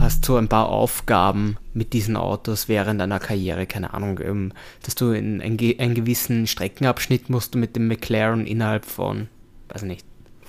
hast 0.00 0.24
so 0.24 0.36
ein 0.36 0.48
paar 0.48 0.68
Aufgaben 0.68 1.56
mit 1.74 1.92
diesen 1.92 2.16
Autos 2.16 2.68
während 2.68 3.00
deiner 3.00 3.18
Karriere, 3.18 3.66
keine 3.66 3.94
Ahnung, 3.94 4.20
ähm, 4.22 4.52
dass 4.82 4.94
du 4.94 5.10
in 5.10 5.40
einen, 5.40 5.58
einen 5.78 5.94
gewissen 5.94 6.46
Streckenabschnitt 6.46 7.28
musst 7.30 7.54
du 7.54 7.58
mit 7.58 7.76
dem 7.76 7.88
McLaren 7.88 8.46
innerhalb 8.46 8.84
von, 8.84 9.28
weiß 9.68 9.82
nicht, 9.82 10.04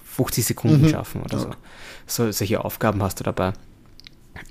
50 0.06 0.46
Sekunden 0.46 0.82
mhm. 0.84 0.90
schaffen 0.90 1.22
oder 1.22 1.40
okay. 1.40 1.56
so. 2.06 2.26
so. 2.26 2.32
Solche 2.32 2.64
Aufgaben 2.64 3.02
hast 3.04 3.20
du 3.20 3.24
dabei. 3.24 3.54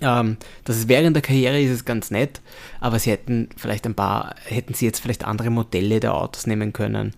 Ähm, 0.01 0.37
das 0.65 0.77
ist 0.77 0.89
während 0.89 1.17
der 1.17 1.23
Karriere 1.23 1.61
ist 1.61 1.71
es 1.71 1.85
ganz 1.85 2.11
nett, 2.11 2.41
aber 2.81 2.99
sie 2.99 3.11
hätten 3.11 3.49
vielleicht 3.57 3.87
ein 3.87 3.95
paar, 3.95 4.35
hätten 4.45 4.75
sie 4.75 4.85
jetzt 4.85 5.01
vielleicht 5.01 5.25
andere 5.25 5.51
Modelle 5.51 6.01
der 6.01 6.15
Autos 6.15 6.47
nehmen 6.47 6.73
können. 6.73 7.15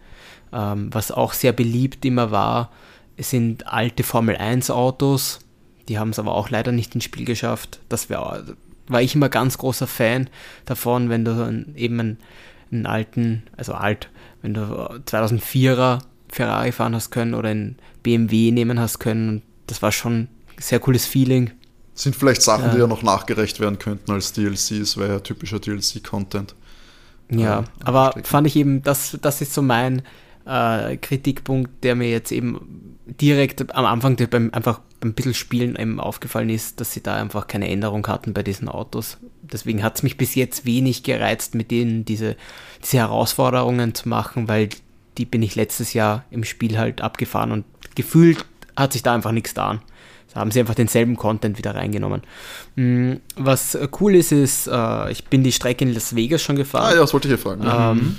Ähm, 0.53 0.93
was 0.93 1.13
auch 1.13 1.33
sehr 1.33 1.53
beliebt 1.53 2.05
immer 2.05 2.31
war, 2.31 2.71
sind 3.19 3.67
alte 3.67 4.03
Formel 4.03 4.37
1 4.37 4.71
Autos. 4.71 5.41
Die 5.89 5.99
haben 5.99 6.11
es 6.11 6.19
aber 6.19 6.35
auch 6.35 6.51
leider 6.51 6.73
nicht 6.73 6.95
ins 6.95 7.05
Spiel 7.05 7.25
geschafft. 7.25 7.81
Das 7.89 8.11
wär, 8.11 8.45
war 8.89 9.03
ich 9.03 9.15
immer 9.15 9.29
ganz 9.29 9.59
großer 9.59 9.87
Fan 9.87 10.29
davon, 10.65 11.09
wenn 11.09 11.25
du 11.25 11.65
eben 11.77 12.01
einen, 12.01 12.19
einen 12.71 12.87
alten, 12.87 13.43
also 13.57 13.75
alt, 13.75 14.09
wenn 14.43 14.55
du 14.55 14.61
2004er 14.61 16.01
Ferrari 16.31 16.73
fahren 16.73 16.95
hast 16.95 17.11
können 17.11 17.35
oder 17.35 17.49
einen 17.49 17.77
BMW 18.03 18.51
nehmen 18.51 18.79
hast 18.79 18.99
können. 18.99 19.43
Das 19.67 19.83
war 19.83 19.93
schon 19.93 20.21
ein 20.21 20.29
sehr 20.59 20.81
cooles 20.81 21.07
Feeling. 21.07 21.51
Sind 21.95 22.15
vielleicht 22.15 22.43
Sachen, 22.43 22.67
ja. 22.67 22.75
die 22.75 22.79
ja 22.79 22.87
noch 22.87 23.03
nachgereicht 23.03 23.59
werden 23.59 23.79
könnten 23.79 24.13
als 24.13 24.33
DLCs, 24.33 24.97
wäre 24.97 25.15
ja 25.15 25.21
typischer 25.21 25.59
DLC-Content. 25.59 26.55
Ja, 27.31 27.61
äh, 27.61 27.65
aber 27.85 28.15
fand 28.23 28.47
ich 28.47 28.57
eben, 28.57 28.83
das, 28.83 29.19
das 29.21 29.41
ist 29.41 29.53
so 29.53 29.63
mein 29.63 30.03
äh, 30.49 30.97
Kritikpunkt, 30.97 31.85
der 31.85 31.95
mir 31.95 32.11
jetzt 32.11 32.33
eben 32.33 32.97
direkt 33.07 33.75
am 33.75 33.85
Anfang 33.85 34.17
beim, 34.31 34.51
einfach 34.53 34.81
beim 35.01 35.13
bisschen 35.13 35.35
Spielen 35.35 35.77
eben 35.77 36.01
aufgefallen 36.01 36.51
ist, 36.51 36.81
dass 36.81 36.93
sie 36.93 37.03
da 37.03 37.15
einfach 37.17 37.47
keine 37.47 37.69
Änderung 37.69 38.07
hatten 38.07 38.33
bei 38.33 38.43
diesen 38.43 38.69
Autos. 38.69 39.19
Deswegen 39.43 39.83
hat 39.83 39.97
es 39.97 40.03
mich 40.03 40.17
bis 40.17 40.35
jetzt 40.35 40.65
wenig 40.67 41.03
gereizt, 41.03 41.55
mit 41.55 41.71
denen 41.71 42.05
diese, 42.05 42.37
diese 42.83 42.99
Herausforderungen 42.99 43.95
zu 43.95 44.09
machen, 44.09 44.49
weil 44.49 44.69
die 45.19 45.25
bin 45.25 45.43
ich 45.43 45.55
letztes 45.55 45.93
Jahr 45.93 46.25
im 46.31 46.45
Spiel 46.45 46.79
halt 46.79 47.01
abgefahren 47.01 47.53
und 47.53 47.65
gefühlt 47.95 48.45
hat 48.77 48.93
sich 48.93 49.03
da 49.03 49.15
einfach 49.15 49.33
nichts 49.33 49.51
getan. 49.51 49.81
Da 50.33 50.41
haben 50.41 50.51
sie 50.51 50.61
einfach 50.61 50.75
denselben 50.75 51.17
Content 51.17 51.59
wieder 51.59 51.75
reingenommen. 51.75 52.23
Mm, 52.77 53.15
Was 53.37 53.77
cool 54.01 54.15
ist, 54.15 54.31
ist, 54.31 54.67
äh, 54.69 55.11
ich 55.11 55.25
bin 55.25 55.43
die 55.43 55.53
Strecke 55.53 55.85
in 55.85 55.95
Las 55.95 56.15
Vegas 56.15 56.43
schon 56.43 56.57
gefahren. 56.57 56.85
Ah 56.85 56.95
ja, 56.95 57.01
das 57.01 57.13
wollte 57.13 57.29
ich 57.29 57.35
hier 57.35 57.39
fragen. 57.39 57.65
Ähm, 57.65 58.17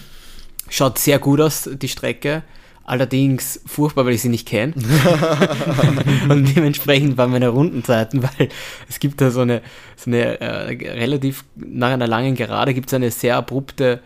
schaut 0.69 0.97
sehr 0.97 1.19
gut 1.19 1.41
aus, 1.41 1.69
die 1.71 1.87
Strecke. 1.87 2.43
Allerdings 2.89 3.61
furchtbar, 3.67 4.05
weil 4.05 4.13
ich 4.13 4.23
sie 4.23 4.29
nicht 4.29 4.47
kenne. 4.47 4.73
und 6.29 6.55
dementsprechend 6.55 7.17
waren 7.17 7.29
meine 7.29 7.49
Rundenzeiten, 7.49 8.23
weil 8.39 8.49
es 8.89 8.99
gibt 8.99 9.21
da 9.21 9.29
so 9.29 9.41
eine, 9.41 9.61
so 9.95 10.09
eine 10.09 10.41
äh, 10.41 10.89
relativ 10.89 11.45
nach 11.55 11.91
einer 11.91 12.07
langen 12.07 12.33
Gerade 12.33 12.73
gibt 12.73 12.87
es 12.87 12.95
eine 12.95 13.11
sehr 13.11 13.37
abrupte, 13.37 14.01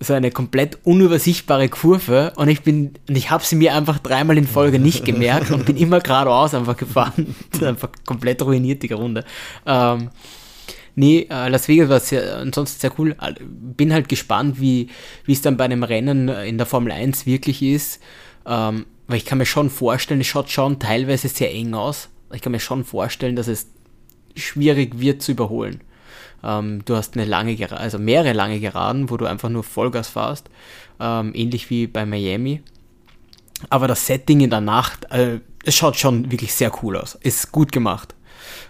so 0.00 0.12
eine 0.12 0.30
komplett 0.30 0.78
unübersichtbare 0.84 1.70
Kurve 1.70 2.32
und 2.36 2.48
ich 2.48 2.60
bin, 2.60 2.92
und 3.08 3.16
ich 3.16 3.30
habe 3.30 3.44
sie 3.44 3.56
mir 3.56 3.74
einfach 3.74 3.98
dreimal 3.98 4.36
in 4.36 4.46
Folge 4.46 4.78
nicht 4.78 5.06
gemerkt 5.06 5.50
und 5.50 5.64
bin 5.64 5.78
immer 5.78 6.00
geradeaus 6.00 6.54
einfach 6.54 6.76
gefahren. 6.76 7.34
Einfach 7.62 7.88
komplett 8.06 8.42
ruiniert, 8.42 8.82
die 8.82 8.92
Runde. 8.92 9.24
Ähm, 9.66 10.10
Nee, 10.98 11.28
äh, 11.30 11.48
Las 11.48 11.68
Vegas 11.68 11.88
war 11.88 12.00
sehr, 12.00 12.38
ansonsten 12.38 12.80
sehr 12.80 12.90
cool. 12.98 13.14
Äh, 13.20 13.34
Bin 13.40 13.92
halt 13.92 14.08
gespannt, 14.08 14.60
wie 14.60 14.88
es 15.28 15.42
dann 15.42 15.56
bei 15.56 15.64
einem 15.64 15.84
Rennen 15.84 16.28
äh, 16.28 16.46
in 16.46 16.58
der 16.58 16.66
Formel 16.66 16.90
1 16.92 17.24
wirklich 17.24 17.62
ist. 17.62 18.00
Ähm, 18.44 18.84
weil 19.06 19.18
ich 19.18 19.24
kann 19.24 19.38
mir 19.38 19.46
schon 19.46 19.70
vorstellen, 19.70 20.20
es 20.20 20.26
schaut 20.26 20.50
schon 20.50 20.80
teilweise 20.80 21.28
sehr 21.28 21.52
eng 21.54 21.74
aus. 21.74 22.08
Ich 22.32 22.42
kann 22.42 22.50
mir 22.52 22.58
schon 22.60 22.84
vorstellen, 22.84 23.36
dass 23.36 23.46
es 23.46 23.68
schwierig 24.34 24.98
wird 24.98 25.22
zu 25.22 25.32
überholen. 25.32 25.82
Ähm, 26.42 26.82
du 26.84 26.96
hast 26.96 27.14
eine 27.16 27.26
lange, 27.26 27.52
Gera- 27.52 27.76
also 27.76 27.98
mehrere 27.98 28.32
lange 28.32 28.58
Geraden, 28.58 29.08
wo 29.08 29.16
du 29.16 29.26
einfach 29.26 29.48
nur 29.50 29.62
Vollgas 29.62 30.08
fährst. 30.08 30.50
Ähm, 30.98 31.30
ähnlich 31.34 31.70
wie 31.70 31.86
bei 31.86 32.06
Miami. 32.06 32.60
Aber 33.70 33.86
das 33.86 34.04
Setting 34.06 34.40
in 34.40 34.50
der 34.50 34.60
Nacht, 34.60 35.10
äh, 35.12 35.38
es 35.64 35.76
schaut 35.76 35.96
schon 35.96 36.30
wirklich 36.32 36.54
sehr 36.54 36.72
cool 36.82 36.96
aus. 36.96 37.14
Ist 37.20 37.52
gut 37.52 37.70
gemacht. 37.70 38.14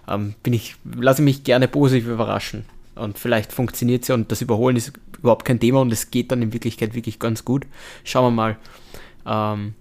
Ähm, 0.09 0.35
bin 0.43 0.53
ich, 0.53 0.77
lasse 0.85 1.23
mich 1.23 1.45
gerne 1.45 1.69
positiv 1.69 2.09
überraschen. 2.09 2.65
Und 2.95 3.19
vielleicht 3.19 3.53
funktioniert 3.53 4.03
es 4.03 4.09
ja 4.09 4.15
und 4.15 4.33
das 4.33 4.41
Überholen 4.43 4.77
ist 4.77 4.93
überhaupt 5.19 5.45
kein 5.45 5.61
Thema 5.61 5.81
und 5.81 5.93
es 5.93 6.11
geht 6.11 6.33
dann 6.33 6.43
in 6.43 6.53
Wirklichkeit 6.53 6.95
wirklich 6.95 7.19
ganz 7.19 7.45
gut. 7.45 7.67
Schauen 8.05 8.25
wir 8.27 8.31
mal. 8.31 8.57
Ähm, 9.27 9.75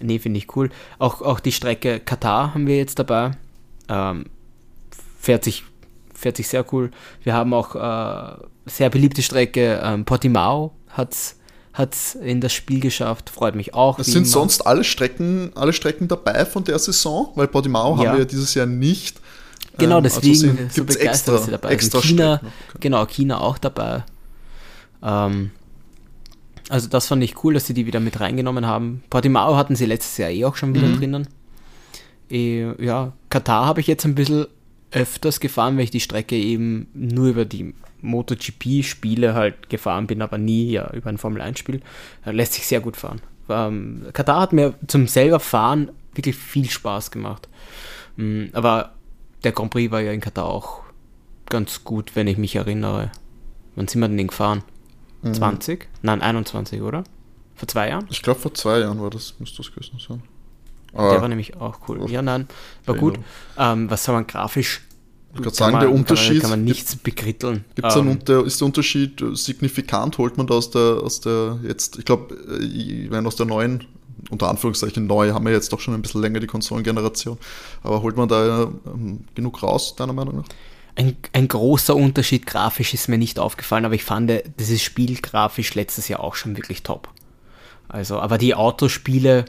nee, 0.00 0.18
finde 0.18 0.38
ich 0.38 0.54
cool. 0.56 0.70
Auch, 0.98 1.22
auch 1.22 1.40
die 1.40 1.52
Strecke 1.52 2.00
Katar 2.00 2.54
haben 2.54 2.66
wir 2.66 2.76
jetzt 2.76 2.98
dabei. 2.98 3.32
Ähm, 3.88 4.26
fährt, 5.18 5.44
sich, 5.44 5.64
fährt 6.14 6.36
sich 6.36 6.48
sehr 6.48 6.64
cool. 6.72 6.90
Wir 7.22 7.34
haben 7.34 7.54
auch 7.54 7.74
äh, 7.74 8.36
sehr 8.66 8.90
beliebte 8.90 9.22
Strecke 9.22 9.80
ähm, 9.82 10.04
Portimao 10.04 10.72
hat 10.88 11.14
es 11.14 12.14
in 12.14 12.40
das 12.40 12.52
Spiel 12.52 12.80
geschafft. 12.80 13.30
Freut 13.30 13.54
mich 13.54 13.74
auch. 13.74 13.98
Es 13.98 14.08
sind 14.08 14.24
immer. 14.24 14.26
sonst 14.26 14.66
alle 14.66 14.84
Strecken, 14.84 15.52
alle 15.54 15.72
Strecken 15.72 16.08
dabei 16.08 16.44
von 16.44 16.64
der 16.64 16.78
Saison, 16.78 17.30
weil 17.36 17.46
Portimao 17.48 17.96
haben 17.96 18.04
Ja. 18.04 18.12
wir 18.12 18.20
ja 18.20 18.24
dieses 18.24 18.54
Jahr 18.54 18.66
nicht. 18.66 19.20
Genau, 19.80 19.98
Ähm, 19.98 20.04
also 20.04 20.20
deswegen 20.20 20.34
sind- 20.56 20.72
so 20.72 20.84
begeistert, 20.84 21.08
extra, 21.10 21.32
dass 21.32 21.44
sie 21.46 21.50
dabei 21.50 21.68
extra 21.70 22.00
sind. 22.00 22.08
China, 22.10 22.36
Strecken. 22.38 22.52
Genau, 22.80 23.06
China 23.06 23.40
auch 23.40 23.58
dabei. 23.58 24.04
Ähm, 25.02 25.50
also 26.68 26.88
das 26.88 27.06
fand 27.08 27.22
ich 27.24 27.42
cool, 27.42 27.54
dass 27.54 27.66
sie 27.66 27.74
die 27.74 27.86
wieder 27.86 28.00
mit 28.00 28.20
reingenommen 28.20 28.66
haben. 28.66 29.02
Portimao 29.10 29.56
hatten 29.56 29.74
sie 29.76 29.86
letztes 29.86 30.16
Jahr 30.18 30.30
eh 30.30 30.44
auch 30.44 30.56
schon 30.56 30.74
wieder 30.74 30.88
Mhm. 30.88 30.96
drinnen. 30.98 31.28
Eh, 32.30 32.84
ja, 32.84 33.12
Katar 33.28 33.66
habe 33.66 33.80
ich 33.80 33.86
jetzt 33.88 34.04
ein 34.04 34.14
bisschen 34.14 34.46
öfters 34.92 35.40
gefahren, 35.40 35.76
weil 35.76 35.84
ich 35.84 35.90
die 35.90 36.00
Strecke 36.00 36.36
eben 36.36 36.86
nur 36.94 37.28
über 37.28 37.44
die 37.44 37.74
MotoGP-Spiele 38.02 39.34
halt 39.34 39.68
gefahren 39.68 40.06
bin, 40.06 40.22
aber 40.22 40.38
nie 40.38 40.70
ja, 40.70 40.90
über 40.92 41.10
ein 41.10 41.18
Formel-1-Spiel. 41.18 41.80
Äh, 42.24 42.30
Lässt 42.32 42.54
sich 42.54 42.66
sehr 42.66 42.80
gut 42.80 42.96
fahren. 42.96 43.20
Ähm, 43.48 44.06
Katar 44.12 44.40
hat 44.40 44.52
mir 44.52 44.74
zum 44.86 45.06
selber 45.08 45.40
fahren 45.40 45.90
wirklich 46.14 46.36
viel 46.36 46.68
Spaß 46.70 47.10
gemacht. 47.10 47.48
Mm, 48.16 48.44
Aber 48.52 48.92
der 49.44 49.52
Grand 49.52 49.70
Prix 49.70 49.90
war 49.90 50.00
ja 50.00 50.12
in 50.12 50.20
Katar 50.20 50.46
auch 50.46 50.80
ganz 51.48 51.84
gut, 51.84 52.14
wenn 52.16 52.26
ich 52.26 52.38
mich 52.38 52.56
erinnere. 52.56 53.10
Wann 53.76 53.88
sind 53.88 54.00
wir 54.00 54.08
denn 54.08 54.16
den 54.18 54.28
gefahren? 54.28 54.62
Mhm. 55.22 55.34
20? 55.34 55.88
Nein, 56.02 56.22
21, 56.22 56.80
oder? 56.82 57.04
Vor 57.54 57.68
zwei 57.68 57.88
Jahren? 57.90 58.06
Ich 58.10 58.22
glaube, 58.22 58.40
vor 58.40 58.54
zwei 58.54 58.80
Jahren 58.80 59.00
war 59.00 59.10
das, 59.10 59.34
müsste 59.38 59.58
das 59.58 59.72
gewesen 59.72 59.98
sein. 59.98 60.22
Der 60.92 61.00
war 61.02 61.16
Aber 61.18 61.28
nämlich 61.28 61.56
auch 61.56 61.78
cool. 61.88 62.10
Ja, 62.10 62.22
nein, 62.22 62.48
war 62.86 62.94
gut. 62.96 63.18
Ähm, 63.56 63.90
was 63.90 64.04
soll 64.04 64.14
man 64.14 64.26
grafisch? 64.26 64.80
ich 65.34 65.42
kann 65.42 65.52
sagen, 65.52 65.72
man, 65.72 65.80
der 65.82 65.90
Kann 65.90 65.98
Unterschied. 65.98 66.32
man, 66.34 66.40
kann 66.42 66.50
man 66.50 66.64
nichts 66.64 66.96
bekritteln. 66.96 67.64
Gibt 67.76 67.86
es 67.86 67.94
Ähm, 67.96 68.08
einen 68.26 68.46
ist 68.46 68.60
der 68.60 68.66
Unterschied 68.66 69.20
äh, 69.22 69.36
signifikant? 69.36 70.18
Holt 70.18 70.36
man 70.36 70.46
da 70.48 70.54
aus 70.54 70.70
der, 70.70 71.00
aus 71.02 71.20
der 71.20 71.60
jetzt, 71.62 71.98
ich 71.98 72.04
glaube, 72.04 72.34
ich 72.60 73.08
meine 73.10 73.28
aus 73.28 73.36
der 73.36 73.46
neuen, 73.46 73.84
unter 74.30 74.48
Anführungszeichen 74.48 75.06
neu, 75.06 75.32
haben 75.32 75.46
wir 75.46 75.52
jetzt 75.52 75.72
doch 75.72 75.80
schon 75.80 75.94
ein 75.94 76.02
bisschen 76.02 76.20
länger 76.20 76.40
die 76.40 76.46
Konsolengeneration, 76.46 77.38
aber 77.82 78.02
holt 78.02 78.16
man 78.16 78.28
da 78.28 78.70
ähm, 78.86 79.24
genug 79.34 79.62
raus, 79.62 79.96
deiner 79.96 80.12
Meinung 80.12 80.36
nach? 80.36 80.46
ein, 81.00 81.16
ein 81.32 81.48
großer 81.48 81.96
Unterschied 81.96 82.46
grafisch 82.46 82.94
ist 82.94 83.08
mir 83.08 83.18
nicht 83.18 83.38
aufgefallen, 83.38 83.84
aber 83.84 83.94
ich 83.94 84.04
fand 84.04 84.30
dieses 84.58 84.82
Spiel 84.82 85.20
grafisch 85.20 85.74
letztes 85.74 86.08
Jahr 86.08 86.20
auch 86.20 86.34
schon 86.34 86.56
wirklich 86.56 86.82
top. 86.82 87.08
Also, 87.88 88.20
aber 88.20 88.38
die 88.38 88.54
Autospiele 88.54 89.46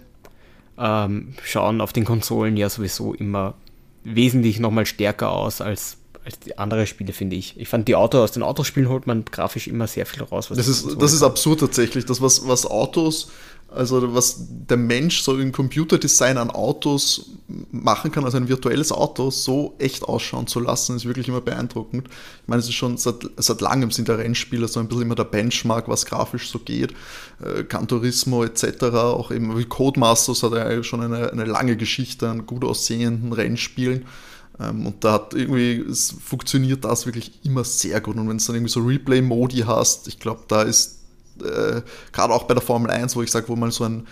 ähm, 0.78 1.34
schauen 1.44 1.82
auf 1.82 1.94
den 1.94 2.06
Konsolen 2.06 2.58
ja 2.58 2.70
sowieso 2.70 3.14
immer 3.14 3.56
wesentlich 4.04 4.60
nochmal 4.60 4.86
stärker 4.86 5.32
aus 5.32 5.62
als, 5.62 5.98
als 6.26 6.40
die 6.40 6.58
andere 6.58 6.88
Spiele, 6.88 7.14
finde 7.14 7.36
ich. 7.36 7.60
Ich 7.60 7.68
fand 7.68 7.88
die 7.88 7.96
Auto 7.96 8.20
aus 8.20 8.32
den 8.32 8.44
Autospielen 8.44 8.90
holt 8.90 9.06
man 9.06 9.26
grafisch 9.26 9.68
immer 9.68 9.88
sehr 9.88 10.06
viel 10.06 10.24
raus. 10.24 10.50
Das 10.50 10.68
ist, 10.68 11.02
das 11.02 11.14
ist 11.14 11.22
absurd 11.22 11.60
tatsächlich. 11.60 12.06
Das, 12.06 12.22
was, 12.22 12.48
was 12.48 12.66
Autos, 12.66 13.30
also 13.72 14.14
was 14.14 14.36
der 14.40 14.78
Mensch 14.78 15.22
so 15.22 15.38
im 15.38 15.52
Computerdesign 15.52 16.38
an 16.38 16.50
Autos 16.50 17.32
machen 17.72 18.12
kann, 18.12 18.26
also 18.26 18.38
ein 18.38 18.50
virtuelles 18.50 18.92
Auto 18.92 19.32
so 19.32 19.76
echt 19.80 20.04
ausschauen 20.04 20.48
zu 20.48 20.60
lassen, 20.60 20.96
ist 20.98 21.06
wirklich 21.06 21.30
immer 21.30 21.42
beeindruckend. 21.42 22.08
Ich 22.08 22.48
meine, 22.48 22.60
es 22.60 22.68
ist 22.68 22.76
schon 22.76 22.98
seit, 22.98 23.16
seit 23.38 23.62
langem 23.62 23.92
sind 23.92 24.10
der 24.10 24.18
Rennspiele 24.18 24.68
so 24.68 24.80
ein 24.80 24.88
bisschen 24.88 25.04
immer 25.04 25.16
der 25.16 25.24
Benchmark, 25.24 25.88
was 25.88 26.06
grafisch 26.06 26.50
so 26.50 26.60
geht. 26.60 26.94
Äh, 27.42 27.62
etc., 27.62 28.84
auch 28.84 29.32
eben 29.32 29.58
wie 29.58 29.66
Codemasters 29.66 30.44
hat 30.44 30.52
ja 30.52 30.84
schon 30.84 31.02
eine, 31.02 31.32
eine 31.32 31.46
lange 31.46 31.78
Geschichte 31.78 32.30
an 32.30 32.46
gut 32.46 32.66
aussehenden 32.66 33.32
Rennspielen. 33.32 34.06
Ähm, 34.60 34.86
Und 34.86 35.04
da 35.04 35.14
hat 35.14 35.34
irgendwie, 35.34 35.86
funktioniert 36.24 36.84
das 36.84 37.06
wirklich 37.06 37.40
immer 37.44 37.64
sehr 37.64 38.02
gut. 38.02 38.18
Und 38.18 38.28
wenn 38.28 38.38
es 38.38 38.46
dann 38.46 38.56
irgendwie 38.56 38.72
so 38.72 38.82
Replay-Modi 38.82 39.60
hast, 39.60 40.08
ich 40.08 40.20
glaube, 40.20 40.42
da 40.48 40.64
ist 40.64 41.01
äh, 41.44 41.82
gerade 42.12 42.34
auch 42.34 42.44
bei 42.44 42.54
der 42.54 42.64
Formel 42.64 42.92
1, 42.92 43.16
wo 43.16 43.22
ich 43.22 43.32
sage, 43.32 43.50
wo 43.50 43.56
mal 43.56 43.72
so 43.72 43.84
ein 43.84 44.08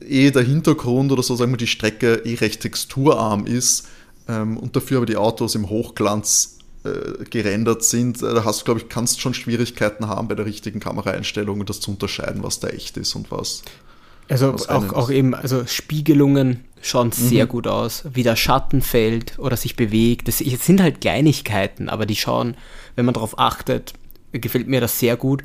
äh, 0.00 0.26
eh 0.26 0.30
der 0.30 0.42
Hintergrund 0.42 1.12
oder 1.12 1.22
so, 1.22 1.36
sagen 1.36 1.52
wir, 1.52 1.56
die 1.56 1.66
Strecke 1.66 2.22
eh 2.24 2.34
recht 2.34 2.60
texturarm 2.60 3.46
ist 3.46 3.88
ähm, 4.28 4.56
und 4.56 4.76
dafür 4.76 4.98
aber 4.98 5.06
die 5.06 5.16
Autos 5.16 5.54
im 5.54 5.68
Hochglanz 5.68 6.58
äh, 6.84 7.24
gerendert 7.24 7.82
sind, 7.84 8.22
äh, 8.22 8.34
da 8.34 8.44
hast 8.44 8.60
du, 8.60 8.64
glaube 8.64 8.80
ich, 8.80 8.88
kannst 8.88 9.20
schon 9.20 9.34
Schwierigkeiten 9.34 10.06
haben 10.08 10.28
bei 10.28 10.34
der 10.34 10.46
richtigen 10.46 10.80
Kameraeinstellung, 10.80 11.64
das 11.66 11.80
zu 11.80 11.90
unterscheiden, 11.90 12.42
was 12.42 12.60
da 12.60 12.68
echt 12.68 12.96
ist 12.96 13.14
und 13.14 13.30
was. 13.30 13.62
Also 14.28 14.52
was 14.52 14.68
auch, 14.68 14.92
auch 14.92 15.10
eben, 15.10 15.34
also 15.34 15.66
Spiegelungen 15.66 16.64
schauen 16.82 17.12
sehr 17.12 17.46
Mhm. 17.46 17.48
gut 17.48 17.66
aus, 17.66 18.04
wie 18.12 18.22
der 18.22 18.36
Schatten 18.36 18.82
fällt 18.82 19.38
oder 19.38 19.56
sich 19.56 19.74
bewegt. 19.74 20.28
Das 20.28 20.40
es 20.40 20.66
sind 20.66 20.82
halt 20.82 21.00
Kleinigkeiten, 21.00 21.88
aber 21.88 22.06
die 22.06 22.16
schauen, 22.16 22.56
wenn 22.94 23.06
man 23.06 23.14
darauf 23.14 23.38
achtet, 23.38 23.94
gefällt 24.32 24.68
mir 24.68 24.80
das 24.80 24.98
sehr 24.98 25.16
gut. 25.16 25.42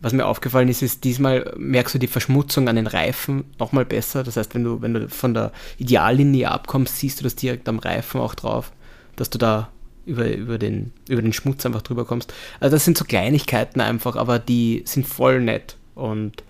Was 0.00 0.12
mir 0.12 0.26
aufgefallen 0.26 0.68
ist, 0.68 0.82
ist, 0.82 1.04
diesmal 1.04 1.54
merkst 1.56 1.94
du 1.94 1.98
die 1.98 2.06
Verschmutzung 2.06 2.68
an 2.68 2.76
den 2.76 2.86
Reifen 2.86 3.44
nochmal 3.58 3.84
besser. 3.84 4.22
Das 4.22 4.36
heißt, 4.36 4.54
wenn 4.54 4.64
du, 4.64 4.82
wenn 4.82 4.94
du 4.94 5.08
von 5.08 5.34
der 5.34 5.52
Ideallinie 5.78 6.50
abkommst, 6.50 6.98
siehst 6.98 7.20
du 7.20 7.24
das 7.24 7.36
direkt 7.36 7.68
am 7.68 7.78
Reifen 7.78 8.20
auch 8.20 8.34
drauf, 8.34 8.72
dass 9.16 9.30
du 9.30 9.38
da 9.38 9.70
über, 10.04 10.30
über, 10.32 10.58
den, 10.58 10.92
über 11.08 11.22
den 11.22 11.32
Schmutz 11.32 11.66
einfach 11.66 11.82
drüber 11.82 12.04
kommst. 12.04 12.32
Also 12.60 12.76
das 12.76 12.84
sind 12.84 12.96
so 12.96 13.04
Kleinigkeiten 13.04 13.80
einfach, 13.80 14.16
aber 14.16 14.38
die 14.38 14.82
sind 14.86 15.06
voll 15.06 15.40
nett 15.40 15.76
und 15.94 16.44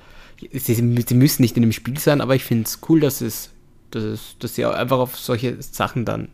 sie, 0.53 0.75
sie 0.75 0.83
müssen 1.15 1.43
nicht 1.43 1.57
in 1.57 1.63
dem 1.63 1.73
Spiel 1.73 1.99
sein, 1.99 2.21
aber 2.21 2.35
ich 2.35 2.45
finde 2.45 2.65
es 2.65 2.81
cool, 2.89 3.01
dass 3.01 3.21
es, 3.21 3.51
dass 3.91 4.03
es, 4.03 4.37
dass 4.39 4.55
sie 4.55 4.65
einfach 4.65 4.99
auf 4.99 5.17
solche 5.17 5.61
Sachen 5.63 6.05
dann 6.05 6.29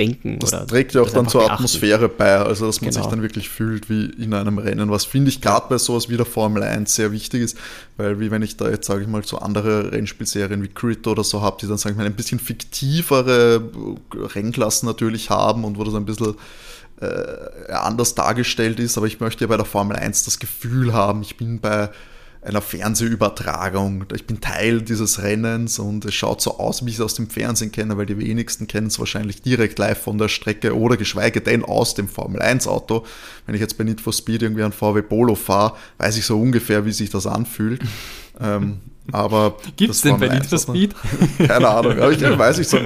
denken. 0.00 0.38
Das 0.40 0.52
oder 0.52 0.66
trägt 0.66 0.94
ja 0.94 1.02
auch 1.02 1.10
dann 1.10 1.28
zur 1.28 1.42
beachten. 1.42 1.54
Atmosphäre 1.54 2.08
bei, 2.08 2.36
also 2.38 2.66
dass 2.66 2.80
man 2.80 2.90
sich 2.90 3.00
Genau. 3.02 3.10
dann 3.10 3.22
wirklich 3.22 3.48
fühlt 3.48 3.88
wie 3.88 4.06
in 4.06 4.34
einem 4.34 4.58
Rennen, 4.58 4.90
was 4.90 5.04
finde 5.04 5.28
ich 5.28 5.40
gerade 5.40 5.66
bei 5.68 5.78
sowas 5.78 6.08
wie 6.08 6.16
der 6.16 6.26
Formel 6.26 6.62
1 6.62 6.92
sehr 6.94 7.12
wichtig 7.12 7.42
ist, 7.42 7.56
weil 7.96 8.18
wie 8.18 8.30
wenn 8.30 8.42
ich 8.42 8.56
da 8.56 8.68
jetzt, 8.68 8.86
sage 8.86 9.02
ich 9.02 9.06
mal, 9.08 9.22
so 9.24 9.38
andere 9.38 9.92
Rennspielserien 9.92 10.62
wie 10.62 10.68
Crit 10.68 11.06
oder 11.06 11.22
so 11.22 11.42
habe, 11.42 11.58
die 11.60 11.66
dann, 11.68 11.78
sage 11.78 11.92
ich 11.92 11.98
mal, 11.98 12.06
ein 12.06 12.14
bisschen 12.14 12.40
fiktivere 12.40 13.62
Rennklassen 14.34 14.86
natürlich 14.88 15.30
haben 15.30 15.64
und 15.64 15.78
wo 15.78 15.84
das 15.84 15.94
ein 15.94 16.04
bisschen 16.06 16.34
äh, 17.00 17.72
anders 17.72 18.14
dargestellt 18.14 18.78
ist, 18.80 18.96
aber 18.96 19.06
ich 19.06 19.20
möchte 19.20 19.44
ja 19.44 19.48
bei 19.48 19.56
der 19.56 19.64
Formel 19.66 19.96
1 19.96 20.24
das 20.24 20.38
Gefühl 20.38 20.92
haben, 20.92 21.22
ich 21.22 21.36
bin 21.36 21.60
bei 21.60 21.90
einer 22.42 22.62
Fernsehübertragung. 22.62 24.04
Ich 24.14 24.26
bin 24.26 24.40
Teil 24.40 24.80
dieses 24.82 25.22
Rennens 25.22 25.78
und 25.78 26.04
es 26.06 26.14
schaut 26.14 26.40
so 26.40 26.58
aus, 26.58 26.84
wie 26.84 26.88
ich 26.90 26.96
es 26.96 27.00
aus 27.00 27.14
dem 27.14 27.28
Fernsehen 27.28 27.70
kenne, 27.70 27.96
weil 27.98 28.06
die 28.06 28.18
wenigsten 28.18 28.66
kennen 28.66 28.86
es 28.86 28.98
wahrscheinlich 28.98 29.42
direkt 29.42 29.78
live 29.78 30.00
von 30.02 30.16
der 30.18 30.28
Strecke 30.28 30.76
oder 30.76 30.96
geschweige 30.96 31.40
denn 31.40 31.64
aus 31.64 31.94
dem 31.94 32.08
Formel 32.08 32.40
1 32.40 32.66
Auto. 32.66 33.04
Wenn 33.46 33.54
ich 33.54 33.60
jetzt 33.60 33.76
bei 33.76 33.84
Need 33.84 34.00
for 34.00 34.12
Speed 34.12 34.42
irgendwie 34.42 34.62
ein 34.62 34.72
VW 34.72 35.02
Polo 35.02 35.34
fahre, 35.34 35.74
weiß 35.98 36.16
ich 36.16 36.24
so 36.24 36.40
ungefähr, 36.40 36.84
wie 36.86 36.92
sich 36.92 37.10
das 37.10 37.26
anfühlt. 37.26 37.82
ähm, 38.40 38.80
aber 39.12 39.56
Gibt 39.76 39.90
es 39.90 40.00
denn 40.02 40.18
bei 40.18 40.28
Need 40.28 40.46
for 40.46 40.58
1 40.58 40.68
Auto- 40.68 40.72
Speed? 40.72 40.94
Keine 41.46 41.68
Ahnung, 41.68 41.92
aber 41.98 42.12
ich 42.12 42.20
weiß 42.38 42.58
ich 42.60 42.68
so, 42.68 42.78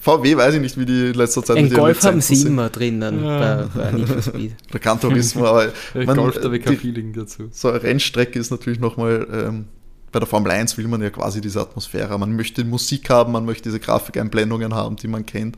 VW 0.00 0.36
weiß 0.36 0.54
ich 0.54 0.60
nicht, 0.60 0.78
wie 0.78 0.86
die 0.86 1.08
in 1.08 1.14
letzter 1.14 1.44
Zeit 1.44 1.58
Ein 1.58 1.64
mit 1.64 1.72
ihren 1.72 1.80
Golf 1.80 2.02
haben 2.02 2.20
sie 2.22 2.34
sind. 2.34 2.48
immer 2.48 2.70
drinnen 2.70 3.22
bei, 3.22 3.66
bei 3.74 3.92
Need 3.92 4.08
for 4.08 4.22
Speed. 4.22 4.56
Der 4.72 4.80
Gran 4.80 4.98
Turismo, 4.98 5.46
aber 5.46 5.72
man, 5.94 6.16
Golf, 6.16 6.40
da 6.40 6.58
kein 6.58 6.78
Feeling 6.78 7.12
dazu. 7.12 7.48
so 7.50 7.68
eine 7.68 7.82
Rennstrecke 7.82 8.38
ist 8.38 8.50
natürlich 8.50 8.80
nochmal, 8.80 9.26
ähm, 9.30 9.66
bei 10.12 10.18
der 10.18 10.26
Formel 10.26 10.50
1 10.50 10.76
will 10.78 10.88
man 10.88 11.02
ja 11.02 11.10
quasi 11.10 11.40
diese 11.40 11.60
Atmosphäre. 11.60 12.18
Man 12.18 12.34
möchte 12.34 12.64
Musik 12.64 13.10
haben, 13.10 13.32
man 13.32 13.44
möchte 13.44 13.64
diese 13.64 13.78
Grafikeinblendungen 13.78 14.74
haben, 14.74 14.96
die 14.96 15.06
man 15.06 15.24
kennt. 15.24 15.56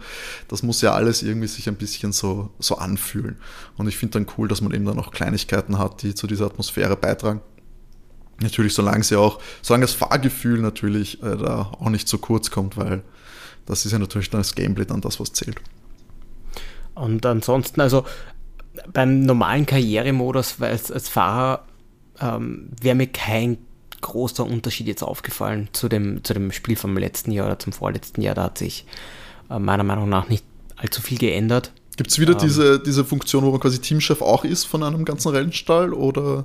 Das 0.48 0.62
muss 0.62 0.82
ja 0.82 0.92
alles 0.92 1.22
irgendwie 1.22 1.46
sich 1.46 1.68
ein 1.68 1.76
bisschen 1.76 2.12
so, 2.12 2.50
so 2.58 2.76
anfühlen. 2.76 3.38
Und 3.78 3.88
ich 3.88 3.96
finde 3.96 4.18
dann 4.18 4.26
cool, 4.36 4.48
dass 4.48 4.60
man 4.60 4.74
eben 4.74 4.84
dann 4.84 4.98
auch 4.98 5.10
Kleinigkeiten 5.10 5.78
hat, 5.78 6.02
die 6.02 6.14
zu 6.14 6.26
dieser 6.26 6.46
Atmosphäre 6.46 6.96
beitragen. 6.96 7.40
Natürlich, 8.40 8.74
solange 8.74 9.04
sie 9.04 9.16
auch, 9.16 9.40
solange 9.62 9.86
das 9.86 9.94
Fahrgefühl 9.94 10.60
natürlich 10.60 11.22
äh, 11.22 11.36
da 11.36 11.72
auch 11.78 11.90
nicht 11.90 12.08
zu 12.08 12.18
kurz 12.18 12.50
kommt, 12.50 12.76
weil 12.76 13.02
das 13.66 13.86
ist 13.86 13.92
ja 13.92 13.98
natürlich 13.98 14.30
dann 14.30 14.40
das 14.40 14.54
Gameplay 14.54 14.84
dann 14.84 15.00
das, 15.00 15.20
was 15.20 15.32
zählt. 15.32 15.60
Und 16.94 17.24
ansonsten, 17.24 17.80
also 17.80 18.04
beim 18.92 19.22
normalen 19.22 19.66
Karrieremodus 19.66 20.60
als, 20.60 20.90
als 20.90 21.08
Fahrer 21.08 21.64
ähm, 22.20 22.70
wäre 22.80 22.94
mir 22.94 23.06
kein 23.06 23.58
großer 24.00 24.44
Unterschied 24.44 24.88
jetzt 24.88 25.02
aufgefallen 25.02 25.68
zu 25.72 25.88
dem, 25.88 26.24
zu 26.24 26.34
dem 26.34 26.50
Spiel 26.52 26.76
vom 26.76 26.96
letzten 26.96 27.30
Jahr 27.30 27.46
oder 27.46 27.58
zum 27.58 27.72
vorletzten 27.72 28.20
Jahr. 28.20 28.34
Da 28.34 28.44
hat 28.44 28.58
sich 28.58 28.84
äh, 29.50 29.58
meiner 29.58 29.84
Meinung 29.84 30.08
nach 30.08 30.28
nicht 30.28 30.44
allzu 30.76 31.00
viel 31.02 31.18
geändert. 31.18 31.72
Gibt 31.96 32.10
es 32.10 32.18
wieder 32.18 32.32
Ähm. 32.32 32.38
diese, 32.38 32.82
diese 32.82 33.04
Funktion, 33.04 33.44
wo 33.44 33.50
man 33.50 33.60
quasi 33.60 33.78
Teamchef 33.78 34.22
auch 34.22 34.44
ist 34.44 34.64
von 34.64 34.82
einem 34.82 35.04
ganzen 35.04 35.28
Rennstall 35.28 35.92
oder? 35.92 36.44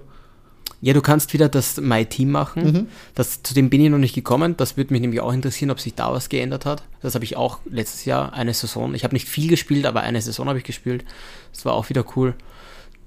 Ja, 0.80 0.94
du 0.94 1.02
kannst 1.02 1.34
wieder 1.34 1.50
das 1.50 1.82
My 1.82 2.06
Team 2.06 2.32
machen. 2.32 2.64
Mhm. 2.64 2.88
Das, 3.16 3.42
zu 3.42 3.54
dem 3.54 3.70
bin 3.70 3.82
ich 3.82 3.90
noch 3.90 3.98
nicht 3.98 4.14
gekommen. 4.14 4.56
Das 4.58 4.78
würde 4.78 4.94
mich 4.94 5.02
nämlich 5.02 5.22
auch 5.22 5.34
interessieren, 5.34 5.72
ob 5.72 5.80
sich 5.80 5.96
da 5.96 6.12
was 6.14 6.30
geändert 6.30 6.66
hat. 6.66 6.84
Das 7.02 7.16
habe 7.16 7.26
ich 7.26 7.36
auch 7.36 7.60
letztes 7.70 8.06
Jahr, 8.06 8.34
eine 8.34 8.54
Saison. 8.54 8.94
Ich 8.94 9.04
habe 9.04 9.16
nicht 9.16 9.28
viel 9.28 9.50
gespielt, 9.50 9.86
aber 9.86 10.02
eine 10.02 10.22
Saison 10.22 10.48
habe 10.48 10.60
ich 10.60 10.64
gespielt. 10.64 11.04
Das 11.52 11.66
war 11.66 11.74
auch 11.74 11.90
wieder 11.90 12.06
cool. 12.16 12.36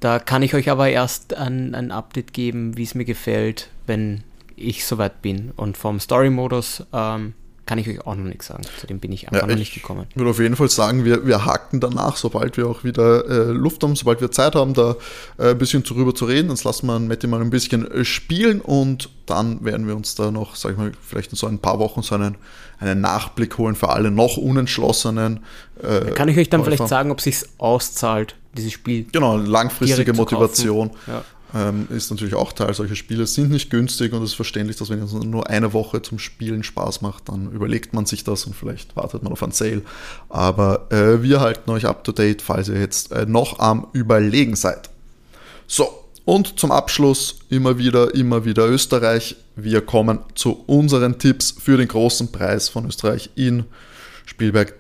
Da 0.01 0.19
kann 0.19 0.43
ich 0.43 0.55
euch 0.55 0.71
aber 0.71 0.89
erst 0.89 1.35
ein, 1.35 1.75
ein 1.75 1.93
Update 1.93 2.33
geben, 2.33 2.77
wie 2.77 2.83
es 2.83 2.95
mir 2.95 3.05
gefällt, 3.05 3.69
wenn 3.87 4.25
ich 4.57 4.85
soweit 4.85 5.23
bin. 5.23 5.53
Und 5.55 5.77
vom 5.77 6.01
Story-Modus 6.01 6.85
ähm, 6.93 7.35
kann 7.67 7.79
ich 7.79 7.89
euch 7.89 8.05
auch 8.07 8.17
noch 8.17 8.25
nichts 8.25 8.47
sagen. 8.47 8.63
Zu 8.81 8.87
dem 8.87 8.99
bin 8.99 9.13
ich 9.13 9.29
einfach 9.31 9.47
noch 9.47 9.55
nicht 9.55 9.75
gekommen. 9.75 10.07
Ich 10.11 10.17
würde 10.17 10.31
auf 10.31 10.41
jeden 10.41 10.57
Fall 10.57 10.69
sagen, 10.69 11.05
wir, 11.05 11.27
wir 11.27 11.45
haken 11.45 11.79
danach, 11.81 12.17
sobald 12.17 12.57
wir 12.57 12.67
auch 12.67 12.83
wieder 12.85 13.25
äh, 13.29 13.53
Luft 13.53 13.83
haben, 13.83 13.95
sobald 13.95 14.21
wir 14.21 14.31
Zeit 14.31 14.55
haben, 14.55 14.75
da 14.75 14.97
äh, 15.39 15.51
ein 15.51 15.59
bisschen 15.59 15.83
drüber 15.85 16.15
zu 16.15 16.25
reden. 16.25 16.51
Jetzt 16.51 16.65
lassen 16.65 16.87
wir 16.87 16.99
Matti 16.99 17.27
mal 17.27 17.41
ein 17.41 17.51
bisschen 17.51 17.89
äh, 17.91 18.05
spielen 18.05 18.61
und 18.61 19.09
dann 19.27 19.65
werden 19.65 19.87
wir 19.87 19.95
uns 19.95 20.15
da 20.17 20.31
noch, 20.31 20.57
sag 20.57 20.73
ich 20.73 20.79
mal, 20.79 20.91
vielleicht 21.01 21.31
in 21.31 21.37
so 21.37 21.47
ein 21.47 21.59
paar 21.61 21.79
Wochen 21.79 22.03
so 22.03 22.17
einen, 22.17 22.37
einen 22.81 23.01
Nachblick 23.01 23.57
holen 23.59 23.77
für 23.77 23.91
alle 23.91 24.11
noch 24.11 24.37
Unentschlossenen. 24.37 25.45
Äh, 25.83 26.13
Kann 26.13 26.29
ich 26.29 26.37
euch 26.39 26.51
dann 26.51 26.61
Läufer. 26.61 26.73
vielleicht 26.73 26.89
sagen, 26.89 27.11
ob 27.13 27.21
sich 27.21 27.37
auszahlt, 27.59 28.35
dieses 28.57 28.73
Spiel 28.73 29.07
Genau, 29.13 29.37
langfristige? 29.37 30.13
Motivation. 30.13 30.91
Ja. 31.07 31.23
Ähm, 31.55 31.89
ist 31.91 32.11
natürlich 32.11 32.35
auch 32.35 32.53
Teil. 32.53 32.73
Solche 32.75 32.97
Spiele 32.97 33.27
sind 33.27 33.51
nicht 33.51 33.71
günstig 33.71 34.13
und 34.13 34.23
es 34.23 34.31
ist 34.31 34.37
verständlich, 34.37 34.77
dass 34.77 34.91
wenn 34.91 35.03
es 35.03 35.13
nur 35.13 35.49
eine 35.49 35.73
Woche 35.73 36.03
zum 36.03 36.19
Spielen 36.19 36.63
Spaß 36.63 37.01
macht, 37.01 37.29
dann 37.29 37.51
überlegt 37.53 37.93
man 37.93 38.07
sich 38.07 38.25
das 38.25 38.45
und 38.45 38.55
vielleicht 38.55 38.97
wartet 38.97 39.23
man 39.23 39.33
auf 39.33 39.43
einen 39.43 39.53
Sale. 39.53 39.83
Aber 40.29 40.87
äh, 40.91 41.23
wir 41.23 41.41
halten 41.41 41.71
euch 41.71 41.87
up 41.87 42.05
to 42.05 42.13
date, 42.13 42.43
falls 42.43 42.69
ihr 42.69 42.81
jetzt 42.81 43.13
äh, 43.13 43.27
noch 43.27 43.59
am 43.59 43.87
Überlegen 43.93 44.57
seid. 44.57 44.91
So, 45.67 45.89
und 46.25 46.59
zum 46.61 46.71
Abschluss 46.71 47.41
immer 47.49 47.79
wieder, 47.79 48.15
immer 48.15 48.45
wieder 48.45 48.69
Österreich. 48.69 49.37
Wir 49.57 49.81
kommen 49.81 50.21
zu 50.35 50.63
unseren 50.67 51.19
Tipps 51.19 51.51
für 51.51 51.77
den 51.77 51.89
großen 51.89 52.31
Preis 52.31 52.69
von 52.69 52.87
Österreich 52.87 53.31
in 53.35 53.65
Spielberg 54.27 54.75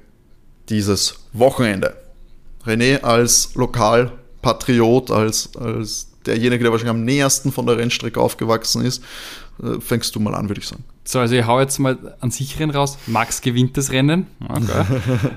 dieses 0.68 1.16
Wochenende. 1.33 1.97
René 2.64 3.01
als 3.03 3.55
Lokalpatriot, 3.55 5.11
als, 5.11 5.57
als 5.57 6.10
derjenige, 6.27 6.64
der 6.64 6.73
wahrscheinlich 6.73 6.95
am 6.95 7.05
nähersten 7.05 7.53
von 7.53 7.66
der 7.66 7.79
Rennstrecke 7.79 8.21
aufgewachsen 8.21 8.85
ist, 8.85 9.03
äh, 9.62 9.81
fängst 9.81 10.14
du 10.14 10.21
mal 10.21 10.35
an, 10.35 10.49
würde 10.49 10.61
ich 10.61 10.68
sagen. 10.68 10.85
So, 11.05 11.18
also 11.18 11.35
ich 11.35 11.47
hau 11.47 11.61
jetzt 11.61 11.79
mal 11.79 12.16
einen 12.21 12.31
sicheren 12.31 12.71
raus. 12.71 12.99
Max 13.07 13.41
gewinnt 13.41 13.77
das 13.77 13.91
Rennen. 13.91 14.27
Okay. 14.49 14.85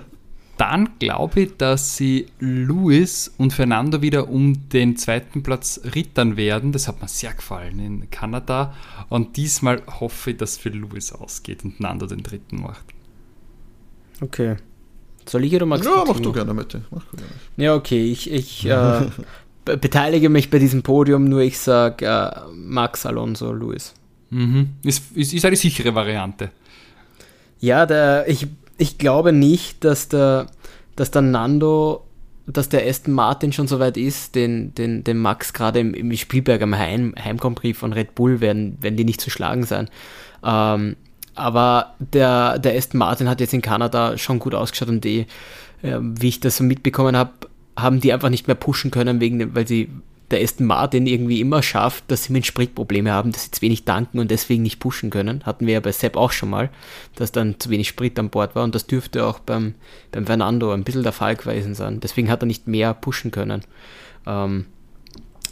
Dann 0.57 0.89
glaube 0.99 1.41
ich, 1.41 1.57
dass 1.57 1.97
sie 1.97 2.27
Luis 2.39 3.34
und 3.38 3.53
Fernando 3.53 4.03
wieder 4.03 4.29
um 4.29 4.69
den 4.69 4.97
zweiten 4.97 5.41
Platz 5.41 5.81
rittern 5.95 6.38
werden. 6.38 6.71
Das 6.71 6.88
hat 6.88 7.01
mir 7.01 7.07
sehr 7.07 7.34
gefallen 7.34 7.79
in 7.79 8.09
Kanada. 8.11 8.73
Und 9.09 9.36
diesmal 9.36 9.81
hoffe 9.99 10.31
ich, 10.31 10.38
dass 10.38 10.57
für 10.57 10.69
Luis 10.69 11.11
ausgeht 11.11 11.63
und 11.65 11.79
Nando 11.79 12.05
den 12.05 12.21
dritten 12.21 12.61
macht. 12.61 12.86
Okay. 14.21 14.57
Soll 15.27 15.45
ich 15.45 15.55
oder 15.55 15.65
magst 15.65 15.86
Ja, 15.86 16.03
mach 16.07 16.19
du 16.19 16.31
gerne, 16.31 16.53
Mette. 16.53 16.84
Mach 16.91 17.03
du 17.05 17.17
gerne. 17.17 17.31
Ja, 17.57 17.75
okay. 17.75 18.11
Ich, 18.11 18.29
ich 18.29 18.65
äh, 18.65 19.01
beteilige 19.66 20.30
mich 20.30 20.49
bei 20.49 20.59
diesem 20.59 20.84
Podium, 20.84 21.26
nur 21.26 21.41
ich 21.41 21.59
sage 21.59 22.05
äh, 22.05 22.51
Max 22.53 23.05
Alonso 23.05 23.51
Luis. 23.51 23.93
Mhm. 24.30 24.72
Ist, 24.84 25.16
ist, 25.16 25.34
ist 25.34 25.45
eine 25.45 25.55
sichere 25.55 25.93
Variante. 25.93 26.51
Ja, 27.59 27.86
der, 27.86 28.28
ich, 28.28 28.47
ich 28.78 28.97
glaube 28.97 29.32
nicht, 29.32 29.84
dass 29.84 30.09
der, 30.09 30.47
dass 30.95 31.11
der 31.11 31.22
Nando, 31.22 32.03
dass 32.45 32.68
der 32.68 32.86
Aston 32.88 33.14
Martin 33.14 33.53
schon 33.53 33.68
so 33.68 33.80
weit 33.80 33.95
ist, 33.95 34.36
den, 34.36 34.76
den, 34.76 35.03
den 35.03 35.18
Max 35.18 35.53
gerade 35.53 35.80
im, 35.80 35.93
im 35.93 36.16
Spielberg 36.18 36.61
am 36.61 36.78
Heim, 36.78 37.14
Heimkompris 37.18 37.78
von 37.78 37.93
Red 37.93 38.16
Bull 38.16 38.41
werden, 38.41 38.78
werden 38.82 38.97
die 38.97 39.05
nicht 39.05 39.22
zu 39.22 39.30
schlagen 39.30 39.64
sein. 39.64 39.89
Ähm, 40.43 40.97
aber 41.36 41.95
der, 41.99 42.59
der 42.59 42.76
Aston 42.76 42.99
Martin 42.99 43.30
hat 43.30 43.39
jetzt 43.39 43.53
in 43.53 43.61
Kanada 43.61 44.18
schon 44.18 44.39
gut 44.39 44.53
ausgeschaut 44.53 44.89
und 44.89 45.03
die, 45.03 45.26
äh, 45.82 45.97
wie 45.99 46.28
ich 46.28 46.39
das 46.39 46.57
so 46.57 46.64
mitbekommen 46.64 47.16
habe, 47.16 47.32
haben 47.78 47.99
die 47.99 48.13
einfach 48.13 48.30
nicht 48.30 48.47
mehr 48.47 48.55
pushen 48.55 48.91
können, 48.91 49.19
wegen 49.19 49.55
weil 49.55 49.67
sie 49.67 49.89
der 50.32 50.41
Aston 50.41 50.65
Martin 50.65 51.05
irgendwie 51.05 51.41
immer 51.41 51.61
schafft, 51.61 52.09
dass 52.09 52.26
sie 52.26 52.34
mit 52.34 52.45
Spritprobleme 52.45 53.11
haben, 53.11 53.32
dass 53.32 53.45
sie 53.45 53.51
zu 53.51 53.61
wenig 53.61 53.86
tanken 53.86 54.19
und 54.19 54.32
deswegen 54.32 54.63
nicht 54.63 54.80
pushen 54.80 55.09
können. 55.09 55.43
Hatten 55.45 55.67
wir 55.67 55.76
ja 55.76 55.80
bei 55.80 55.91
Sepp 55.91 56.17
auch 56.17 56.32
schon 56.32 56.49
mal, 56.49 56.69
dass 57.15 57.32
dann 57.32 57.59
zu 57.59 57.69
wenig 57.69 57.88
Sprit 57.88 58.17
an 58.17 58.30
Bord 58.30 58.55
war 58.55 58.63
und 58.63 58.74
das 58.74 58.88
dürfte 58.88 59.26
auch 59.26 59.39
beim, 59.39 59.76
beim 60.11 60.26
Fernando 60.26 60.71
ein 60.71 60.84
bisschen 60.84 61.03
der 61.03 61.11
Fall 61.11 61.36
gewesen 61.36 61.76
sein. 61.76 61.99
Deswegen 61.99 62.30
hat 62.30 62.41
er 62.41 62.47
nicht 62.47 62.67
mehr 62.67 62.93
pushen 62.93 63.30
können. 63.30 63.63
Ähm, 64.26 64.65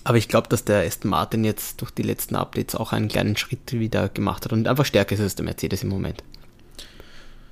aber 0.03 0.17
ich 0.17 0.28
glaube, 0.28 0.49
dass 0.49 0.65
der 0.65 0.84
Aston 0.84 1.11
Martin 1.11 1.43
jetzt 1.43 1.82
durch 1.82 1.91
die 1.91 2.01
letzten 2.01 2.36
Updates 2.36 2.76
auch 2.76 2.91
einen 2.91 3.07
kleinen 3.07 3.38
Schritt 3.38 3.72
wieder 3.74 4.09
gemacht 4.09 4.45
hat 4.45 4.53
und 4.53 4.67
einfach 4.67 4.86
stärker 4.86 5.13
ist 5.13 5.22
als 5.22 5.36
der 5.36 5.45
Mercedes 5.45 5.84
im 5.84 5.89
Moment. 5.89 6.24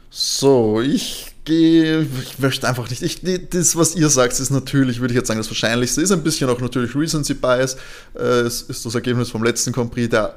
So, 0.10 0.82
ich 0.82 1.28
gehe, 1.45 2.01
ich 2.01 2.39
möchte 2.39 2.68
einfach 2.68 2.89
nicht, 2.89 3.03
ich, 3.03 3.22
das, 3.49 3.76
was 3.76 3.95
ihr 3.95 4.10
sagt, 4.10 4.39
ist 4.39 4.49
natürlich, 4.49 4.99
würde 4.99 5.14
ich 5.14 5.18
jetzt 5.18 5.28
sagen, 5.28 5.39
das 5.39 5.49
Wahrscheinlichste, 5.49 6.01
ist 6.01 6.12
ein 6.12 6.24
bisschen 6.24 6.49
auch 6.49 6.60
natürlich 6.60 6.95
Recency 6.95 7.36
Bias, 7.36 7.78
äh, 8.16 8.41
es 8.41 8.64
ist 8.64 8.86
das 8.86 8.95
Ergebnis 8.95 9.30
vom 9.30 9.43
letzten 9.43 9.72
Prix, 9.72 10.10
der 10.10 10.36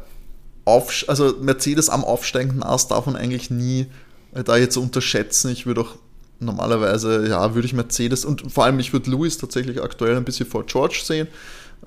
auf, 0.64 1.04
also 1.08 1.34
Mercedes 1.40 1.88
am 1.88 2.04
aufsteigenden 2.04 2.62
Ast 2.62 2.90
darf 2.90 3.06
man 3.06 3.16
eigentlich 3.16 3.50
nie 3.50 3.86
äh, 4.34 4.44
da 4.44 4.56
jetzt 4.56 4.76
unterschätzen, 4.76 5.50
ich 5.50 5.64
würde 5.64 5.82
auch 5.82 5.96
normalerweise, 6.38 7.28
ja, 7.28 7.54
würde 7.54 7.66
ich 7.66 7.72
Mercedes 7.72 8.24
und 8.24 8.52
vor 8.52 8.64
allem 8.64 8.78
ich 8.78 8.92
würde 8.92 9.10
Lewis 9.10 9.38
tatsächlich 9.38 9.82
aktuell 9.82 10.16
ein 10.16 10.24
bisschen 10.24 10.46
vor 10.46 10.66
George 10.66 11.00
sehen, 11.02 11.28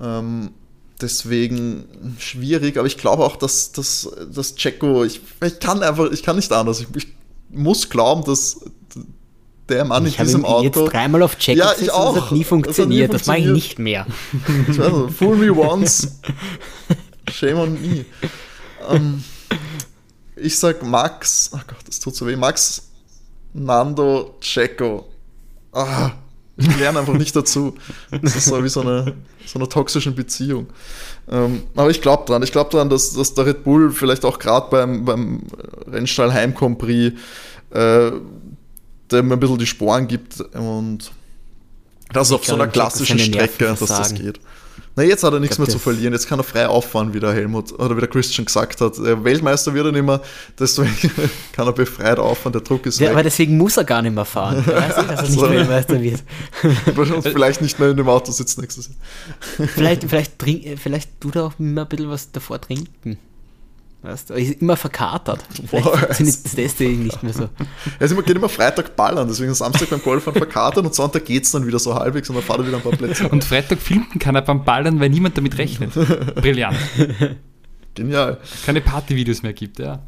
ähm, 0.00 0.50
deswegen 1.00 2.16
schwierig, 2.18 2.78
aber 2.78 2.86
ich 2.86 2.98
glaube 2.98 3.24
auch, 3.24 3.36
dass, 3.36 3.70
dass, 3.70 4.08
dass 4.32 4.56
Checo, 4.56 5.04
ich, 5.04 5.20
ich 5.44 5.60
kann 5.60 5.82
einfach, 5.82 6.10
ich 6.10 6.22
kann 6.22 6.36
nicht 6.36 6.52
anders, 6.52 6.80
ich, 6.80 6.88
ich 6.96 7.15
muss 7.50 7.88
glauben, 7.88 8.24
dass 8.24 8.60
der 9.68 9.84
Mann 9.84 10.06
Ich 10.06 10.14
in 10.14 10.18
habe 10.18 10.26
diesem 10.26 10.44
Auto. 10.44 10.62
jetzt 10.84 10.92
dreimal 10.92 11.22
auf 11.22 11.36
Check 11.38 11.56
Ja, 11.56 11.72
ich 11.72 11.86
das 11.86 11.90
auch. 11.90 12.14
hat 12.14 12.14
nie 12.14 12.18
Das 12.18 12.24
hat 12.26 12.32
nie 12.32 12.44
funktioniert. 12.44 13.14
Das, 13.14 13.26
mache 13.26 13.38
ich 13.38 13.46
nicht 13.46 13.78
mehr. 13.78 14.06
Ich 14.68 14.78
weiß 14.78 14.92
nicht, 14.92 15.14
fool 15.16 15.36
me 15.36 15.52
once, 15.52 16.20
shame 17.30 17.58
on 17.58 17.72
me. 17.80 18.04
Ähm, 18.88 19.24
ich 20.36 20.56
sag 20.58 20.82
Max, 20.84 21.50
ach 21.54 21.66
Gott, 21.66 21.78
das 21.86 21.98
tut 21.98 22.14
so 22.14 22.26
weh. 22.26 22.36
Max, 22.36 22.90
Nando, 23.54 24.36
Checo. 24.40 25.06
Ah, 25.72 26.12
ich 26.56 26.78
lerne 26.78 27.00
einfach 27.00 27.14
nicht 27.14 27.34
dazu. 27.36 27.74
Das 28.22 28.36
ist 28.36 28.46
so 28.46 28.62
wie 28.64 28.68
so 28.68 28.80
eine, 28.80 29.14
so 29.44 29.58
eine 29.58 29.68
toxische 29.68 30.10
Beziehung. 30.12 30.68
Ähm, 31.28 31.64
aber 31.74 31.90
ich 31.90 32.00
glaube 32.00 32.24
dran. 32.26 32.42
Ich 32.42 32.52
glaube 32.52 32.70
dran, 32.70 32.88
dass, 32.88 33.12
dass 33.12 33.34
der 33.34 33.46
Red 33.46 33.64
Bull 33.64 33.92
vielleicht 33.92 34.24
auch 34.24 34.38
gerade 34.38 34.68
beim, 34.70 35.04
beim 35.04 35.42
Rennstall 35.86 36.32
Heimcompris 36.32 37.12
äh, 37.70 38.10
dem 39.10 39.32
ein 39.32 39.40
bisschen 39.40 39.58
die 39.58 39.66
Sporen 39.66 40.08
gibt 40.08 40.40
und 40.54 41.12
das 42.12 42.32
auf 42.32 42.44
so 42.44 42.54
einer 42.54 42.68
klassischen 42.68 43.18
Strecke, 43.18 43.66
dass 43.66 43.80
das 43.80 44.14
geht. 44.14 44.40
Na, 44.94 45.02
jetzt 45.02 45.22
hat 45.24 45.32
er 45.32 45.40
nichts 45.40 45.58
mehr 45.58 45.68
zu 45.68 45.78
verlieren. 45.78 46.12
Jetzt 46.12 46.26
kann 46.28 46.38
er 46.40 46.42
frei 46.42 46.66
auffahren, 46.68 47.12
wie 47.12 47.20
der 47.20 47.32
Helmut 47.32 47.72
oder 47.78 47.96
wie 47.96 48.00
der 48.00 48.08
Christian 48.08 48.46
gesagt 48.46 48.80
hat. 48.80 48.96
Der 48.98 49.22
Weltmeister 49.24 49.74
wird 49.74 49.86
er 49.86 49.92
nicht 49.92 50.04
mehr, 50.04 50.20
deswegen 50.58 50.94
kann 51.52 51.66
er 51.66 51.72
befreit 51.72 52.18
auffahren. 52.18 52.52
Der 52.52 52.62
Druck 52.62 52.86
ist 52.86 52.98
Ja, 52.98 53.08
aber 53.08 53.18
weg. 53.18 53.24
deswegen 53.24 53.58
muss 53.58 53.76
er 53.76 53.84
gar 53.84 54.00
nicht 54.02 54.14
mehr 54.14 54.24
fahren. 54.24 54.64
Er 54.66 54.76
weiß 54.76 54.96
eh, 55.04 55.06
dass 55.08 55.20
er 55.20 55.22
nicht 55.28 55.32
So. 55.40 55.50
Weltmeister 55.50 56.00
wird. 56.00 56.22
Und 56.96 57.22
vielleicht 57.22 57.60
nicht 57.62 57.78
mehr 57.78 57.90
in 57.90 57.96
dem 57.96 58.08
Auto 58.08 58.32
sitzt 58.32 58.58
nächstes 58.58 58.88
Jahr. 58.88 59.68
Vielleicht, 59.68 60.04
vielleicht, 60.04 60.38
trink, 60.38 60.64
vielleicht 60.82 61.20
tut 61.20 61.36
er 61.36 61.44
auch 61.44 61.52
immer 61.58 61.82
ein 61.82 61.88
bisschen 61.88 62.08
was 62.10 62.32
davor 62.32 62.60
trinken. 62.60 63.18
Weißt 64.06 64.30
du, 64.30 64.34
er 64.34 64.40
ist 64.40 64.62
immer 64.62 64.76
verkatert. 64.76 65.40
Boah, 65.68 65.98
funktioniert 65.98 66.44
das 66.44 66.54
deswegen 66.54 67.02
nicht 67.02 67.24
mehr 67.24 67.32
so. 67.32 67.48
Er 67.98 68.06
ist 68.06 68.12
immer, 68.12 68.22
geht 68.22 68.36
immer 68.36 68.48
Freitag 68.48 68.94
ballern, 68.94 69.26
deswegen 69.26 69.50
ist 69.50 69.58
Samstag 69.58 69.90
beim 69.90 70.00
Golffahren 70.00 70.38
verkatert 70.38 70.84
und 70.84 70.94
Sonntag 70.94 71.24
geht 71.24 71.42
es 71.42 71.50
dann 71.50 71.66
wieder 71.66 71.80
so 71.80 71.92
halbwegs 71.92 72.28
und 72.30 72.36
dann 72.36 72.44
fahrt 72.44 72.60
er 72.60 72.68
wieder 72.68 72.76
ein 72.76 72.84
paar 72.84 72.92
Plätze. 72.92 73.28
Und 73.28 73.42
Freitag 73.42 73.80
filmen 73.80 74.06
kann 74.20 74.36
er 74.36 74.42
beim 74.42 74.64
Ballern, 74.64 75.00
weil 75.00 75.08
niemand 75.08 75.36
damit 75.36 75.58
rechnet. 75.58 75.92
Brillant. 76.36 76.76
Genial. 77.96 78.38
Keine 78.64 78.80
Partyvideos 78.80 79.42
mehr 79.42 79.54
gibt, 79.54 79.80
ja. 79.80 79.98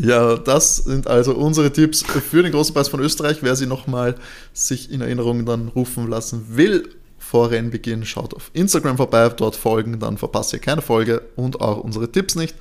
Ja, 0.00 0.36
das 0.36 0.76
sind 0.76 1.08
also 1.08 1.34
unsere 1.34 1.70
Tipps 1.70 2.02
für 2.02 2.42
den 2.42 2.52
großen 2.52 2.72
Preis 2.72 2.88
von 2.88 3.00
Österreich. 3.00 3.38
Wer 3.42 3.54
sie 3.54 3.66
nochmal 3.66 4.14
sich 4.54 4.90
in 4.90 5.02
Erinnerung 5.02 5.44
dann 5.44 5.68
rufen 5.68 6.08
lassen 6.08 6.56
will 6.56 6.88
vor 7.18 7.50
Rennbeginn, 7.50 8.06
schaut 8.06 8.32
auf 8.32 8.50
Instagram 8.54 8.96
vorbei, 8.96 9.28
dort 9.28 9.56
folgen, 9.56 10.00
dann 10.00 10.16
verpasst 10.16 10.54
ihr 10.54 10.58
keine 10.58 10.80
Folge 10.80 11.20
und 11.36 11.60
auch 11.60 11.76
unsere 11.78 12.10
Tipps 12.10 12.34
nicht. 12.34 12.54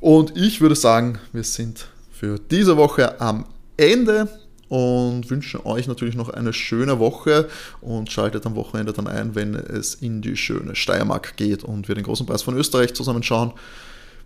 Und 0.00 0.36
ich 0.36 0.60
würde 0.60 0.76
sagen, 0.76 1.18
wir 1.32 1.44
sind 1.44 1.88
für 2.10 2.38
diese 2.38 2.76
Woche 2.76 3.20
am 3.20 3.46
Ende 3.76 4.28
und 4.68 5.30
wünschen 5.30 5.60
euch 5.64 5.86
natürlich 5.86 6.16
noch 6.16 6.28
eine 6.28 6.52
schöne 6.52 6.98
Woche 6.98 7.48
und 7.80 8.10
schaltet 8.10 8.46
am 8.46 8.56
Wochenende 8.56 8.92
dann 8.92 9.06
ein, 9.06 9.34
wenn 9.34 9.54
es 9.54 9.94
in 9.94 10.22
die 10.22 10.36
schöne 10.36 10.74
Steiermark 10.74 11.36
geht 11.36 11.62
und 11.62 11.88
wir 11.88 11.94
den 11.94 12.04
großen 12.04 12.26
Preis 12.26 12.42
von 12.42 12.56
Österreich 12.56 12.94
zusammen 12.94 13.22
schauen. 13.22 13.52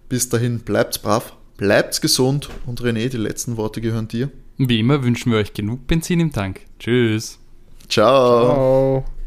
Bis 0.09 0.29
dahin, 0.29 0.61
bleibt 0.61 1.03
brav, 1.03 1.35
bleibt 1.57 2.01
gesund 2.01 2.49
und 2.67 2.81
René, 2.81 3.09
die 3.09 3.17
letzten 3.17 3.57
Worte 3.57 3.81
gehören 3.81 4.09
dir. 4.09 4.31
Wie 4.57 4.81
immer 4.81 5.03
wünschen 5.03 5.33
wir 5.33 5.39
euch 5.39 5.55
genug 5.55 5.87
Benzin 5.87 6.21
im 6.21 6.33
Tank. 6.33 6.61
Tschüss. 6.79 7.39
Ciao. 7.89 8.45
Ciao. 8.45 9.20